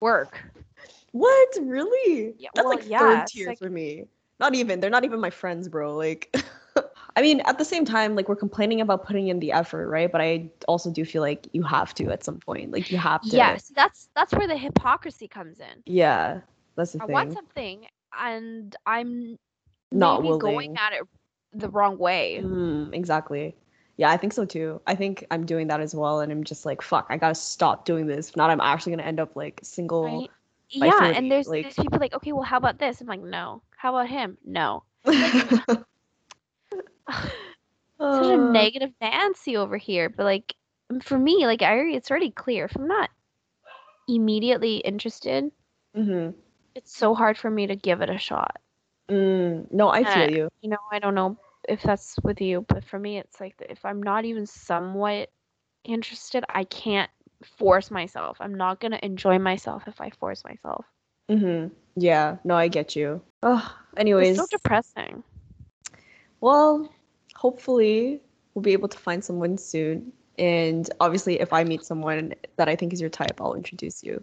work. 0.00 0.42
What? 1.12 1.48
Really? 1.60 2.34
Yeah, 2.38 2.48
That's 2.54 2.66
well, 2.66 2.76
like 2.76 2.88
yeah, 2.88 2.98
third 2.98 3.26
tier 3.28 3.48
like- 3.48 3.58
for 3.58 3.70
me. 3.70 4.04
Not 4.40 4.54
even. 4.54 4.78
They're 4.78 4.90
not 4.90 5.04
even 5.04 5.18
my 5.20 5.30
friends, 5.30 5.68
bro. 5.68 5.96
Like, 5.96 6.32
I 7.16 7.22
mean, 7.22 7.40
at 7.40 7.58
the 7.58 7.64
same 7.64 7.84
time, 7.84 8.14
like 8.14 8.28
we're 8.28 8.36
complaining 8.36 8.80
about 8.80 9.04
putting 9.04 9.26
in 9.28 9.40
the 9.40 9.50
effort, 9.50 9.88
right? 9.88 10.10
But 10.12 10.20
I 10.20 10.48
also 10.68 10.92
do 10.92 11.04
feel 11.04 11.22
like 11.22 11.48
you 11.52 11.64
have 11.64 11.92
to 11.94 12.10
at 12.12 12.22
some 12.22 12.38
point. 12.38 12.70
Like 12.70 12.88
you 12.92 12.98
have 12.98 13.22
to. 13.22 13.36
Yes, 13.36 13.72
that's 13.74 14.08
that's 14.14 14.32
where 14.32 14.46
the 14.46 14.56
hypocrisy 14.56 15.26
comes 15.26 15.58
in. 15.58 15.82
Yeah, 15.86 16.40
that's 16.76 16.92
the 16.92 17.02
I 17.02 17.06
thing. 17.06 17.12
want 17.14 17.32
something 17.32 17.86
and 18.16 18.76
I'm 18.86 19.38
Not 19.90 20.22
maybe 20.22 20.38
going 20.38 20.76
at 20.76 20.92
it 20.92 21.02
the 21.52 21.68
wrong 21.68 21.98
way. 21.98 22.40
Mm, 22.42 22.94
exactly. 22.94 23.56
Yeah, 23.98 24.10
I 24.10 24.16
think 24.16 24.32
so 24.32 24.44
too. 24.44 24.80
I 24.86 24.94
think 24.94 25.26
I'm 25.32 25.44
doing 25.44 25.66
that 25.66 25.80
as 25.80 25.92
well, 25.92 26.20
and 26.20 26.30
I'm 26.30 26.44
just 26.44 26.64
like, 26.64 26.82
fuck, 26.82 27.06
I 27.10 27.16
gotta 27.16 27.34
stop 27.34 27.84
doing 27.84 28.06
this. 28.06 28.28
If 28.30 28.36
not, 28.36 28.48
I'm 28.48 28.60
actually 28.60 28.92
gonna 28.92 29.02
end 29.02 29.18
up 29.18 29.34
like 29.34 29.58
single. 29.64 30.04
Right? 30.04 30.30
Yeah, 30.70 30.90
30, 31.00 31.16
and 31.16 31.32
there's 31.32 31.48
like- 31.48 31.64
there's 31.64 31.74
people 31.74 31.98
like, 31.98 32.14
okay, 32.14 32.32
well, 32.32 32.44
how 32.44 32.58
about 32.58 32.78
this? 32.78 33.00
I'm 33.00 33.08
like, 33.08 33.20
no. 33.20 33.60
How 33.76 33.90
about 33.94 34.08
him? 34.08 34.38
No. 34.44 34.84
Such 35.04 35.86
a 37.98 38.34
Uh, 38.34 38.50
negative 38.52 38.92
Nancy 39.00 39.56
over 39.56 39.76
here, 39.76 40.08
but 40.08 40.22
like 40.22 40.54
for 41.02 41.18
me, 41.18 41.46
like 41.46 41.62
I 41.62 41.72
already, 41.72 41.96
it's 41.96 42.10
already 42.10 42.30
clear. 42.30 42.66
If 42.66 42.76
I'm 42.76 42.86
not 42.86 43.10
immediately 44.08 44.76
interested, 44.76 45.50
mm-hmm. 45.96 46.38
it's 46.76 46.96
so 46.96 47.14
hard 47.16 47.36
for 47.36 47.50
me 47.50 47.66
to 47.66 47.74
give 47.74 48.00
it 48.00 48.10
a 48.10 48.18
shot. 48.18 48.60
Mm, 49.08 49.72
no, 49.72 49.88
I 49.88 50.02
Uh, 50.02 50.14
feel 50.14 50.30
you. 50.30 50.48
You 50.60 50.70
know, 50.70 50.78
I 50.92 51.00
don't 51.00 51.16
know 51.16 51.36
if 51.68 51.82
that's 51.82 52.16
with 52.24 52.40
you, 52.40 52.64
but 52.66 52.84
for 52.84 52.98
me, 52.98 53.18
it's 53.18 53.40
like 53.40 53.54
if 53.68 53.84
I'm 53.84 54.02
not 54.02 54.24
even 54.24 54.46
somewhat 54.46 55.30
interested, 55.84 56.44
I 56.48 56.64
can't 56.64 57.10
force 57.44 57.90
myself. 57.90 58.38
I'm 58.40 58.54
not 58.54 58.80
gonna 58.80 58.98
enjoy 59.02 59.38
myself 59.38 59.84
if 59.86 60.00
I 60.00 60.10
force 60.10 60.42
myself. 60.44 60.84
Mhm. 61.28 61.70
Yeah. 61.96 62.38
No, 62.44 62.56
I 62.56 62.68
get 62.68 62.96
you. 62.96 63.22
Oh, 63.42 63.76
anyways, 63.96 64.30
It's 64.30 64.38
anyways, 64.38 64.50
so 64.50 64.56
depressing. 64.56 65.22
well, 66.40 66.92
hopefully 67.36 68.20
we'll 68.54 68.62
be 68.62 68.72
able 68.72 68.88
to 68.88 68.98
find 68.98 69.24
someone 69.24 69.58
soon. 69.58 70.12
And 70.38 70.88
obviously, 71.00 71.40
if 71.40 71.52
I 71.52 71.64
meet 71.64 71.84
someone 71.84 72.34
that 72.56 72.68
I 72.68 72.76
think 72.76 72.92
is 72.92 73.00
your 73.00 73.10
type, 73.10 73.40
I'll 73.40 73.54
introduce 73.54 74.02
you. 74.04 74.22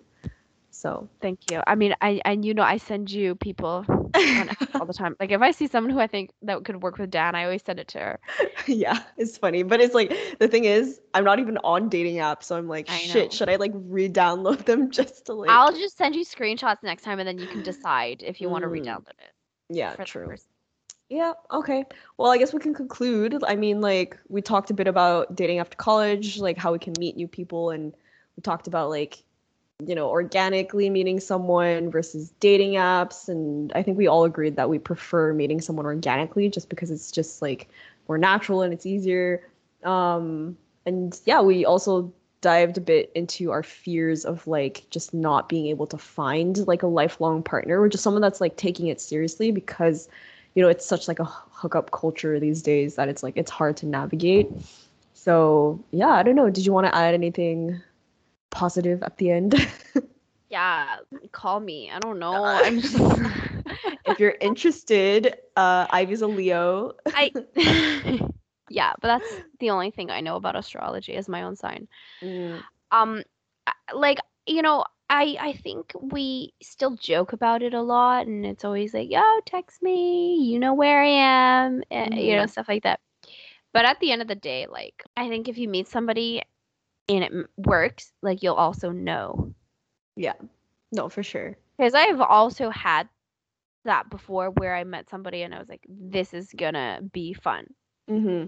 So, 0.75 1.07
Thank 1.21 1.49
you. 1.49 1.61
I 1.65 1.75
mean, 1.75 1.95
I 2.01 2.21
and 2.25 2.43
you 2.43 2.53
know, 2.53 2.61
I 2.61 2.77
send 2.77 3.09
you 3.09 3.35
people 3.35 3.85
all 3.88 4.85
the 4.85 4.93
time. 4.93 5.15
Like 5.19 5.31
if 5.31 5.41
I 5.41 5.51
see 5.51 5.67
someone 5.67 5.91
who 5.91 5.99
I 5.99 6.07
think 6.07 6.31
that 6.41 6.63
could 6.65 6.83
work 6.83 6.97
with 6.97 7.09
Dan, 7.11 7.33
I 7.33 7.45
always 7.45 7.63
send 7.63 7.79
it 7.79 7.88
to 7.89 7.99
her. 7.99 8.19
yeah, 8.67 8.99
it's 9.17 9.38
funny. 9.38 9.63
But 9.63 9.79
it's 9.79 9.95
like 9.95 10.13
the 10.39 10.47
thing 10.49 10.65
is, 10.65 10.99
I'm 11.13 11.23
not 11.23 11.39
even 11.39 11.57
on 11.59 11.88
dating 11.89 12.17
apps, 12.17 12.43
so 12.43 12.57
I'm 12.57 12.67
like, 12.67 12.89
I 12.89 12.99
shit, 12.99 13.31
know. 13.31 13.38
should 13.38 13.49
I 13.49 13.55
like 13.55 13.71
re-download 13.73 14.65
them 14.65 14.91
just 14.99 15.25
to 15.27 15.33
like? 15.33 15.49
I'll 15.49 15.71
just 15.71 15.97
send 15.97 16.13
you 16.15 16.25
screenshots 16.25 16.83
next 16.83 17.03
time, 17.03 17.19
and 17.19 17.27
then 17.27 17.39
you 17.39 17.47
can 17.47 17.61
decide 17.61 18.21
if 18.25 18.41
you 18.41 18.49
want 18.49 18.63
to 18.63 18.67
Mm. 18.67 18.71
re-download 18.73 19.07
it. 19.19 19.33
yeah, 19.69 19.95
true. 20.03 20.35
Yeah, 21.09 21.33
okay. 21.51 21.85
Well, 22.17 22.31
I 22.31 22.38
guess 22.38 22.53
we 22.53 22.59
can 22.59 22.73
conclude. 22.73 23.43
I 23.47 23.55
mean, 23.55 23.79
like, 23.79 24.17
we 24.27 24.41
talked 24.41 24.71
a 24.71 24.73
bit 24.73 24.88
about 24.88 25.35
dating 25.35 25.59
after 25.59 25.77
college, 25.77 26.38
like 26.39 26.57
how 26.57 26.71
we 26.73 26.79
can 26.79 26.93
meet 26.99 27.15
new 27.15 27.27
people, 27.27 27.69
and 27.69 27.93
we 28.35 28.41
talked 28.41 28.67
about, 28.67 28.89
like, 28.89 29.23
you 29.83 29.93
know, 29.93 30.09
organically 30.09 30.89
meeting 30.89 31.19
someone 31.19 31.91
versus 31.91 32.31
dating 32.39 32.73
apps. 32.73 33.27
And 33.27 33.73
I 33.73 33.83
think 33.83 33.97
we 33.97 34.07
all 34.07 34.23
agreed 34.23 34.55
that 34.55 34.69
we 34.69 34.79
prefer 34.79 35.33
meeting 35.33 35.59
someone 35.59 35.85
organically 35.85 36.49
just 36.49 36.69
because 36.69 36.91
it's 36.91 37.11
just, 37.11 37.41
like, 37.41 37.67
more 38.07 38.17
natural 38.17 38.61
and 38.61 38.73
it's 38.73 38.85
easier. 38.85 39.47
Um, 39.83 40.57
and 40.85 41.19
yeah, 41.25 41.41
we 41.41 41.65
also 41.65 42.13
dived 42.39 42.77
a 42.77 42.81
bit 42.81 43.11
into 43.15 43.51
our 43.51 43.63
fears 43.63 44.23
of, 44.23 44.47
like, 44.47 44.85
just 44.91 45.13
not 45.13 45.49
being 45.49 45.67
able 45.67 45.88
to 45.88 45.97
find, 45.97 46.65
like, 46.67 46.83
a 46.83 46.88
lifelong 46.88 47.43
partner 47.43 47.81
or 47.81 47.89
just 47.89 48.03
someone 48.03 48.21
that's, 48.21 48.39
like, 48.39 48.55
taking 48.55 48.88
it 48.88 49.01
seriously 49.01 49.51
because 49.51 50.07
you 50.53 50.61
know 50.63 50.69
it's 50.69 50.85
such 50.85 51.09
like 51.09 51.19
a 51.19 51.25
hookup 51.25 51.91
culture 51.91 52.39
these 52.39 52.61
days 52.61 52.95
that 52.95 53.09
it's 53.09 53.23
like 53.23 53.35
it's 53.35 53.51
hard 53.51 53.75
to 53.75 53.85
navigate 53.85 54.49
so 55.13 55.83
yeah 55.91 56.11
i 56.11 56.23
don't 56.23 56.35
know 56.35 56.49
did 56.49 56.65
you 56.65 56.71
want 56.71 56.88
to 56.88 56.95
add 56.95 57.13
anything 57.13 57.81
positive 58.49 59.03
at 59.03 59.17
the 59.17 59.31
end 59.31 59.55
Yeah, 60.49 60.97
call 61.31 61.60
me. 61.60 61.89
I 61.91 61.99
don't 61.99 62.19
know. 62.19 62.55
I'm 62.55 62.81
just 62.81 63.21
if 64.05 64.19
you're 64.19 64.36
interested 64.41 65.36
uh 65.55 65.88
ivy's 65.91 66.21
a 66.21 66.27
leo 66.27 66.93
I. 67.13 67.31
yeah, 68.69 68.93
but 69.01 69.08
that's 69.08 69.41
the 69.60 69.69
only 69.71 69.91
thing 69.91 70.10
I 70.10 70.21
know 70.21 70.36
about 70.36 70.55
astrology 70.55 71.13
is 71.13 71.27
my 71.29 71.43
own 71.43 71.55
sign. 71.55 71.88
Mm, 72.21 72.63
um 72.91 73.21
like 73.93 74.19
you 74.47 74.62
know 74.62 74.84
i 75.10 75.36
i 75.39 75.53
think 75.53 75.91
we 75.99 76.53
still 76.62 76.95
joke 76.95 77.34
about 77.34 77.62
it 77.62 77.73
a 77.73 77.81
lot 77.81 78.27
and 78.27 78.45
it's 78.45 78.63
always 78.65 78.93
like 78.93 79.10
yo 79.10 79.21
text 79.45 79.81
me 79.81 80.36
you 80.41 80.60
know 80.60 80.73
where 80.73 81.01
i 81.03 81.08
am 81.08 81.84
eh, 81.91 82.08
you 82.17 82.36
know 82.36 82.45
Mhm. 82.45 82.47
stuff 82.47 82.67
like 82.67 82.84
that 82.84 82.99
but 83.73 83.86
at 83.86 83.99
the 83.99 84.12
end 84.12 84.21
of 84.21 84.27
the 84.27 84.36
day 84.36 84.65
like 84.69 85.03
i 85.17 85.27
think 85.29 85.47
if 85.47 85.58
you 85.58 85.67
meet 85.67 85.88
somebody 85.88 86.41
and 87.09 87.23
it 87.23 87.31
works 87.57 88.11
like 88.21 88.43
you'll 88.43 88.55
also 88.55 88.91
know. 88.91 89.53
Yeah. 90.15 90.33
No 90.91 91.09
for 91.09 91.23
sure. 91.23 91.57
Because 91.77 91.93
i've 91.93 92.21
also 92.21 92.69
had 92.69 93.07
that 93.83 94.09
before 94.09 94.49
where 94.49 94.75
i 94.75 94.83
met 94.83 95.09
somebody 95.09 95.43
and 95.43 95.53
i 95.53 95.59
was 95.59 95.69
like 95.69 95.85
this 95.87 96.33
is 96.33 96.49
gonna 96.55 97.01
be 97.13 97.33
fun. 97.33 97.67
Mm-hmm. 98.09 98.45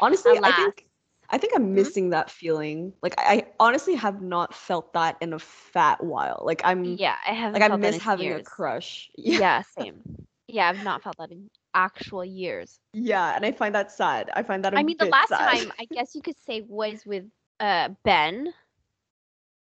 honestly 0.00 0.38
i 0.42 0.52
think 0.52 0.86
i 1.30 1.38
think 1.38 1.52
i'm 1.56 1.68
Mhm. 1.70 1.74
missing 1.74 2.10
that 2.10 2.30
feeling. 2.30 2.92
Like 3.02 3.14
I, 3.18 3.34
I 3.34 3.46
honestly 3.58 3.94
have 3.96 4.22
not 4.22 4.54
felt 4.54 4.92
that 4.92 5.16
in 5.20 5.32
a 5.32 5.38
fat 5.38 6.02
while. 6.02 6.42
Like 6.44 6.62
i'm 6.64 6.84
yeah 6.84 7.16
i 7.26 7.32
haven't 7.32 7.60
like 7.60 7.70
i 7.70 7.76
miss 7.76 7.96
in 7.96 8.00
having 8.00 8.26
a 8.26 8.30
years. 8.36 8.46
crush. 8.46 9.10
Yeah 9.16 9.62
same. 9.78 10.26
Yeah 10.48 10.68
i've 10.68 10.84
not 10.84 11.02
felt 11.02 11.16
that 11.18 11.30
in 11.30 11.50
actual 11.76 12.24
years 12.24 12.80
Yeah, 12.94 13.36
and 13.36 13.44
I 13.44 13.52
find 13.52 13.74
that 13.74 13.92
sad. 13.92 14.30
I 14.34 14.42
find 14.42 14.64
that 14.64 14.74
a 14.74 14.78
I 14.78 14.82
mean, 14.82 14.96
the 14.98 15.06
last 15.06 15.28
sad. 15.28 15.38
time 15.38 15.72
I 15.78 15.84
guess 15.94 16.14
you 16.14 16.22
could 16.22 16.38
say 16.46 16.62
was 16.66 17.04
with 17.04 17.24
uh 17.60 17.90
Ben, 18.04 18.52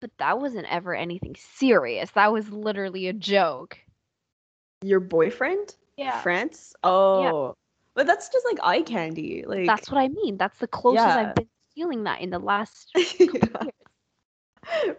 but 0.01 0.11
that 0.19 0.41
wasn't 0.41 0.67
ever 0.71 0.95
anything 0.95 1.37
serious. 1.39 2.11
That 2.13 2.33
was 2.33 2.51
literally 2.51 3.09
a 3.09 3.13
joke. 3.13 3.79
Your 4.83 5.01
boyfriend? 5.01 5.75
Yeah, 5.97 6.21
France? 6.23 6.75
Oh. 6.83 7.23
Yeah. 7.23 7.53
But 7.95 8.07
that's 8.07 8.31
just 8.31 8.47
like 8.47 8.59
eye 8.63 8.83
candy. 8.83 9.45
Like 9.47 9.67
that's 9.67 9.91
what 9.91 9.99
I 9.99 10.09
mean. 10.09 10.39
That's 10.39 10.59
the 10.59 10.67
closest 10.67 11.07
Yeah. 11.07 11.29
I've 11.29 11.35
been 11.35 11.49
feeling 11.75 12.05
that 12.05 12.21
in 12.21 12.31
the 12.31 12.39
last. 12.39 12.91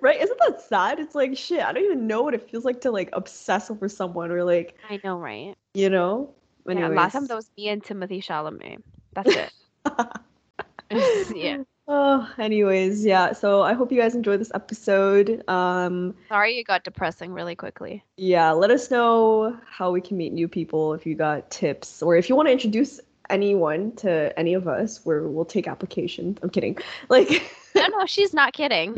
Right? 0.02 0.20
Isn't 0.20 0.40
that 0.48 0.62
sad? 0.62 1.00
It's 1.00 1.16
like 1.16 1.38
shit, 1.38 1.62
I 1.62 1.72
don't 1.72 1.84
even 1.84 2.08
know 2.08 2.24
what 2.24 2.34
it 2.34 2.50
feels 2.50 2.66
like 2.66 2.82
to 2.82 2.92
like 2.92 3.10
obsess 3.14 3.70
over 3.72 3.88
someone 3.88 4.32
or 4.32 4.44
like, 4.44 4.76
I 4.90 5.00
know, 5.04 5.18
right? 5.18 5.56
you 5.74 5.90
know? 5.90 6.34
Yeah, 6.68 6.88
last 6.88 7.14
time 7.14 7.26
that 7.28 7.36
was 7.36 7.50
me 7.58 7.70
and 7.70 7.84
Timothy 7.84 8.22
Chalamet. 8.22 8.82
That's 9.14 9.36
it. 9.36 9.52
yeah. 11.36 11.64
Oh, 11.88 12.30
anyways, 12.38 13.04
yeah. 13.06 13.34
So 13.34 13.62
I 13.64 13.74
hope 13.74 13.92
you 13.92 14.00
guys 14.00 14.16
enjoyed 14.16 14.40
this 14.40 14.52
episode. 14.54 15.44
Um 15.50 16.16
Sorry, 16.30 16.60
it 16.60 16.64
got 16.66 16.84
depressing 16.84 17.34
really 17.34 17.56
quickly. 17.56 18.04
yeah, 18.18 18.52
let 18.52 18.72
us 18.72 18.92
know 18.92 19.58
how 19.70 19.92
we 19.92 20.00
can 20.02 20.18
meet 20.18 20.32
new 20.34 20.48
people 20.48 20.94
if 20.94 21.06
you 21.06 21.16
got 21.16 21.50
tips 21.52 22.02
or 22.02 22.16
if 22.16 22.30
you 22.30 22.36
want 22.36 22.48
to 22.48 22.52
introduce 22.54 23.00
anyone 23.30 23.92
to 23.96 24.38
any 24.38 24.54
of 24.54 24.68
us 24.68 25.06
where 25.06 25.28
we'll 25.28 25.46
take 25.46 25.68
applications. 25.68 26.38
I'm 26.44 26.50
kidding. 26.50 26.78
Like 27.10 27.30
No, 27.76 27.88
no, 27.88 28.06
she's 28.06 28.34
not 28.34 28.54
kidding. 28.54 28.96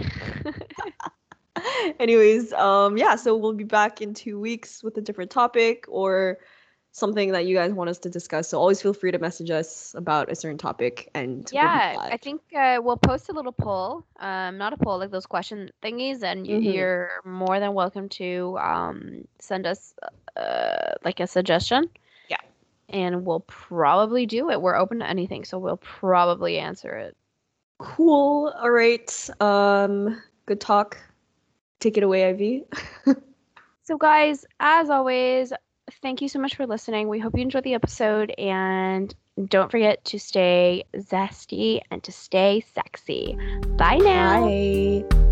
anyways, 1.99 2.51
um 2.53 2.97
yeah, 2.97 3.15
so 3.15 3.35
we'll 3.37 3.53
be 3.53 3.63
back 3.63 4.01
in 4.01 4.13
2 4.13 4.39
weeks 4.39 4.83
with 4.83 4.97
a 4.97 5.01
different 5.01 5.31
topic 5.31 5.85
or 5.87 6.39
something 6.93 7.31
that 7.31 7.45
you 7.47 7.55
guys 7.55 7.73
want 7.73 7.89
us 7.89 7.97
to 7.97 8.09
discuss. 8.09 8.47
So 8.47 8.59
always 8.59 8.81
feel 8.81 8.93
free 8.93 9.11
to 9.11 9.17
message 9.19 9.49
us 9.49 9.93
about 9.97 10.31
a 10.31 10.35
certain 10.35 10.57
topic 10.59 11.09
and 11.15 11.49
we'll 11.51 11.61
yeah, 11.61 11.97
I 11.99 12.17
think 12.17 12.41
uh, 12.55 12.79
we'll 12.81 12.97
post 12.97 13.29
a 13.29 13.33
little 13.33 13.51
poll. 13.51 14.05
Um, 14.19 14.57
not 14.59 14.73
a 14.73 14.77
poll, 14.77 14.99
like 14.99 15.09
those 15.11 15.25
question 15.25 15.71
thingies, 15.81 16.23
and 16.23 16.45
Mhm. 16.45 16.73
you're 16.73 17.09
more 17.25 17.59
than 17.59 17.73
welcome 17.73 18.07
to 18.21 18.57
um 18.61 19.27
send 19.39 19.65
us 19.65 19.93
uh 20.37 20.93
like 21.03 21.19
a 21.19 21.27
suggestion. 21.27 21.89
Yeah. 22.29 22.37
And 22.89 23.25
we'll 23.25 23.41
probably 23.47 24.25
do 24.27 24.51
it. 24.51 24.61
We're 24.61 24.75
open 24.77 24.99
to 24.99 25.09
anything, 25.09 25.45
so 25.45 25.57
we'll 25.57 25.77
probably 25.77 26.59
answer 26.59 26.93
it. 26.95 27.17
Cool. 27.79 28.53
All 28.61 28.71
right. 28.71 29.29
Um 29.41 30.21
good 30.45 30.61
talk. 30.61 30.97
Take 31.79 31.97
it 31.97 32.03
away, 32.03 32.29
Ivy. 32.29 32.65
So, 33.85 33.97
guys, 33.97 34.45
as 34.61 34.89
always, 34.89 35.51
thank 36.01 36.21
you 36.21 36.29
so 36.29 36.39
much 36.39 36.55
for 36.55 36.65
listening. 36.65 37.09
We 37.09 37.19
hope 37.19 37.35
you 37.35 37.41
enjoyed 37.41 37.63
the 37.63 37.73
episode, 37.73 38.33
and 38.37 39.13
don't 39.45 39.71
forget 39.71 40.03
to 40.05 40.19
stay 40.19 40.83
zesty 40.95 41.81
and 41.91 42.03
to 42.03 42.11
stay 42.11 42.63
sexy. 42.73 43.37
Bye 43.77 43.97
now. 43.97 44.47
Bye. 44.47 45.22